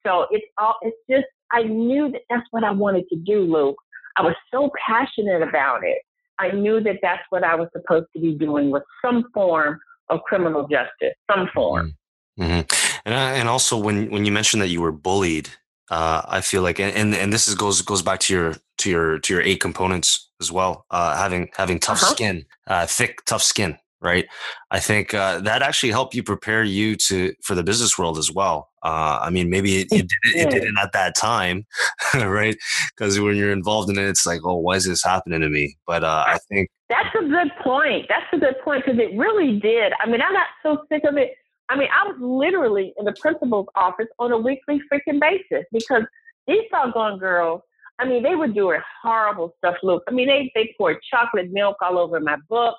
So 0.06 0.26
it's 0.30 0.46
all, 0.58 0.76
it's 0.82 0.96
just, 1.10 1.26
I 1.52 1.62
knew 1.62 2.10
that 2.12 2.22
that's 2.30 2.46
what 2.50 2.64
I 2.64 2.70
wanted 2.70 3.08
to 3.08 3.16
do, 3.16 3.40
Luke. 3.40 3.76
I 4.16 4.22
was 4.22 4.34
so 4.50 4.70
passionate 4.86 5.42
about 5.42 5.84
it. 5.84 5.98
I 6.38 6.52
knew 6.52 6.80
that 6.80 6.96
that's 7.02 7.22
what 7.30 7.42
I 7.42 7.54
was 7.54 7.68
supposed 7.72 8.06
to 8.14 8.20
be 8.20 8.34
doing 8.34 8.70
with 8.70 8.84
some 9.02 9.24
form 9.34 9.78
of 10.10 10.20
criminal 10.22 10.66
justice, 10.68 11.14
some 11.30 11.48
form. 11.54 11.94
Mm-hmm. 12.38 12.52
mm-hmm. 12.52 13.00
And 13.04 13.14
uh, 13.14 13.38
and 13.38 13.48
also 13.48 13.76
when 13.78 14.10
when 14.10 14.24
you 14.24 14.32
mentioned 14.32 14.62
that 14.62 14.68
you 14.68 14.80
were 14.80 14.92
bullied, 14.92 15.48
uh, 15.90 16.22
I 16.26 16.40
feel 16.40 16.62
like 16.62 16.80
and 16.80 17.14
and 17.14 17.32
this 17.32 17.48
is 17.48 17.54
goes 17.54 17.80
goes 17.82 18.02
back 18.02 18.20
to 18.20 18.34
your 18.34 18.56
to 18.78 18.90
your 18.90 19.18
to 19.20 19.34
your 19.34 19.42
eight 19.42 19.60
components 19.60 20.30
as 20.40 20.52
well. 20.52 20.84
Uh, 20.90 21.16
having 21.16 21.48
having 21.56 21.78
tough 21.78 22.02
uh-huh. 22.02 22.14
skin, 22.14 22.44
uh, 22.66 22.86
thick 22.86 23.24
tough 23.26 23.42
skin. 23.42 23.78
right? 24.00 24.26
I 24.70 24.78
think 24.78 25.12
uh, 25.12 25.40
that 25.40 25.62
actually 25.62 25.90
helped 25.90 26.14
you 26.14 26.22
prepare 26.22 26.62
you 26.62 26.94
to 27.08 27.32
for 27.42 27.54
the 27.54 27.64
business 27.64 27.98
world 27.98 28.18
as 28.18 28.30
well. 28.30 28.70
Uh, 28.84 29.18
I 29.20 29.30
mean, 29.30 29.50
maybe 29.50 29.78
it, 29.78 29.88
it, 29.90 30.08
did, 30.08 30.36
it 30.36 30.50
didn't 30.50 30.78
at 30.78 30.92
that 30.92 31.16
time, 31.16 31.66
right? 32.14 32.56
Because 32.96 33.18
when 33.18 33.36
you're 33.36 33.50
involved 33.50 33.90
in 33.90 33.98
it, 33.98 34.08
it's 34.08 34.24
like, 34.24 34.40
oh, 34.44 34.56
why 34.56 34.76
is 34.76 34.84
this 34.84 35.02
happening 35.02 35.40
to 35.40 35.48
me? 35.48 35.76
But 35.86 36.04
uh, 36.04 36.24
I 36.28 36.38
think 36.48 36.68
that's 36.88 37.14
a 37.14 37.26
good 37.26 37.50
point. 37.62 38.06
That's 38.08 38.26
a 38.32 38.38
good 38.38 38.56
point 38.64 38.84
because 38.84 38.98
it 38.98 39.16
really 39.16 39.58
did. 39.60 39.92
I 40.00 40.08
mean, 40.08 40.20
I 40.20 40.32
got 40.32 40.46
so 40.62 40.84
sick 40.90 41.02
of 41.04 41.16
it. 41.16 41.34
I 41.68 41.76
mean, 41.76 41.88
I 41.94 42.08
was 42.08 42.16
literally 42.20 42.94
in 42.98 43.04
the 43.04 43.14
principal's 43.20 43.66
office 43.74 44.06
on 44.18 44.32
a 44.32 44.38
weekly 44.38 44.80
freaking 44.90 45.20
basis 45.20 45.66
because 45.70 46.02
these 46.46 46.62
doggone 46.72 47.18
girls 47.18 47.60
I 47.98 48.06
mean, 48.06 48.22
they 48.22 48.36
were 48.36 48.48
doing 48.48 48.80
horrible 49.02 49.54
stuff, 49.58 49.76
Luke. 49.82 50.04
I 50.08 50.12
mean, 50.12 50.28
they, 50.28 50.52
they 50.54 50.74
poured 50.78 50.98
chocolate 51.10 51.50
milk 51.50 51.76
all 51.82 51.98
over 51.98 52.20
my 52.20 52.36
book, 52.48 52.76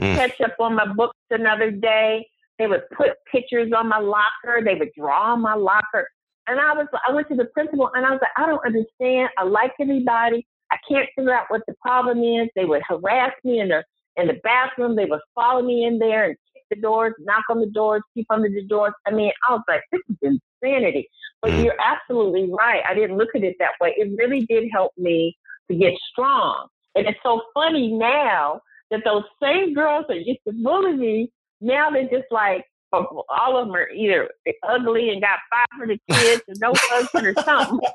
mm. 0.00 0.14
ketchup 0.14 0.52
on 0.60 0.76
my 0.76 0.86
books 0.86 1.18
another 1.30 1.70
day. 1.70 2.26
They 2.58 2.68
would 2.68 2.82
put 2.96 3.10
pictures 3.30 3.72
on 3.76 3.88
my 3.88 3.98
locker. 3.98 4.62
They 4.64 4.74
would 4.76 4.90
draw 4.96 5.32
on 5.32 5.40
my 5.40 5.54
locker. 5.54 6.08
And 6.46 6.60
I 6.60 6.74
was, 6.74 6.86
I 7.08 7.12
went 7.12 7.28
to 7.28 7.34
the 7.34 7.46
principal 7.46 7.90
and 7.94 8.06
I 8.06 8.10
was 8.10 8.20
like, 8.22 8.30
I 8.36 8.46
don't 8.46 8.64
understand. 8.64 9.30
I 9.36 9.44
like 9.44 9.72
everybody. 9.80 10.46
I 10.72 10.78
can't 10.88 11.08
figure 11.14 11.34
out 11.34 11.46
what 11.48 11.62
the 11.68 11.74
problem 11.80 12.22
is. 12.22 12.48
They 12.56 12.64
would 12.64 12.82
harass 12.88 13.32
me 13.44 13.60
in 13.60 13.68
the 13.68 13.84
in 14.16 14.26
the 14.26 14.40
bathroom. 14.42 14.96
They 14.96 15.04
would 15.04 15.20
follow 15.34 15.62
me 15.62 15.84
in 15.84 15.98
there 15.98 16.24
and 16.24 16.36
kick 16.54 16.62
the 16.70 16.76
doors, 16.76 17.14
knock 17.18 17.44
on 17.50 17.60
the 17.60 17.66
doors, 17.66 18.02
keep 18.14 18.26
under 18.30 18.48
the 18.48 18.64
doors. 18.64 18.92
I 19.06 19.10
mean, 19.10 19.30
I 19.48 19.52
was 19.52 19.62
like, 19.68 19.82
this 19.92 20.00
is 20.08 20.38
insanity. 20.62 21.08
But 21.42 21.52
mm. 21.52 21.64
you're 21.64 21.80
absolutely 21.80 22.50
right. 22.50 22.82
I 22.88 22.94
didn't 22.94 23.18
look 23.18 23.28
at 23.34 23.42
it 23.42 23.56
that 23.58 23.72
way. 23.80 23.94
It 23.96 24.16
really 24.16 24.46
did 24.46 24.68
help 24.72 24.92
me 24.96 25.36
to 25.70 25.76
get 25.76 25.92
strong. 26.10 26.68
And 26.94 27.06
it's 27.06 27.18
so 27.22 27.42
funny 27.54 27.92
now 27.92 28.60
that 28.90 29.02
those 29.04 29.24
same 29.42 29.74
girls 29.74 30.06
that 30.08 30.26
used 30.26 30.40
to 30.46 30.54
bully 30.54 30.94
me, 30.94 31.30
now 31.60 31.90
they're 31.90 32.04
just 32.04 32.30
like, 32.30 32.64
all 33.28 33.56
of 33.56 33.66
them 33.66 33.74
are 33.74 33.88
either 33.90 34.30
ugly 34.62 35.10
and 35.10 35.20
got 35.20 35.40
500 35.72 35.98
kids 36.10 36.42
and 36.48 36.58
no 36.60 36.72
husband 36.76 37.26
or 37.26 37.34
something. 37.42 37.80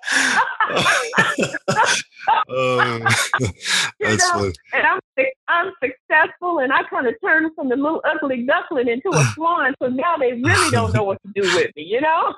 uh, 2.49 2.99
that's 3.99 4.33
know? 4.33 4.51
And 4.73 4.87
I'm 4.87 4.99
I'm 5.47 5.71
successful, 5.81 6.59
and 6.59 6.73
I 6.73 6.83
kind 6.83 7.07
of 7.07 7.15
turned 7.23 7.53
from 7.55 7.69
the 7.69 7.75
little 7.75 8.01
ugly 8.05 8.43
duckling 8.43 8.87
into 8.87 9.09
a 9.13 9.23
swan. 9.33 9.73
So 9.81 9.87
now 9.87 10.17
they 10.17 10.33
really 10.33 10.71
don't 10.71 10.93
know 10.93 11.03
what 11.03 11.21
to 11.23 11.31
do 11.33 11.41
with 11.41 11.71
me. 11.75 11.83
You 11.83 12.01
know. 12.01 12.33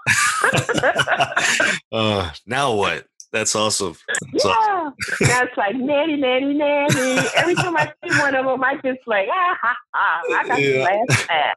uh, 1.91 2.31
now 2.45 2.73
what? 2.73 3.05
That's 3.31 3.55
awesome. 3.55 3.95
That's 4.07 4.45
yeah, 4.45 4.51
awesome. 4.51 4.93
that's 5.21 5.55
like 5.55 5.75
nanny, 5.75 6.17
nanny, 6.17 6.53
nanny. 6.53 7.21
Every 7.35 7.55
time 7.55 7.77
I 7.77 7.91
see 8.03 8.19
one 8.19 8.35
of 8.35 8.45
them, 8.45 8.63
I 8.63 8.75
just 8.83 8.99
like 9.05 9.27
ah 9.31 9.57
ha 9.61 9.75
ha. 9.93 10.21
I 10.35 10.47
got 10.47 10.61
yeah. 10.61 10.71
to 10.71 10.83
laugh. 10.83 11.55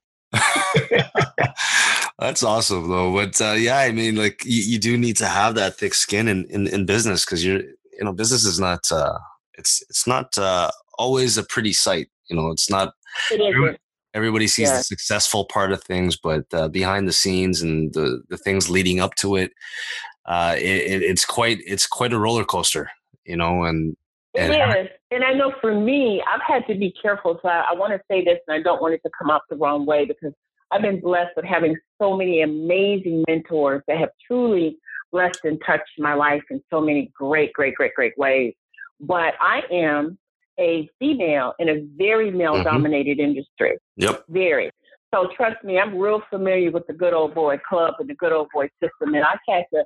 That's 2.18 2.42
awesome 2.42 2.88
though. 2.88 3.12
But 3.12 3.40
uh, 3.40 3.52
yeah, 3.52 3.78
I 3.78 3.92
mean, 3.92 4.16
like 4.16 4.44
you, 4.44 4.62
you, 4.62 4.78
do 4.78 4.96
need 4.96 5.16
to 5.16 5.26
have 5.26 5.54
that 5.56 5.76
thick 5.76 5.94
skin 5.94 6.28
in, 6.28 6.44
in, 6.46 6.66
in 6.66 6.86
business 6.86 7.24
because 7.24 7.44
you're, 7.44 7.60
you 7.60 8.04
know, 8.04 8.12
business 8.12 8.44
is 8.44 8.60
not, 8.60 8.90
uh, 8.90 9.18
it's, 9.58 9.82
it's 9.88 10.06
not 10.06 10.36
uh, 10.38 10.70
always 10.98 11.36
a 11.36 11.42
pretty 11.42 11.72
sight. 11.72 12.08
You 12.28 12.36
know, 12.36 12.50
it's 12.50 12.70
not, 12.70 12.94
everybody, 13.32 13.78
everybody 14.14 14.46
sees 14.46 14.68
yeah. 14.68 14.78
the 14.78 14.84
successful 14.84 15.44
part 15.44 15.72
of 15.72 15.82
things, 15.82 16.16
but 16.16 16.44
uh, 16.52 16.68
behind 16.68 17.08
the 17.08 17.12
scenes 17.12 17.60
and 17.60 17.92
the, 17.94 18.22
the 18.28 18.38
things 18.38 18.70
leading 18.70 19.00
up 19.00 19.14
to 19.16 19.36
it, 19.36 19.52
uh, 20.26 20.54
it, 20.56 21.02
it's 21.02 21.24
quite, 21.24 21.58
it's 21.66 21.86
quite 21.86 22.12
a 22.12 22.18
roller 22.18 22.44
coaster, 22.44 22.90
you 23.24 23.36
know, 23.36 23.64
and, 23.64 23.96
and 24.34 24.52
it. 24.54 25.00
And 25.10 25.24
I 25.24 25.34
know 25.34 25.52
for 25.60 25.78
me, 25.78 26.22
I've 26.26 26.40
had 26.46 26.66
to 26.68 26.74
be 26.74 26.94
careful. 27.02 27.38
So 27.42 27.48
I, 27.48 27.66
I 27.70 27.74
want 27.74 27.92
to 27.92 28.00
say 28.10 28.24
this, 28.24 28.38
and 28.48 28.54
I 28.54 28.62
don't 28.62 28.80
want 28.80 28.94
it 28.94 29.02
to 29.04 29.10
come 29.18 29.30
out 29.30 29.42
the 29.50 29.56
wrong 29.56 29.84
way 29.84 30.06
because 30.06 30.32
I've 30.72 30.82
been 30.82 31.00
blessed 31.00 31.32
with 31.36 31.44
having 31.44 31.76
so 32.00 32.16
many 32.16 32.40
amazing 32.42 33.24
mentors 33.28 33.82
that 33.86 33.98
have 33.98 34.08
truly 34.26 34.78
blessed 35.12 35.40
and 35.44 35.60
touched 35.66 35.98
my 35.98 36.14
life 36.14 36.42
in 36.50 36.62
so 36.70 36.80
many 36.80 37.10
great, 37.14 37.52
great, 37.52 37.74
great, 37.74 37.94
great 37.94 38.16
ways. 38.16 38.54
But 38.98 39.34
I 39.40 39.60
am 39.70 40.18
a 40.58 40.88
female 40.98 41.52
in 41.58 41.68
a 41.68 41.86
very 41.96 42.30
male 42.30 42.62
dominated 42.62 43.18
mm-hmm. 43.18 43.28
industry. 43.28 43.76
Yep. 43.96 44.24
Very. 44.28 44.70
So 45.14 45.28
trust 45.36 45.62
me, 45.62 45.78
I'm 45.78 45.98
real 45.98 46.22
familiar 46.30 46.70
with 46.70 46.86
the 46.86 46.94
good 46.94 47.12
old 47.12 47.34
boy 47.34 47.58
club 47.68 47.94
and 47.98 48.08
the 48.08 48.14
good 48.14 48.32
old 48.32 48.48
boy 48.54 48.68
system. 48.82 49.14
And 49.14 49.24
I've 49.24 49.38
had 49.46 49.64
to 49.74 49.84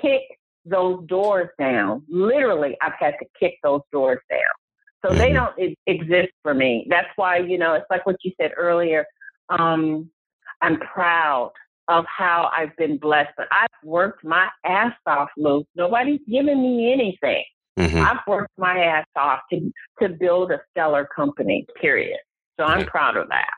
kick 0.00 0.22
those 0.64 1.04
doors 1.06 1.48
down. 1.58 2.04
Literally, 2.08 2.76
I've 2.80 2.92
had 2.98 3.14
to 3.20 3.26
kick 3.38 3.54
those 3.64 3.80
doors 3.90 4.20
down. 4.30 4.38
So 5.04 5.08
mm-hmm. 5.08 5.18
they 5.18 5.32
don't 5.32 5.76
exist 5.86 6.32
for 6.42 6.54
me. 6.54 6.86
That's 6.88 7.08
why, 7.16 7.38
you 7.38 7.58
know, 7.58 7.74
it's 7.74 7.86
like 7.90 8.06
what 8.06 8.16
you 8.22 8.32
said 8.40 8.52
earlier. 8.56 9.04
Um, 9.48 10.08
I'm 10.62 10.78
proud 10.78 11.52
of 11.88 12.04
how 12.06 12.50
I've 12.56 12.76
been 12.76 12.98
blessed, 12.98 13.32
but 13.36 13.48
I've 13.50 13.66
worked 13.82 14.24
my 14.24 14.48
ass 14.64 14.92
off, 15.06 15.28
Luke. 15.36 15.66
Nobody's 15.74 16.20
given 16.28 16.62
me 16.62 16.92
anything. 16.92 17.44
Mm-hmm. 17.78 17.98
I've 17.98 18.20
worked 18.26 18.52
my 18.58 18.78
ass 18.78 19.06
off 19.16 19.40
to, 19.52 19.72
to 20.00 20.08
build 20.08 20.52
a 20.52 20.60
stellar 20.70 21.08
company, 21.14 21.66
period. 21.80 22.18
So 22.58 22.66
I'm 22.66 22.86
proud 22.86 23.16
of 23.16 23.28
that. 23.28 23.48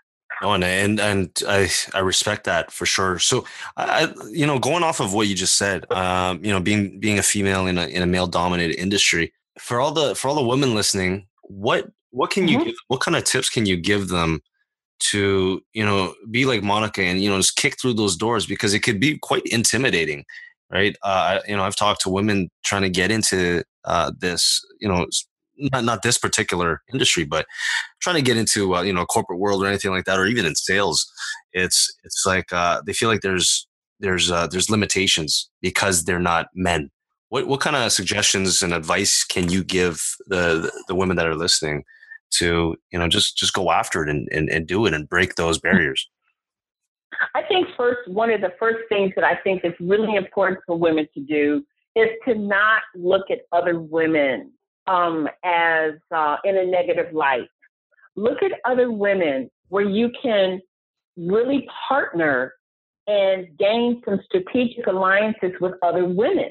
Oh, 0.40 0.53
and 0.53 0.64
and 0.64 0.98
and 0.98 1.42
I 1.46 1.68
I 1.94 1.98
respect 1.98 2.44
that 2.44 2.72
for 2.72 2.86
sure. 2.86 3.18
So, 3.18 3.44
I 3.76 4.12
you 4.30 4.46
know 4.46 4.59
going 4.59 4.82
off 4.82 5.00
of 5.00 5.12
what 5.12 5.28
you 5.28 5.34
just 5.34 5.57
said, 5.57 5.90
um, 5.92 6.42
you 6.44 6.50
know 6.50 6.61
being 6.61 6.98
being 6.98 7.18
a 7.18 7.22
female 7.22 7.66
in 7.66 7.78
a 7.78 7.86
in 7.86 8.03
a 8.03 8.07
male 8.07 8.26
dominated 8.26 8.80
industry 8.80 9.32
for 9.59 9.80
all 9.80 9.92
the 9.92 10.14
for 10.14 10.28
all 10.28 10.34
the 10.34 10.42
women 10.42 10.74
listening, 10.74 11.26
what 11.42 11.90
what 12.11 12.30
can 12.30 12.48
you 12.48 12.59
mm-hmm. 12.59 12.66
give, 12.66 12.74
what 12.88 13.00
kind 13.00 13.16
of 13.16 13.24
tips 13.24 13.50
can 13.50 13.66
you 13.66 13.76
give 13.76 14.09
them 14.09 14.40
to 15.11 15.62
you 15.72 15.84
know 15.84 16.14
be 16.30 16.44
like 16.44 16.62
Monica 16.62 17.03
and 17.03 17.20
you 17.20 17.30
know 17.30 17.38
just 17.38 17.57
kick 17.57 17.80
through 17.80 17.94
those 17.94 18.16
doors 18.16 18.46
because 18.46 18.74
it 18.74 18.80
could 18.80 19.00
be 19.00 19.18
quite 19.18 19.42
intimidating, 19.46 20.24
right? 20.70 20.96
Uh, 21.03 21.40
you 21.46 21.57
know 21.57 21.64
I've 21.64 21.76
talked 21.76 22.03
to 22.03 22.11
women 22.11 22.50
trying 22.64 22.82
to 22.82 22.90
get 22.90 23.11
into 23.11 23.62
uh, 23.84 24.12
this 24.18 24.61
you 24.80 24.88
know 24.88 25.07
not 25.57 25.84
not 25.84 26.03
this 26.03 26.18
particular 26.18 26.82
industry, 26.92 27.24
but 27.24 27.46
trying 28.00 28.16
to 28.16 28.22
get 28.22 28.36
into 28.36 28.74
uh, 28.74 28.82
you 28.82 28.92
know 28.92 29.05
corporate 29.05 29.38
world 29.38 29.62
or 29.62 29.66
anything 29.66 29.90
like 29.90 30.05
that, 30.05 30.18
or 30.18 30.26
even 30.26 30.46
in 30.46 30.55
sales, 30.55 31.11
it's 31.53 31.92
it's 32.05 32.24
like 32.26 32.53
uh, 32.53 32.80
they 32.86 32.92
feel 32.92 33.09
like 33.09 33.20
there's 33.20 33.66
there's 34.00 34.30
uh, 34.30 34.46
there's 34.46 34.70
limitations 34.70 35.48
because 35.61 36.05
they're 36.05 36.18
not 36.18 36.46
men. 36.55 36.90
What 37.28 37.46
what 37.46 37.61
kind 37.61 37.76
of 37.76 37.92
suggestions 37.92 38.62
and 38.62 38.72
advice 38.72 39.24
can 39.24 39.50
you 39.50 39.64
give 39.64 40.03
the 40.26 40.70
the 40.88 40.94
women 40.94 41.16
that 41.16 41.26
are 41.26 41.36
listening 41.36 41.84
to 42.33 42.76
you 42.91 42.99
know 42.99 43.09
just 43.09 43.37
just 43.37 43.53
go 43.53 43.70
after 43.70 44.03
it 44.03 44.09
and, 44.09 44.28
and, 44.33 44.49
and 44.49 44.66
do 44.66 44.87
it 44.87 44.95
and 44.95 45.09
break 45.09 45.35
those 45.35 45.59
barriers? 45.59 46.09
I 47.35 47.43
think 47.43 47.68
first 47.76 48.09
one 48.09 48.30
of 48.30 48.41
the 48.41 48.53
first 48.59 48.80
things 48.89 49.12
that 49.16 49.24
I 49.24 49.37
think 49.37 49.64
is 49.64 49.72
really 49.80 50.16
important 50.16 50.61
for 50.66 50.76
women 50.76 51.07
to 51.14 51.20
do 51.20 51.64
is 51.95 52.09
to 52.26 52.35
not 52.35 52.83
look 52.95 53.30
at 53.30 53.41
other 53.53 53.80
women 53.80 54.53
um, 54.87 55.28
as 55.45 55.93
uh, 56.14 56.37
in 56.45 56.57
a 56.57 56.64
negative 56.64 57.12
light. 57.12 57.49
Look 58.16 58.43
at 58.43 58.53
other 58.64 58.91
women 58.91 59.51
where 59.68 59.85
you 59.85 60.11
can 60.22 60.61
really 61.16 61.66
partner 61.89 62.55
and 63.07 63.47
gain 63.59 64.01
some 64.05 64.20
strategic 64.24 64.87
alliances 64.87 65.53
with 65.61 65.74
other 65.83 66.05
women. 66.05 66.51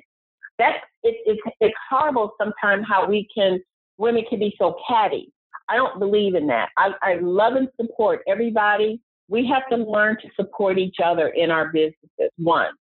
That's 0.57 0.77
it, 1.03 1.15
it, 1.25 1.39
it's 1.59 1.75
horrible 1.89 2.31
sometimes 2.37 2.85
how 2.87 3.07
we 3.07 3.27
can 3.33 3.59
women 3.97 4.23
can 4.29 4.39
be 4.39 4.53
so 4.57 4.75
catty. 4.87 5.31
I 5.71 5.77
don't 5.77 5.99
believe 5.99 6.35
in 6.35 6.47
that. 6.47 6.69
I, 6.77 6.89
I 7.01 7.13
love 7.21 7.53
and 7.55 7.69
support 7.79 8.23
everybody. 8.27 8.99
We 9.29 9.47
have 9.47 9.69
to 9.69 9.77
learn 9.77 10.17
to 10.21 10.27
support 10.35 10.77
each 10.77 10.97
other 11.01 11.29
in 11.29 11.49
our 11.49 11.71
businesses. 11.71 12.29
One, 12.35 12.73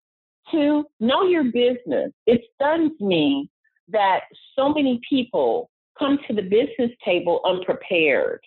two, 0.50 0.84
know 0.98 1.22
your 1.22 1.44
business. 1.44 2.10
It 2.26 2.40
stuns 2.56 3.00
me 3.00 3.48
that 3.90 4.22
so 4.56 4.70
many 4.70 5.00
people 5.08 5.70
come 5.96 6.18
to 6.26 6.34
the 6.34 6.42
business 6.42 6.90
table 7.04 7.40
unprepared, 7.44 8.40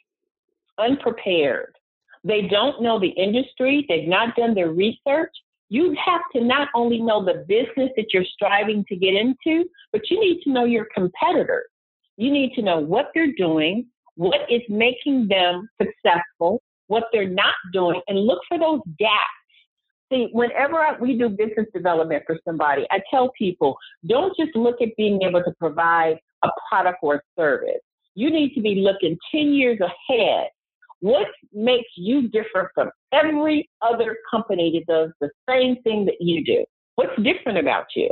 unprepared. 0.78 1.74
They 2.26 2.42
don't 2.42 2.82
know 2.82 3.00
the 3.00 3.10
industry, 3.10 3.86
they've 3.88 4.10
not 4.10 4.36
done 4.36 4.54
their 4.56 4.72
research. 4.72 5.32
You 5.70 5.96
have 6.06 6.22
to 6.36 6.42
not 6.44 6.68
only 6.76 7.00
know 7.00 7.24
the 7.24 7.46
business 7.48 7.92
that 7.96 8.08
you're 8.14 8.26
striving 8.26 8.84
to 8.90 8.96
get 8.98 9.14
into, 9.14 9.70
but 9.94 10.10
you 10.10 10.20
need 10.20 10.42
to 10.44 10.52
know 10.52 10.66
your 10.66 10.88
competitors. 10.94 11.70
You 12.18 12.30
need 12.30 12.54
to 12.56 12.62
know 12.62 12.80
what 12.80 13.12
they're 13.14 13.34
doing, 13.38 13.88
what 14.16 14.42
is 14.50 14.62
making 14.70 15.28
them 15.28 15.68
successful, 15.82 16.62
what 16.88 17.06
they're 17.12 17.28
not 17.28 17.56
doing, 17.72 18.02
and 18.08 18.20
look 18.20 18.40
for 18.48 18.60
those 18.60 18.82
gaps 19.00 19.44
See, 20.14 20.30
whenever 20.32 20.78
I, 20.78 20.96
we 21.00 21.18
do 21.18 21.28
business 21.30 21.66
development 21.74 22.24
for 22.28 22.38
somebody, 22.46 22.86
I 22.92 23.02
tell 23.10 23.32
people 23.38 23.76
don't 24.06 24.36
just 24.38 24.56
look 24.56 24.80
at 24.80 24.90
being 24.96 25.22
able 25.24 25.42
to 25.44 25.52
provide 25.60 26.18
a 26.44 26.50
product 26.70 27.00
or 27.02 27.16
a 27.16 27.22
service. 27.36 27.82
You 28.14 28.30
need 28.30 28.54
to 28.54 28.62
be 28.62 28.76
looking 28.76 29.18
10 29.34 29.54
years 29.54 29.80
ahead. 29.80 30.50
What 31.00 31.28
makes 31.52 31.90
you 31.98 32.30
different 32.30 32.70
from 32.76 32.92
every 33.12 33.68
other 33.82 34.18
company 34.30 34.84
that 34.88 34.94
does 34.94 35.10
the 35.20 35.30
same 35.50 35.82
thing 35.82 36.06
that 36.06 36.18
you 36.20 36.46
do? 36.46 36.64
What's 36.96 37.20
different 37.24 37.58
about 37.58 37.88
you? 37.96 38.12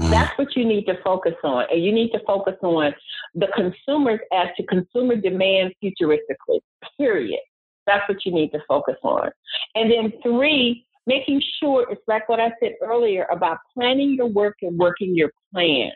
Mm. 0.00 0.10
That's 0.10 0.36
what 0.38 0.56
you 0.56 0.64
need 0.64 0.84
to 0.84 0.94
focus 1.02 1.34
on. 1.44 1.64
And 1.70 1.82
you 1.82 1.92
need 1.92 2.10
to 2.10 2.20
focus 2.26 2.54
on 2.62 2.92
the 3.34 3.48
consumers 3.54 4.20
as 4.32 4.48
to 4.56 4.66
consumer 4.66 5.16
demand 5.16 5.72
futuristically, 5.82 6.60
period. 6.98 7.40
That's 7.86 8.08
what 8.08 8.18
you 8.24 8.32
need 8.32 8.50
to 8.50 8.60
focus 8.68 8.96
on. 9.02 9.30
And 9.74 9.90
then 9.90 10.12
three, 10.22 10.84
making 11.06 11.42
sure 11.58 11.86
it's 11.90 12.02
like 12.06 12.28
what 12.28 12.38
I 12.38 12.52
said 12.60 12.72
earlier 12.82 13.26
about 13.30 13.58
planning 13.74 14.14
your 14.14 14.26
work 14.26 14.56
and 14.62 14.78
working 14.78 15.16
your 15.16 15.30
plan. 15.52 15.90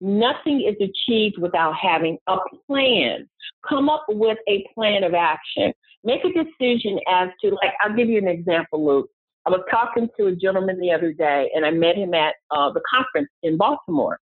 Nothing 0.00 0.60
is 0.60 0.76
achieved 0.80 1.38
without 1.38 1.74
having 1.74 2.18
a 2.26 2.36
plan. 2.66 3.28
Come 3.68 3.88
up 3.88 4.04
with 4.08 4.38
a 4.48 4.66
plan 4.74 5.04
of 5.04 5.14
action. 5.14 5.72
Make 6.04 6.22
a 6.24 6.28
decision 6.28 6.98
as 7.10 7.28
to, 7.42 7.50
like, 7.50 7.72
I'll 7.82 7.96
give 7.96 8.08
you 8.08 8.18
an 8.18 8.28
example, 8.28 8.84
Luke. 8.84 9.10
I 9.46 9.50
was 9.50 9.60
talking 9.70 10.08
to 10.18 10.26
a 10.26 10.34
gentleman 10.34 10.80
the 10.80 10.90
other 10.90 11.12
day, 11.12 11.50
and 11.54 11.64
I 11.64 11.70
met 11.70 11.96
him 11.96 12.14
at 12.14 12.34
uh, 12.50 12.72
the 12.72 12.82
conference 12.92 13.28
in 13.42 13.56
Baltimore. 13.56 14.18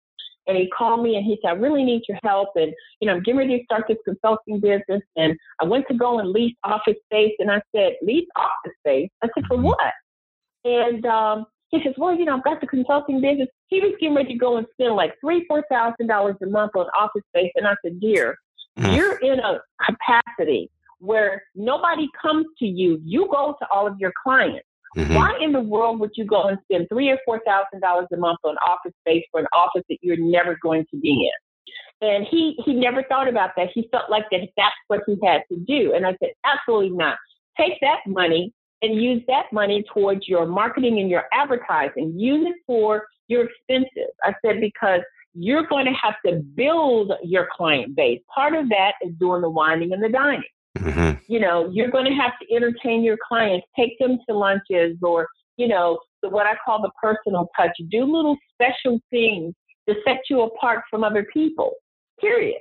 And 0.47 0.59
he 0.59 0.69
called 0.77 1.03
me 1.03 1.17
and 1.17 1.25
he 1.25 1.39
said, 1.41 1.53
I 1.53 1.53
really 1.53 1.83
need 1.83 2.03
your 2.07 2.19
help. 2.23 2.51
And, 2.55 2.71
you 3.01 3.09
know, 3.09 3.15
I'm 3.15 3.23
getting 3.23 3.39
ready 3.39 3.59
to 3.59 3.65
start 3.65 3.85
this 3.89 3.97
consulting 4.05 4.61
business. 4.61 5.01
And 5.17 5.39
I 5.59 5.65
went 5.65 5.87
to 5.89 5.95
go 5.95 6.19
and 6.19 6.29
lease 6.31 6.55
office 6.65 6.97
space. 7.07 7.33
And 7.39 7.51
I 7.51 7.63
said, 7.75 7.93
lease 8.03 8.29
office 8.37 8.77
space? 8.81 9.09
I 9.23 9.29
said, 9.35 9.45
for 9.49 9.57
mm-hmm. 9.57 9.69
what? 9.69 9.93
And 10.65 11.07
um, 11.07 11.47
he 11.71 11.81
says, 11.83 11.95
well, 11.97 12.15
you 12.15 12.27
know, 12.27 12.37
I've 12.37 12.45
got 12.45 12.61
the 12.61 12.67
consulting 12.67 13.23
business. 13.23 13.49
He 13.69 13.81
was 13.81 13.95
getting 13.99 14.15
ready 14.15 14.35
to 14.35 14.39
go 14.39 14.59
and 14.59 14.67
spend 14.75 14.95
like 14.95 15.15
three, 15.21 15.47
four 15.49 15.65
thousand 15.71 16.09
dollars 16.09 16.37
a 16.43 16.47
month 16.47 16.73
on 16.77 16.87
office 16.99 17.23
space. 17.35 17.53
And 17.57 17.67
I 17.67 17.75
said, 17.83 17.99
dear, 18.01 18.37
mm. 18.79 18.95
you're 18.95 19.17
in 19.21 19.41
a 19.41 19.61
capacity 19.83 20.71
where 20.99 21.43
nobody 21.55 22.07
comes 22.21 22.47
to 22.59 22.67
you. 22.67 23.01
You 23.03 23.29
go 23.31 23.57
to 23.59 23.67
all 23.73 23.87
of 23.87 23.99
your 23.99 24.13
clients. 24.23 24.67
Mm-hmm. 24.97 25.15
Why 25.15 25.37
in 25.41 25.53
the 25.53 25.61
world 25.61 26.01
would 26.01 26.13
you 26.15 26.25
go 26.25 26.45
and 26.45 26.59
spend 26.65 26.89
three 26.89 27.11
or 27.11 27.19
four 27.25 27.41
thousand 27.47 27.81
dollars 27.81 28.07
a 28.13 28.17
month 28.17 28.39
on 28.45 28.57
office 28.67 28.93
space 29.07 29.25
for 29.31 29.41
an 29.41 29.47
office 29.53 29.83
that 29.89 29.99
you're 30.03 30.17
never 30.17 30.57
going 30.63 30.87
to 30.91 30.97
be 30.99 31.31
in? 31.31 32.09
And 32.09 32.27
he 32.31 32.57
he 32.65 32.75
never 32.75 33.03
thought 33.05 33.29
about 33.29 33.51
that. 33.57 33.69
He 33.75 33.89
felt 33.91 34.11
like 34.11 34.25
that 34.31 34.49
that's 34.57 34.75
what 34.89 35.01
he 35.07 35.17
had 35.25 35.43
to 35.51 35.57
do. 35.57 35.95
And 35.95 36.07
I 36.07 36.17
said, 36.21 36.31
absolutely 36.45 36.91
not. 36.91 37.17
Take 37.59 37.75
that 37.81 38.01
money 38.07 38.53
and 38.83 39.01
use 39.01 39.23
that 39.29 39.47
money 39.53 39.85
towards 39.93 40.29
your 40.29 40.47
marketing 40.47 40.99
and 41.01 41.09
your 41.09 41.25
advertising. 41.33 42.13
Use 42.19 42.47
it 42.47 42.57
for 42.67 43.07
your 43.29 43.47
expenses. 43.47 44.13
I 44.23 44.35
said 44.45 44.61
because 44.61 45.01
you're 45.35 45.67
going 45.67 45.87
to 45.87 45.93
have 45.93 46.15
to 46.27 46.41
build 46.55 47.13
your 47.23 47.49
client 47.57 47.97
base. 47.97 48.21
Part 48.33 48.55
of 48.55 48.69
that 48.69 48.93
is 49.03 49.13
doing 49.19 49.43
the 49.43 49.51
winding 49.51 49.93
and 49.93 50.03
the 50.03 50.09
dining. 50.09 50.45
Mm-hmm. 50.79 51.33
You 51.33 51.41
know, 51.41 51.71
you're 51.73 51.91
going 51.91 52.07
to 52.07 52.13
have 52.13 52.33
to 52.43 52.55
entertain 52.55 53.05
your 53.05 53.17
clients, 53.27 53.67
take 53.79 53.99
them 53.99 54.19
to 54.29 54.37
lunches 54.37 54.97
or, 55.03 55.29
you 55.57 55.69
know, 55.69 55.99
the, 56.23 56.29
what 56.29 56.47
I 56.47 56.55
call 56.65 56.83
the 56.83 56.91
personal 57.01 57.49
touch. 57.57 57.71
Do 57.91 58.05
little 58.05 58.37
special 58.53 58.99
things 59.11 59.55
to 59.89 59.95
set 60.07 60.19
you 60.29 60.43
apart 60.43 60.83
from 60.91 61.05
other 61.05 61.27
people, 61.33 61.73
period. 62.21 62.59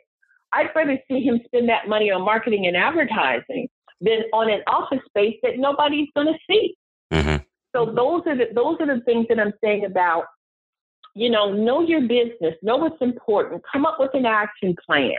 I'd 0.51 0.69
rather 0.75 0.99
see 1.09 1.21
him 1.21 1.39
spend 1.45 1.67
that 1.69 1.87
money 1.87 2.11
on 2.11 2.21
marketing 2.21 2.67
and 2.67 2.77
advertising 2.77 3.67
than 4.01 4.19
on 4.33 4.51
an 4.51 4.61
office 4.67 4.99
space 5.07 5.37
that 5.41 5.57
nobody's 5.57 6.09
going 6.15 6.27
to 6.27 6.39
see. 6.47 6.75
Mm-hmm. 7.11 7.37
So 7.75 7.85
those 7.85 8.21
are 8.27 8.37
the 8.37 8.53
those 8.53 8.77
are 8.79 8.85
the 8.85 9.01
things 9.03 9.25
that 9.29 9.39
I'm 9.39 9.53
saying 9.63 9.85
about, 9.85 10.25
you 11.15 11.31
know, 11.31 11.51
know 11.51 11.81
your 11.81 12.01
business, 12.01 12.55
know 12.61 12.77
what's 12.77 13.01
important, 13.01 13.63
come 13.71 13.85
up 13.85 13.97
with 13.99 14.11
an 14.13 14.27
action 14.27 14.75
plan 14.85 15.13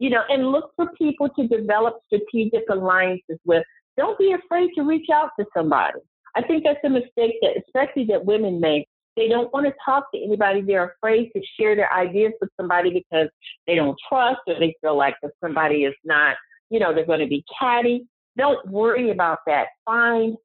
you 0.00 0.10
know, 0.10 0.22
and 0.28 0.50
look 0.50 0.72
for 0.74 0.86
people 0.98 1.28
to 1.28 1.46
develop 1.46 2.00
strategic 2.06 2.64
alliances 2.70 3.38
with. 3.44 3.62
Don't 3.96 4.18
be 4.18 4.32
afraid 4.32 4.70
to 4.74 4.82
reach 4.82 5.06
out 5.12 5.30
to 5.38 5.46
somebody. 5.54 6.00
I 6.34 6.42
think 6.42 6.64
that's 6.64 6.80
a 6.84 6.88
mistake 6.88 7.36
that, 7.42 7.62
especially 7.66 8.06
that 8.06 8.24
women 8.24 8.60
make. 8.60 8.88
They 9.16 9.28
don't 9.28 9.52
want 9.52 9.66
to 9.66 9.74
talk 9.84 10.10
to 10.14 10.20
anybody. 10.20 10.62
They're 10.62 10.94
afraid 10.96 11.30
to 11.36 11.42
share 11.58 11.76
their 11.76 11.92
ideas 11.92 12.32
with 12.40 12.48
somebody 12.58 12.90
because 12.90 13.28
they 13.66 13.74
don't 13.74 13.96
trust 14.08 14.40
or 14.46 14.58
they 14.58 14.74
feel 14.80 14.96
like 14.96 15.16
that 15.22 15.32
somebody 15.44 15.84
is 15.84 15.94
not, 16.04 16.36
you 16.70 16.80
know, 16.80 16.94
they're 16.94 17.04
going 17.04 17.20
to 17.20 17.26
be 17.26 17.44
catty. 17.60 18.06
Don't 18.38 18.66
worry 18.70 19.10
about 19.10 19.40
that. 19.46 19.66
Find 19.84 20.36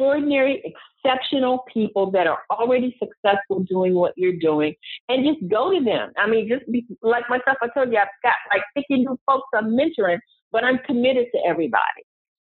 extraordinary, 0.00 0.74
exceptional 1.04 1.64
people 1.72 2.10
that 2.10 2.26
are 2.26 2.40
already 2.50 2.96
successful 2.98 3.60
doing 3.68 3.94
what 3.94 4.12
you're 4.16 4.36
doing 4.36 4.74
and 5.08 5.26
just 5.26 5.46
go 5.50 5.70
to 5.70 5.84
them. 5.84 6.10
I 6.16 6.28
mean, 6.28 6.48
just 6.48 6.70
be, 6.70 6.86
like 7.02 7.28
myself, 7.28 7.58
I 7.62 7.68
told 7.74 7.92
you, 7.92 7.98
I've 7.98 8.08
got 8.22 8.34
like 8.50 8.62
50 8.74 9.02
new 9.02 9.18
folks 9.26 9.48
I'm 9.54 9.76
mentoring, 9.76 10.18
but 10.52 10.64
I'm 10.64 10.78
committed 10.86 11.26
to 11.34 11.40
everybody. 11.46 11.82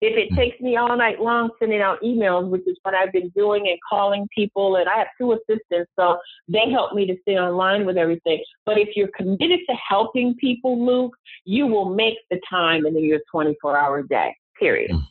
If 0.00 0.16
it 0.16 0.34
takes 0.34 0.58
me 0.62 0.76
all 0.76 0.96
night 0.96 1.20
long 1.20 1.50
sending 1.58 1.82
out 1.82 2.00
emails, 2.00 2.48
which 2.48 2.66
is 2.66 2.78
what 2.82 2.94
I've 2.94 3.12
been 3.12 3.28
doing 3.36 3.68
and 3.68 3.78
calling 3.86 4.26
people, 4.34 4.76
and 4.76 4.88
I 4.88 4.96
have 4.96 5.08
two 5.20 5.32
assistants, 5.32 5.90
so 5.98 6.16
they 6.48 6.70
help 6.70 6.94
me 6.94 7.06
to 7.06 7.16
stay 7.20 7.36
online 7.36 7.84
with 7.84 7.98
everything. 7.98 8.42
But 8.64 8.78
if 8.78 8.96
you're 8.96 9.10
committed 9.14 9.60
to 9.68 9.76
helping 9.86 10.34
people, 10.36 10.86
Luke, 10.86 11.14
you 11.44 11.66
will 11.66 11.94
make 11.94 12.16
the 12.30 12.40
time 12.48 12.86
in 12.86 12.98
your 13.04 13.20
24 13.30 13.76
hour 13.76 14.02
day, 14.02 14.34
period. 14.58 14.92
Mm-hmm. 14.92 15.04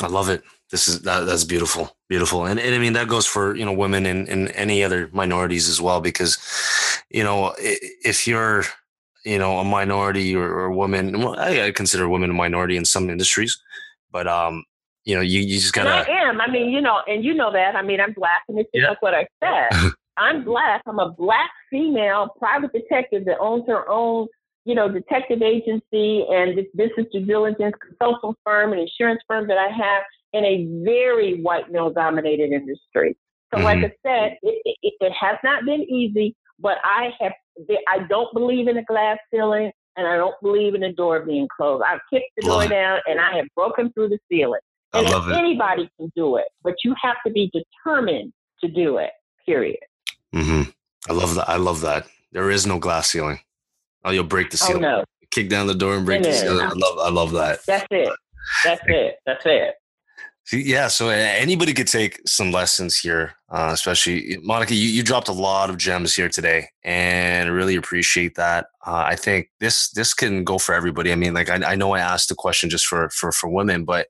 I 0.00 0.08
love 0.08 0.28
it. 0.28 0.42
This 0.70 0.88
is 0.88 1.02
that, 1.02 1.26
that's 1.26 1.44
beautiful, 1.44 1.96
beautiful, 2.08 2.44
and, 2.44 2.58
and 2.58 2.74
I 2.74 2.78
mean 2.78 2.94
that 2.94 3.08
goes 3.08 3.24
for 3.24 3.54
you 3.54 3.64
know 3.64 3.72
women 3.72 4.04
and, 4.04 4.28
and 4.28 4.50
any 4.50 4.82
other 4.82 5.08
minorities 5.12 5.68
as 5.68 5.80
well 5.80 6.00
because 6.00 6.38
you 7.08 7.22
know 7.22 7.54
if 7.58 8.26
you're 8.26 8.64
you 9.24 9.38
know 9.38 9.58
a 9.58 9.64
minority 9.64 10.34
or, 10.34 10.44
or 10.44 10.64
a 10.66 10.74
woman, 10.74 11.20
well, 11.20 11.38
I, 11.38 11.66
I 11.66 11.70
consider 11.70 12.08
women 12.08 12.30
a 12.30 12.34
minority 12.34 12.76
in 12.76 12.84
some 12.84 13.08
industries, 13.10 13.56
but 14.10 14.26
um 14.26 14.64
you 15.04 15.14
know 15.14 15.20
you, 15.20 15.40
you 15.40 15.60
just 15.60 15.72
gotta. 15.72 15.88
And 15.88 16.10
I 16.10 16.28
am. 16.30 16.40
I 16.40 16.50
mean 16.50 16.70
you 16.70 16.80
know, 16.80 17.00
and 17.06 17.24
you 17.24 17.32
know 17.32 17.52
that. 17.52 17.76
I 17.76 17.82
mean 17.82 18.00
I'm 18.00 18.12
black, 18.12 18.42
and 18.48 18.58
it's 18.58 18.70
just 18.74 18.82
yeah. 18.82 18.88
like 18.88 19.02
what 19.02 19.14
I 19.14 19.26
said. 19.42 19.92
I'm 20.18 20.44
black. 20.44 20.82
I'm 20.86 20.98
a 20.98 21.10
black 21.10 21.50
female 21.70 22.34
private 22.38 22.72
detective 22.72 23.24
that 23.26 23.38
owns 23.38 23.64
her 23.68 23.88
own 23.88 24.26
you 24.66 24.74
know, 24.74 24.90
detective 24.90 25.42
agency 25.42 26.26
and 26.28 26.58
this 26.58 26.66
business 26.74 27.06
due 27.12 27.24
diligence 27.24 27.74
consulting 27.80 28.34
firm 28.44 28.72
and 28.72 28.80
insurance 28.80 29.22
firm 29.28 29.46
that 29.46 29.56
I 29.56 29.68
have 29.68 30.02
in 30.32 30.44
a 30.44 30.84
very 30.84 31.40
white 31.40 31.70
male 31.70 31.90
dominated 31.90 32.50
industry. 32.50 33.16
So, 33.54 33.60
mm-hmm. 33.60 33.64
like 33.64 33.78
I 33.78 33.92
said, 34.04 34.38
it, 34.42 34.76
it, 34.82 34.94
it, 35.00 35.12
has 35.18 35.38
not 35.44 35.64
been 35.64 35.82
easy, 35.82 36.34
but 36.58 36.78
I 36.82 37.10
have, 37.20 37.32
I 37.88 38.00
don't 38.08 38.34
believe 38.34 38.66
in 38.66 38.76
a 38.76 38.84
glass 38.84 39.18
ceiling 39.32 39.70
and 39.96 40.06
I 40.06 40.16
don't 40.16 40.34
believe 40.42 40.74
in 40.74 40.82
a 40.82 40.92
door 40.92 41.20
being 41.20 41.46
closed. 41.56 41.84
I've 41.88 42.00
kicked 42.12 42.32
the 42.36 42.42
door 42.42 42.66
down 42.66 42.98
and 43.06 43.20
I 43.20 43.36
have 43.36 43.46
broken 43.54 43.92
through 43.92 44.08
the 44.08 44.18
ceiling. 44.28 44.60
And 44.92 45.06
anybody 45.32 45.88
can 45.96 46.10
do 46.16 46.36
it, 46.36 46.46
but 46.64 46.74
you 46.82 46.94
have 47.00 47.16
to 47.24 47.32
be 47.32 47.52
determined 47.52 48.32
to 48.62 48.68
do 48.68 48.96
it, 48.96 49.10
period. 49.44 49.78
Mm-hmm. 50.34 50.70
I 51.08 51.12
love 51.12 51.34
that. 51.36 51.48
I 51.48 51.56
love 51.56 51.82
that. 51.82 52.06
There 52.32 52.50
is 52.50 52.66
no 52.66 52.78
glass 52.80 53.10
ceiling. 53.10 53.38
Oh, 54.06 54.12
you'll 54.12 54.24
break 54.24 54.50
the 54.50 54.56
ceiling. 54.56 54.84
Oh, 54.84 54.98
no. 54.98 55.04
Kick 55.32 55.48
down 55.48 55.66
the 55.66 55.74
door 55.74 55.96
and 55.96 56.06
break 56.06 56.22
the 56.22 56.32
ceiling. 56.32 56.64
I 56.64 56.72
love 56.72 56.98
I 56.98 57.10
love 57.10 57.32
that. 57.32 57.58
That's 57.66 57.86
it. 57.90 58.08
That's 58.64 58.82
it. 58.86 59.16
That's 59.26 59.44
it. 59.44 59.74
Yeah, 60.52 60.86
so 60.86 61.08
anybody 61.08 61.74
could 61.74 61.88
take 61.88 62.20
some 62.24 62.52
lessons 62.52 62.96
here, 62.96 63.34
uh, 63.50 63.70
especially 63.72 64.38
Monica. 64.42 64.76
You, 64.76 64.88
you 64.88 65.02
dropped 65.02 65.26
a 65.26 65.32
lot 65.32 65.70
of 65.70 65.76
gems 65.76 66.14
here 66.14 66.28
today, 66.28 66.68
and 66.84 67.48
I 67.48 67.52
really 67.52 67.74
appreciate 67.74 68.36
that. 68.36 68.66
Uh, 68.86 69.02
I 69.08 69.16
think 69.16 69.48
this 69.58 69.90
this 69.90 70.14
can 70.14 70.44
go 70.44 70.58
for 70.58 70.72
everybody. 70.72 71.10
I 71.10 71.16
mean, 71.16 71.34
like 71.34 71.50
I, 71.50 71.72
I 71.72 71.74
know 71.74 71.94
I 71.94 71.98
asked 71.98 72.28
the 72.28 72.36
question 72.36 72.70
just 72.70 72.86
for 72.86 73.10
for 73.10 73.32
for 73.32 73.48
women, 73.48 73.84
but 73.84 74.06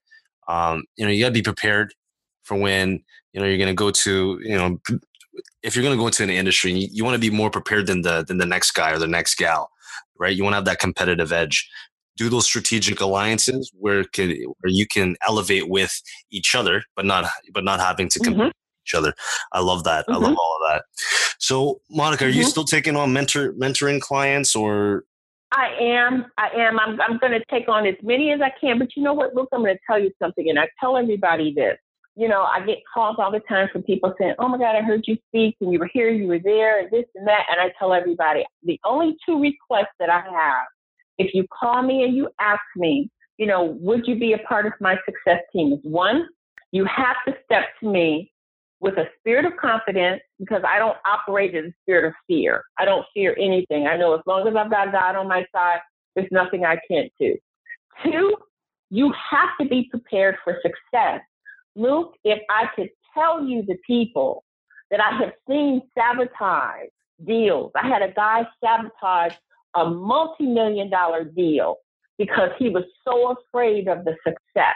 um, 0.46 0.84
you 0.96 1.06
know 1.06 1.10
you 1.10 1.24
got 1.24 1.28
to 1.28 1.32
be 1.32 1.42
prepared 1.42 1.94
for 2.44 2.58
when 2.58 3.02
you 3.32 3.40
know 3.40 3.46
you're 3.46 3.56
going 3.56 3.68
to 3.68 3.74
go 3.74 3.90
to 3.90 4.38
you 4.42 4.58
know 4.58 4.78
if 5.62 5.74
you're 5.74 5.82
going 5.82 5.96
to 5.96 6.00
go 6.00 6.06
into 6.06 6.22
an 6.22 6.30
industry, 6.30 6.70
you, 6.72 6.88
you 6.92 7.02
want 7.02 7.14
to 7.14 7.30
be 7.30 7.34
more 7.34 7.50
prepared 7.50 7.86
than 7.86 8.02
the 8.02 8.26
than 8.28 8.36
the 8.36 8.46
next 8.46 8.72
guy 8.72 8.92
or 8.92 8.98
the 8.98 9.08
next 9.08 9.36
gal 9.36 9.70
right? 10.18 10.34
You 10.34 10.42
want 10.42 10.52
to 10.54 10.56
have 10.56 10.64
that 10.66 10.78
competitive 10.78 11.32
edge. 11.32 11.68
Do 12.16 12.28
those 12.28 12.46
strategic 12.46 13.00
alliances 13.00 13.70
where 13.78 14.04
can 14.04 14.30
where 14.30 14.72
you 14.72 14.86
can 14.86 15.16
elevate 15.26 15.68
with 15.68 16.00
each 16.30 16.54
other, 16.54 16.82
but 16.94 17.04
not 17.04 17.26
but 17.52 17.64
not 17.64 17.78
having 17.78 18.08
to 18.08 18.18
compete 18.18 18.40
mm-hmm. 18.40 18.86
each 18.86 18.94
other. 18.94 19.12
I 19.52 19.60
love 19.60 19.84
that. 19.84 20.06
Mm-hmm. 20.06 20.12
I 20.12 20.16
love 20.16 20.30
mm-hmm. 20.30 20.38
all 20.38 20.58
of 20.62 20.70
that. 20.70 20.84
So, 21.38 21.80
Monica, 21.90 22.24
are 22.24 22.28
mm-hmm. 22.28 22.38
you 22.38 22.44
still 22.44 22.64
taking 22.64 22.96
on 22.96 23.12
mentor 23.12 23.52
mentoring 23.52 24.00
clients 24.00 24.56
or? 24.56 25.04
I 25.52 25.68
am. 25.80 26.26
I 26.38 26.48
am. 26.56 26.80
I'm. 26.80 27.00
I'm 27.00 27.18
going 27.18 27.32
to 27.32 27.44
take 27.50 27.68
on 27.68 27.86
as 27.86 27.94
many 28.02 28.32
as 28.32 28.40
I 28.40 28.50
can. 28.60 28.78
But 28.78 28.96
you 28.96 29.02
know 29.02 29.14
what, 29.14 29.34
Luke? 29.34 29.48
I'm 29.52 29.60
going 29.60 29.74
to 29.74 29.80
tell 29.86 29.98
you 29.98 30.10
something, 30.20 30.48
and 30.48 30.58
I 30.58 30.68
tell 30.80 30.96
everybody 30.96 31.52
this 31.54 31.76
you 32.16 32.28
know, 32.28 32.42
I 32.42 32.64
get 32.64 32.78
calls 32.92 33.16
all 33.18 33.30
the 33.30 33.40
time 33.40 33.68
from 33.70 33.82
people 33.82 34.14
saying, 34.18 34.34
Oh 34.38 34.48
my 34.48 34.56
God, 34.56 34.74
I 34.74 34.80
heard 34.80 35.04
you 35.06 35.18
speak 35.28 35.56
and 35.60 35.70
you 35.70 35.78
were 35.78 35.90
here, 35.92 36.08
you 36.08 36.26
were 36.26 36.38
there, 36.38 36.80
and 36.80 36.90
this 36.90 37.04
and 37.14 37.28
that. 37.28 37.44
And 37.50 37.60
I 37.60 37.72
tell 37.78 37.92
everybody 37.92 38.44
the 38.64 38.80
only 38.84 39.16
two 39.26 39.40
requests 39.40 39.94
that 40.00 40.08
I 40.08 40.20
have, 40.20 40.66
if 41.18 41.34
you 41.34 41.46
call 41.52 41.82
me 41.82 42.04
and 42.04 42.16
you 42.16 42.28
ask 42.40 42.62
me, 42.74 43.10
you 43.36 43.46
know, 43.46 43.76
would 43.80 44.06
you 44.06 44.18
be 44.18 44.32
a 44.32 44.38
part 44.38 44.66
of 44.66 44.72
my 44.80 44.96
success 45.04 45.42
team? 45.52 45.74
Is 45.74 45.78
one, 45.82 46.26
you 46.72 46.86
have 46.86 47.16
to 47.26 47.34
step 47.44 47.64
to 47.80 47.90
me 47.90 48.32
with 48.80 48.94
a 48.96 49.04
spirit 49.18 49.44
of 49.44 49.52
confidence 49.60 50.22
because 50.38 50.62
I 50.66 50.78
don't 50.78 50.96
operate 51.06 51.54
in 51.54 51.66
a 51.66 51.72
spirit 51.82 52.06
of 52.06 52.14
fear. 52.26 52.62
I 52.78 52.86
don't 52.86 53.04
fear 53.12 53.36
anything. 53.38 53.86
I 53.86 53.96
know 53.96 54.14
as 54.14 54.20
long 54.26 54.48
as 54.48 54.54
I've 54.56 54.70
got 54.70 54.90
God 54.90 55.16
on 55.16 55.28
my 55.28 55.44
side, 55.54 55.80
there's 56.14 56.28
nothing 56.30 56.64
I 56.64 56.78
can't 56.90 57.12
do. 57.20 57.36
Two, 58.04 58.36
you 58.88 59.12
have 59.30 59.50
to 59.60 59.68
be 59.68 59.88
prepared 59.90 60.36
for 60.44 60.58
success 60.62 61.20
Luke, 61.76 62.14
if 62.24 62.40
I 62.50 62.64
could 62.74 62.88
tell 63.14 63.44
you 63.44 63.62
the 63.62 63.76
people 63.86 64.44
that 64.90 65.00
I 65.00 65.16
have 65.18 65.32
seen 65.48 65.82
sabotage 65.96 66.88
deals, 67.24 67.70
I 67.80 67.86
had 67.86 68.02
a 68.02 68.12
guy 68.12 68.46
sabotage 68.64 69.34
a 69.76 69.88
multi 69.88 70.46
million 70.46 70.90
dollar 70.90 71.24
deal 71.24 71.76
because 72.18 72.50
he 72.58 72.70
was 72.70 72.84
so 73.04 73.36
afraid 73.36 73.88
of 73.88 74.04
the 74.04 74.16
success. 74.26 74.74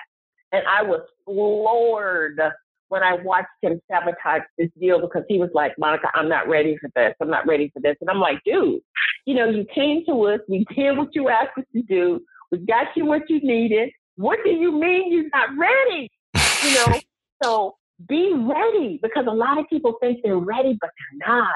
And 0.53 0.63
I 0.69 0.83
was 0.83 1.01
floored 1.25 2.41
when 2.89 3.03
I 3.03 3.15
watched 3.15 3.49
him 3.63 3.81
sabotage 3.91 4.43
this 4.59 4.69
deal 4.79 5.01
because 5.01 5.23
he 5.29 5.39
was 5.39 5.49
like, 5.55 5.73
Monica, 5.79 6.09
I'm 6.15 6.29
not 6.29 6.49
ready 6.49 6.77
for 6.81 6.91
this. 6.95 7.15
I'm 7.21 7.31
not 7.31 7.47
ready 7.47 7.71
for 7.73 7.81
this. 7.81 7.97
And 8.01 8.11
I'm 8.11 8.21
like, 8.21 8.41
dude, 8.45 8.81
you 9.27 9.35
know, 9.35 9.49
you 9.49 9.65
came 9.75 10.05
to 10.07 10.27
us, 10.27 10.41
we 10.49 10.67
did 10.75 10.99
what 10.99 11.15
you 11.15 11.29
asked 11.29 11.57
us 11.57 11.65
to 11.73 11.83
do, 11.83 12.21
we 12.51 12.59
got 12.59 12.89
you 12.97 13.07
what 13.07 13.23
you 13.31 13.41
needed. 13.41 13.91
What 14.17 14.41
do 14.45 14.51
you 14.51 14.73
mean 14.73 15.13
you're 15.13 15.31
not 15.33 15.51
ready? 15.57 16.11
You 16.63 16.75
know, 16.75 17.01
so 17.43 17.75
be 18.09 18.33
ready 18.35 18.99
because 19.03 19.27
a 19.29 19.35
lot 19.35 19.59
of 19.59 19.67
people 19.69 19.95
think 20.01 20.21
they're 20.23 20.37
ready, 20.37 20.77
but 20.81 20.91
they're 20.99 21.29
not. 21.29 21.55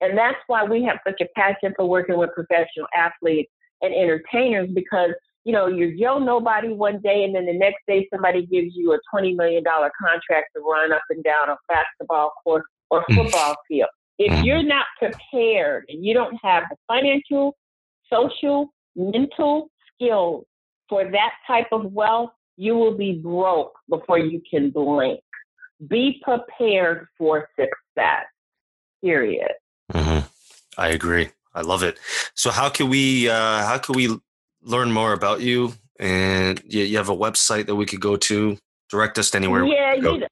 And 0.00 0.18
that's 0.18 0.38
why 0.46 0.64
we 0.64 0.82
have 0.84 0.98
such 1.06 1.20
a 1.20 1.26
passion 1.36 1.72
for 1.76 1.86
working 1.86 2.18
with 2.18 2.30
professional 2.34 2.86
athletes 2.96 3.50
and 3.82 3.94
entertainers 3.94 4.68
because 4.74 5.10
you 5.44 5.52
know, 5.52 5.66
you're 5.66 5.92
Joe 5.92 6.18
Nobody 6.18 6.68
one 6.68 7.00
day, 7.00 7.24
and 7.24 7.34
then 7.34 7.46
the 7.46 7.52
next 7.52 7.80
day 7.88 8.06
somebody 8.12 8.46
gives 8.46 8.76
you 8.76 8.92
a 8.92 8.98
$20 9.14 9.36
million 9.36 9.64
contract 9.64 10.50
to 10.54 10.62
run 10.62 10.92
up 10.92 11.02
and 11.10 11.22
down 11.24 11.48
a 11.48 11.56
basketball 11.68 12.32
court 12.44 12.64
or 12.90 13.04
mm. 13.10 13.16
football 13.16 13.56
field. 13.66 13.88
If 14.18 14.32
mm. 14.32 14.44
you're 14.44 14.62
not 14.62 14.86
prepared 14.98 15.84
and 15.88 16.04
you 16.04 16.14
don't 16.14 16.36
have 16.42 16.64
the 16.70 16.76
financial, 16.86 17.56
social, 18.08 18.72
mental 18.94 19.68
skills 19.94 20.44
for 20.88 21.10
that 21.10 21.32
type 21.46 21.68
of 21.72 21.92
wealth, 21.92 22.30
you 22.56 22.74
will 22.74 22.96
be 22.96 23.12
broke 23.12 23.74
before 23.88 24.18
you 24.18 24.40
can 24.48 24.70
blink. 24.70 25.20
Be 25.88 26.20
prepared 26.22 27.08
for 27.18 27.48
success, 27.58 28.24
period. 29.02 29.52
Mm-hmm. 29.92 30.26
I 30.78 30.88
agree. 30.88 31.30
I 31.54 31.62
love 31.62 31.82
it. 31.82 31.98
So 32.34 32.50
how 32.50 32.68
can 32.68 32.88
we 32.88 33.28
uh, 33.28 33.64
how 33.64 33.78
can 33.78 33.94
we 33.94 34.16
learn 34.62 34.92
more 34.92 35.12
about 35.12 35.40
you? 35.40 35.74
And 35.98 36.60
you, 36.64 36.82
you 36.84 36.96
have 36.96 37.08
a 37.08 37.16
website 37.16 37.66
that 37.66 37.76
we 37.76 37.86
could 37.86 38.00
go 38.00 38.16
to. 38.16 38.58
Direct 38.90 39.18
us 39.18 39.34
anywhere. 39.34 39.64
Yeah, 39.64 39.94
you 39.94 40.02
know, 40.02 40.26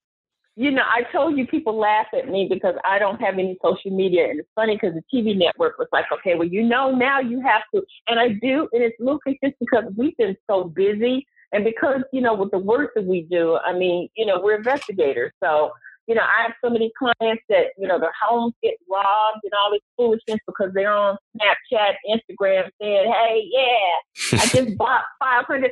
you 0.61 0.71
know, 0.71 0.83
I 0.83 1.11
told 1.11 1.39
you 1.39 1.47
people 1.47 1.79
laugh 1.79 2.09
at 2.13 2.29
me 2.29 2.47
because 2.51 2.75
I 2.85 2.99
don't 2.99 3.19
have 3.21 3.35
any 3.35 3.57
social 3.65 3.91
media, 3.91 4.29
and 4.29 4.41
it's 4.41 4.49
funny 4.55 4.77
because 4.77 4.95
the 4.95 5.03
TV 5.13 5.35
network 5.35 5.79
was 5.79 5.89
like, 5.91 6.05
okay, 6.13 6.35
well, 6.35 6.47
you 6.47 6.63
know, 6.63 6.91
now 6.91 7.19
you 7.19 7.41
have 7.41 7.63
to, 7.75 7.83
and 8.09 8.21
I 8.21 8.29
do, 8.43 8.69
and 8.73 8.83
it's 8.83 8.97
lucrative 9.01 9.39
just 9.43 9.55
because 9.59 9.85
we've 9.97 10.17
been 10.19 10.37
so 10.51 10.65
busy, 10.65 11.27
and 11.53 11.65
because 11.65 12.03
you 12.13 12.21
know, 12.21 12.35
with 12.35 12.51
the 12.51 12.59
work 12.59 12.93
that 12.95 13.05
we 13.05 13.23
do, 13.23 13.57
I 13.57 13.73
mean, 13.73 14.09
you 14.17 14.27
know, 14.27 14.41
we're 14.41 14.57
investigators, 14.57 15.33
so 15.43 15.73
you 16.11 16.17
know, 16.17 16.23
I 16.23 16.43
have 16.43 16.55
so 16.65 16.69
many 16.69 16.91
clients 16.99 17.45
that, 17.49 17.67
you 17.79 17.87
know, 17.87 18.01
their 18.01 18.11
homes 18.21 18.53
get 18.65 18.75
robbed 18.91 19.45
and 19.45 19.53
all 19.55 19.71
this 19.71 19.81
foolishness 19.97 20.41
because 20.45 20.73
they're 20.75 20.91
on 20.91 21.17
Snapchat, 21.37 21.93
Instagram 22.11 22.69
saying, 22.83 23.13
hey, 23.13 23.49
yeah, 23.49 24.41
I 24.41 24.47
just 24.53 24.77
bought 24.77 25.05
$500,000 25.23 25.69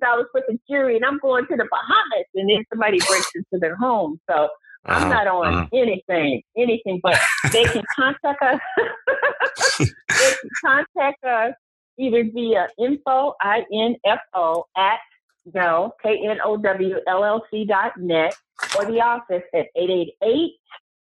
worth 0.00 0.44
of 0.48 0.58
jewelry 0.66 0.96
and 0.96 1.04
I'm 1.04 1.18
going 1.18 1.46
to 1.46 1.56
the 1.56 1.68
Bahamas. 1.70 2.24
And 2.34 2.48
then 2.48 2.64
somebody 2.72 3.00
breaks 3.06 3.30
into 3.34 3.60
their 3.60 3.76
home. 3.76 4.18
So 4.30 4.48
uh-huh, 4.86 4.94
I'm 4.94 5.10
not 5.10 5.26
on 5.26 5.54
uh-huh. 5.54 5.66
anything, 5.74 6.40
anything, 6.56 6.98
but 7.02 7.18
they 7.52 7.64
can 7.64 7.84
contact 7.94 8.40
us. 8.40 8.60
they 9.78 9.84
can 10.08 10.50
contact 10.64 11.22
us 11.22 11.52
either 11.98 12.24
via 12.32 12.68
info, 12.78 13.34
I-N-F-O, 13.42 14.64
at 14.74 15.00
no, 15.52 15.92
K-N-O-W-L-L-C 16.02 17.64
dot 17.64 17.92
net 17.98 18.34
or 18.78 18.84
the 18.84 19.00
office 19.00 19.42
at 19.54 19.66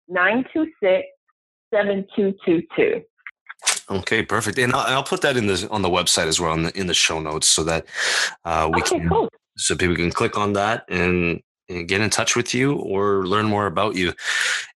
888-926-7222. 0.10 3.04
Okay, 3.90 4.24
perfect. 4.24 4.58
And 4.60 4.74
I'll, 4.74 4.98
I'll, 4.98 5.04
put 5.04 5.22
that 5.22 5.36
in 5.36 5.48
the 5.48 5.68
on 5.70 5.82
the 5.82 5.90
website 5.90 6.28
as 6.28 6.40
well 6.40 6.54
in 6.54 6.64
the 6.64 6.78
in 6.78 6.88
the 6.88 6.94
show 6.94 7.20
notes 7.20 7.48
so 7.48 7.64
that 7.66 7.86
uh, 8.46 8.70
we 8.74 8.82
okay, 8.82 9.00
can 9.00 9.10
cool. 9.10 9.30
so 9.58 9.76
people 9.76 9.96
can 9.96 10.12
click 10.12 10.38
on 10.38 10.54
that 10.54 10.86
and, 10.88 11.42
and, 11.68 11.88
get 11.88 12.02
in 12.02 12.10
touch 12.10 12.36
with 12.36 12.54
you 12.54 12.76
or 12.76 13.28
learn 13.28 13.46
more 13.46 13.66
about 13.66 13.96
you. 13.96 14.14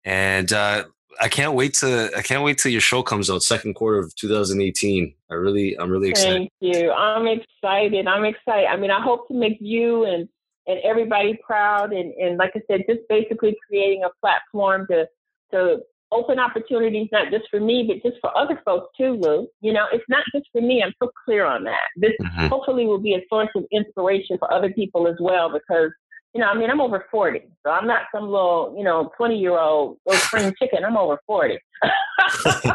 And 0.03 0.51
uh, 0.51 0.85
I 1.20 1.28
can't 1.28 1.53
wait 1.53 1.74
to 1.76 2.11
I 2.15 2.22
can't 2.22 2.43
wait 2.43 2.57
till 2.57 2.72
your 2.72 2.82
show 2.82 3.03
comes 3.03 3.30
out 3.30 3.43
second 3.43 3.74
quarter 3.76 3.99
of 3.99 4.15
2018. 4.15 5.13
I 5.30 5.34
really 5.34 5.80
I'm 5.80 5.89
really 5.89 6.09
excited. 6.09 6.38
Thank 6.38 6.51
you. 6.59 6.91
I'm 6.91 7.28
excited. 7.28 8.07
I'm 8.07 8.26
excited. 8.26 8.68
I 8.68 8.78
mean, 8.78 8.91
I 8.91 9.01
hope 9.01 9.28
to 9.30 9.34
make 9.34 9.57
you 9.59 10.05
and 10.05 10.28
and 10.68 10.80
everybody 10.84 11.39
proud 11.45 11.93
and 11.93 12.13
and 12.13 12.38
like 12.38 12.51
I 12.55 12.61
said, 12.70 12.84
just 12.89 13.01
basically 13.09 13.55
creating 13.68 14.03
a 14.03 14.09
platform 14.22 14.88
to 14.91 15.07
to 15.51 15.80
open 16.11 16.39
opportunities 16.39 17.09
not 17.11 17.30
just 17.32 17.43
for 17.51 17.59
me 17.59 17.84
but 17.86 18.01
just 18.07 18.22
for 18.22 18.36
other 18.38 18.61
folks 18.63 18.88
too, 18.97 19.13
Lou. 19.13 19.47
You 19.61 19.74
know, 19.74 19.86
it's 19.91 20.05
not 20.09 20.24
just 20.34 20.47
for 20.51 20.61
me. 20.61 20.84
I'm 20.84 20.93
so 21.01 21.09
clear 21.26 21.45
on 21.45 21.63
that. 21.63 21.82
This 21.95 22.13
mm-hmm. 22.22 22.47
hopefully 22.47 22.86
will 22.86 22.99
be 22.99 23.15
a 23.15 23.22
source 23.30 23.49
of 23.55 23.65
inspiration 23.72 24.38
for 24.38 24.51
other 24.53 24.72
people 24.72 25.07
as 25.07 25.15
well 25.20 25.51
because 25.51 25.91
you 26.34 26.41
know, 26.41 26.47
I 26.47 26.57
mean, 26.57 26.69
I'm 26.69 26.82
over 26.82 27.05
40, 27.09 27.41
so 27.65 27.71
I'm 27.71 27.88
not 27.88 28.03
some 28.13 28.25
little, 28.25 28.75
you 28.78 28.84
know, 28.84 29.11
20 29.17 29.38
year 29.38 29.57
old 29.57 29.97
little 30.05 30.21
spring 30.21 30.53
chicken. 30.61 30.86
I'm 30.86 30.97
over 30.97 31.19
40. 31.25 31.57
hey, 31.84 32.71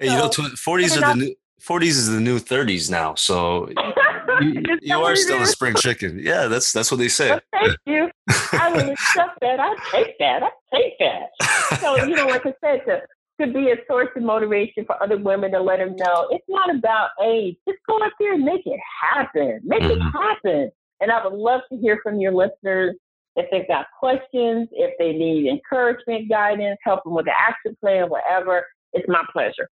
you 0.00 0.06
know, 0.06 0.28
40s 0.28 0.96
are 0.96 1.14
the 1.14 1.14
new 1.14 1.34
40s 1.62 1.88
is 1.88 2.08
the 2.08 2.20
new 2.20 2.38
30s 2.38 2.90
now. 2.90 3.14
So 3.14 3.68
you, 4.40 4.62
you 4.82 4.96
are 4.96 5.16
still 5.16 5.42
a 5.42 5.46
spring 5.46 5.74
chicken. 5.74 6.18
Yeah, 6.22 6.46
that's 6.46 6.72
that's 6.72 6.90
what 6.90 6.98
they 6.98 7.08
say. 7.08 7.30
Well, 7.30 7.40
thank 7.52 7.76
you. 7.86 8.10
I 8.52 8.72
would 8.72 8.88
accept 8.90 9.40
that. 9.40 9.58
I 9.58 9.74
take 9.90 10.18
that. 10.18 10.42
I 10.42 10.50
take 10.74 10.98
that. 10.98 11.80
So 11.80 11.96
you 12.04 12.14
know, 12.14 12.26
like 12.26 12.46
I 12.46 12.54
said, 12.62 12.82
to 12.86 13.00
to 13.40 13.52
be 13.52 13.70
a 13.70 13.76
source 13.88 14.08
of 14.16 14.22
motivation 14.22 14.84
for 14.84 15.02
other 15.02 15.18
women 15.18 15.52
to 15.52 15.60
let 15.60 15.78
them 15.78 15.94
know 15.96 16.28
it's 16.30 16.44
not 16.48 16.74
about 16.74 17.10
age. 17.22 17.56
Just 17.68 17.78
go 17.88 18.02
out 18.02 18.12
there 18.20 18.34
and 18.34 18.44
make 18.44 18.66
it 18.66 18.80
happen. 19.12 19.60
Make 19.64 19.82
mm-hmm. 19.82 20.06
it 20.06 20.12
happen. 20.12 20.70
And 21.00 21.10
I 21.10 21.24
would 21.24 21.36
love 21.36 21.60
to 21.70 21.78
hear 21.78 22.00
from 22.02 22.20
your 22.20 22.32
listeners 22.32 22.96
if 23.36 23.46
they've 23.50 23.68
got 23.68 23.86
questions, 23.98 24.68
if 24.72 24.94
they 24.98 25.12
need 25.12 25.48
encouragement, 25.48 26.28
guidance, 26.28 26.78
help 26.82 27.04
them 27.04 27.14
with 27.14 27.26
the 27.26 27.32
action 27.38 27.76
plan, 27.80 28.08
whatever. 28.08 28.66
It's 28.92 29.06
my 29.08 29.22
pleasure. 29.32 29.68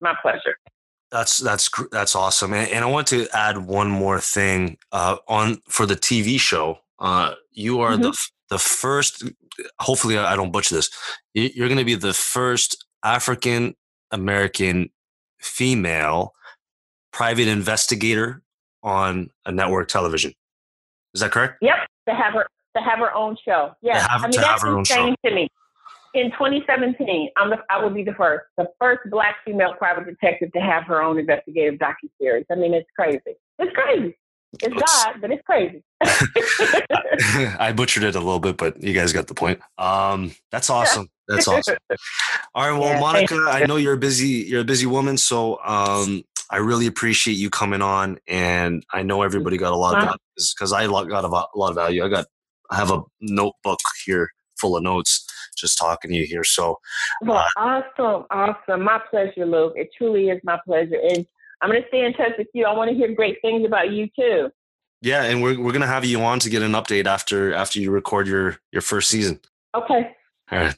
My 0.00 0.14
pleasure. 0.22 0.56
That's 1.10 1.38
that's 1.38 1.70
that's 1.90 2.14
awesome, 2.14 2.52
and, 2.52 2.70
and 2.70 2.84
I 2.84 2.86
want 2.86 3.06
to 3.08 3.26
add 3.32 3.56
one 3.66 3.88
more 3.88 4.20
thing 4.20 4.76
uh, 4.92 5.16
on 5.26 5.62
for 5.66 5.86
the 5.86 5.96
TV 5.96 6.38
show. 6.38 6.80
Uh, 6.98 7.32
you 7.50 7.80
are 7.80 7.92
mm-hmm. 7.92 8.02
the 8.02 8.28
the 8.50 8.58
first. 8.58 9.24
Hopefully, 9.80 10.18
I 10.18 10.36
don't 10.36 10.52
butcher 10.52 10.74
this. 10.74 10.90
You're 11.32 11.68
going 11.68 11.78
to 11.78 11.84
be 11.84 11.94
the 11.94 12.12
first 12.12 12.84
African 13.02 13.74
American 14.10 14.90
female 15.40 16.34
private 17.10 17.48
investigator 17.48 18.42
on 18.82 19.30
a 19.46 19.52
network 19.52 19.88
television. 19.88 20.34
Is 21.14 21.20
that 21.20 21.30
correct? 21.30 21.58
Yep. 21.62 21.76
To 22.08 22.14
have 22.14 22.34
her 22.34 22.46
to 22.76 22.82
have 22.82 22.98
her 22.98 23.14
own 23.14 23.36
show. 23.44 23.72
Yeah. 23.82 24.06
I 24.08 24.22
mean 24.22 24.40
that's 24.40 24.64
insane 24.64 25.16
to 25.24 25.34
me. 25.34 25.48
In 26.14 26.30
2017, 26.32 27.30
I'm 27.36 27.50
the, 27.50 27.58
I 27.68 27.82
will 27.82 27.90
be 27.90 28.02
the 28.02 28.14
first, 28.14 28.46
the 28.56 28.66
first 28.80 29.02
black 29.10 29.36
female 29.44 29.74
private 29.74 30.06
detective 30.06 30.50
to 30.52 30.58
have 30.58 30.84
her 30.84 31.02
own 31.02 31.18
investigative 31.18 31.78
docu 31.78 32.08
series. 32.18 32.46
I 32.50 32.54
mean, 32.54 32.72
it's 32.72 32.88
crazy. 32.96 33.36
It's 33.58 33.72
crazy. 33.74 34.16
It's 34.62 34.74
God, 34.74 35.20
but 35.20 35.30
it's 35.30 35.42
crazy. 35.44 35.82
I 37.60 37.72
butchered 37.76 38.04
it 38.04 38.14
a 38.14 38.20
little 38.20 38.40
bit, 38.40 38.56
but 38.56 38.82
you 38.82 38.94
guys 38.94 39.12
got 39.12 39.26
the 39.26 39.34
point. 39.34 39.60
Um, 39.76 40.32
that's 40.50 40.70
awesome. 40.70 41.10
That's 41.28 41.46
awesome. 41.46 41.76
All 42.54 42.70
right, 42.70 42.78
well, 42.78 42.94
yeah, 42.94 43.00
Monica, 43.00 43.44
I 43.46 43.66
know 43.66 43.76
you're 43.76 43.94
a 43.94 43.98
busy 43.98 44.46
you're 44.48 44.62
a 44.62 44.64
busy 44.64 44.86
woman, 44.86 45.18
so 45.18 45.60
um, 45.62 46.24
I 46.50 46.58
really 46.58 46.86
appreciate 46.86 47.36
you 47.36 47.50
coming 47.50 47.82
on, 47.82 48.18
and 48.26 48.84
I 48.92 49.02
know 49.02 49.22
everybody 49.22 49.58
got 49.58 49.72
a 49.72 49.76
lot 49.76 49.96
of 49.96 50.02
value 50.02 50.18
because 50.54 50.72
I 50.72 50.86
got 50.86 51.24
a 51.24 51.28
lot 51.28 51.70
of 51.70 51.74
value. 51.74 52.04
I 52.04 52.08
got 52.08 52.26
I 52.70 52.76
have 52.76 52.90
a 52.90 53.02
notebook 53.20 53.80
here 54.04 54.30
full 54.58 54.76
of 54.76 54.82
notes 54.82 55.26
just 55.56 55.78
talking 55.78 56.10
to 56.10 56.16
you 56.16 56.24
here. 56.26 56.44
So, 56.44 56.78
well, 57.22 57.44
uh, 57.56 57.82
awesome, 57.98 58.24
awesome. 58.30 58.82
My 58.82 59.00
pleasure, 59.10 59.46
Luke. 59.46 59.74
It 59.76 59.90
truly 59.96 60.28
is 60.28 60.40
my 60.44 60.58
pleasure, 60.66 61.00
and 61.10 61.26
I'm 61.60 61.70
going 61.70 61.82
to 61.82 61.88
stay 61.88 62.04
in 62.04 62.12
touch 62.14 62.32
with 62.38 62.48
you. 62.54 62.64
I 62.64 62.74
want 62.74 62.90
to 62.90 62.96
hear 62.96 63.14
great 63.14 63.38
things 63.42 63.66
about 63.66 63.90
you 63.92 64.08
too. 64.18 64.50
Yeah, 65.02 65.24
and 65.24 65.42
we're 65.42 65.58
we're 65.58 65.72
going 65.72 65.82
to 65.82 65.86
have 65.86 66.04
you 66.04 66.20
on 66.22 66.40
to 66.40 66.50
get 66.50 66.62
an 66.62 66.72
update 66.72 67.06
after 67.06 67.54
after 67.54 67.80
you 67.80 67.90
record 67.90 68.26
your 68.26 68.58
your 68.72 68.82
first 68.82 69.10
season. 69.10 69.40
Okay. 69.74 70.16
All 70.50 70.58
right. 70.58 70.76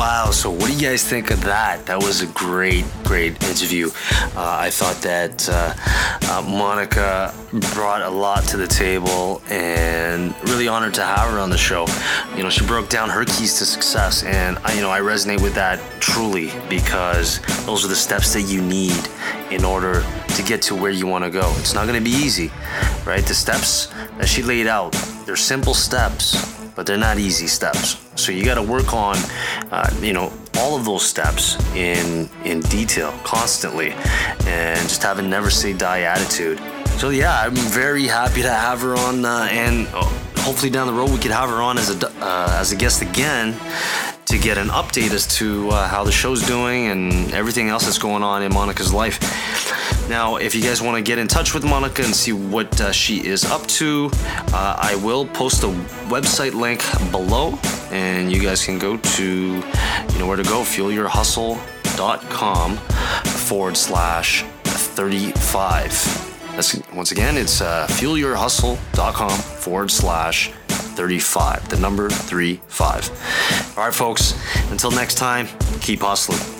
Wow. 0.00 0.30
So, 0.30 0.50
what 0.50 0.68
do 0.68 0.72
you 0.72 0.80
guys 0.80 1.06
think 1.06 1.30
of 1.30 1.42
that? 1.44 1.84
That 1.84 2.02
was 2.02 2.22
a 2.22 2.26
great, 2.28 2.86
great 3.04 3.32
interview. 3.44 3.90
Uh, 4.34 4.56
I 4.58 4.70
thought 4.70 4.96
that 5.02 5.46
uh, 5.46 5.74
uh, 6.32 6.40
Monica 6.40 7.34
brought 7.74 8.00
a 8.00 8.08
lot 8.08 8.44
to 8.44 8.56
the 8.56 8.66
table 8.66 9.42
and 9.50 10.34
really 10.48 10.68
honored 10.68 10.94
to 10.94 11.02
have 11.02 11.28
her 11.28 11.38
on 11.38 11.50
the 11.50 11.58
show. 11.58 11.84
You 12.34 12.42
know, 12.42 12.48
she 12.48 12.64
broke 12.64 12.88
down 12.88 13.10
her 13.10 13.26
keys 13.26 13.58
to 13.58 13.66
success, 13.66 14.22
and 14.22 14.56
I, 14.64 14.72
you 14.72 14.80
know, 14.80 14.90
I 14.90 15.00
resonate 15.00 15.42
with 15.42 15.54
that 15.56 15.78
truly 16.00 16.50
because 16.70 17.40
those 17.66 17.84
are 17.84 17.88
the 17.88 17.94
steps 17.94 18.32
that 18.32 18.44
you 18.44 18.62
need 18.62 19.06
in 19.50 19.66
order 19.66 20.02
to 20.28 20.42
get 20.44 20.62
to 20.62 20.74
where 20.74 20.92
you 20.92 21.06
want 21.06 21.24
to 21.24 21.30
go. 21.30 21.52
It's 21.58 21.74
not 21.74 21.86
going 21.86 22.02
to 22.02 22.10
be 22.10 22.16
easy, 22.16 22.50
right? 23.04 23.22
The 23.22 23.34
steps 23.34 23.88
that 24.16 24.28
she 24.28 24.42
laid 24.42 24.66
out, 24.66 24.92
they're 25.26 25.36
simple 25.36 25.74
steps 25.74 26.59
but 26.80 26.86
they're 26.86 26.96
not 26.96 27.18
easy 27.18 27.46
steps. 27.46 27.98
So 28.14 28.32
you 28.32 28.42
got 28.42 28.54
to 28.54 28.62
work 28.62 28.94
on, 28.94 29.14
uh, 29.70 29.90
you 30.00 30.14
know, 30.14 30.32
all 30.56 30.78
of 30.78 30.86
those 30.86 31.02
steps 31.02 31.62
in 31.74 32.26
in 32.46 32.60
detail 32.60 33.12
constantly 33.22 33.90
and 34.46 34.80
just 34.88 35.02
have 35.02 35.18
a 35.18 35.22
never 35.22 35.50
say 35.50 35.74
die 35.74 36.00
attitude 36.00 36.60
so 36.98 37.08
yeah 37.10 37.40
i'm 37.40 37.54
very 37.54 38.06
happy 38.06 38.42
to 38.42 38.50
have 38.50 38.80
her 38.80 38.94
on 38.94 39.24
uh, 39.24 39.48
and 39.50 39.86
uh, 39.94 40.02
hopefully 40.40 40.70
down 40.70 40.86
the 40.86 40.92
road 40.92 41.10
we 41.10 41.18
could 41.18 41.30
have 41.30 41.48
her 41.50 41.62
on 41.62 41.78
as 41.78 41.90
a 41.90 42.08
uh, 42.20 42.56
as 42.60 42.72
a 42.72 42.76
guest 42.76 43.02
again 43.02 43.54
to 44.26 44.38
get 44.38 44.58
an 44.58 44.68
update 44.68 45.10
as 45.10 45.26
to 45.26 45.68
uh, 45.70 45.88
how 45.88 46.04
the 46.04 46.12
show's 46.12 46.46
doing 46.46 46.86
and 46.86 47.32
everything 47.32 47.68
else 47.68 47.84
that's 47.84 47.98
going 47.98 48.22
on 48.22 48.42
in 48.42 48.54
Monica's 48.54 48.92
life. 48.92 49.18
Now, 50.08 50.36
if 50.36 50.54
you 50.54 50.62
guys 50.62 50.80
want 50.80 50.96
to 50.96 51.02
get 51.02 51.18
in 51.18 51.26
touch 51.26 51.52
with 51.52 51.64
Monica 51.64 52.04
and 52.04 52.14
see 52.14 52.32
what 52.32 52.80
uh, 52.80 52.92
she 52.92 53.26
is 53.26 53.44
up 53.44 53.66
to, 53.78 54.08
uh, 54.52 54.76
I 54.78 54.94
will 55.02 55.26
post 55.26 55.64
a 55.64 55.68
website 56.08 56.54
link 56.54 56.80
below, 57.10 57.58
and 57.90 58.30
you 58.32 58.40
guys 58.40 58.64
can 58.64 58.78
go 58.78 58.96
to, 58.96 59.24
you 59.24 60.18
know 60.18 60.26
where 60.26 60.36
to 60.36 60.44
go, 60.44 60.62
fuelyourhustle.com 60.62 62.76
forward 62.76 63.76
slash 63.76 64.44
35. 64.64 66.29
That's, 66.52 66.80
once 66.92 67.12
again, 67.12 67.36
it's 67.36 67.60
uh, 67.60 67.86
fuelyourhustle.com 67.90 69.30
forward 69.30 69.90
slash 69.90 70.50
35. 70.68 71.68
The 71.68 71.78
number 71.78 72.10
35. 72.10 73.74
All 73.78 73.84
right, 73.84 73.94
folks, 73.94 74.34
until 74.70 74.90
next 74.90 75.14
time, 75.14 75.48
keep 75.80 76.00
hustling. 76.00 76.59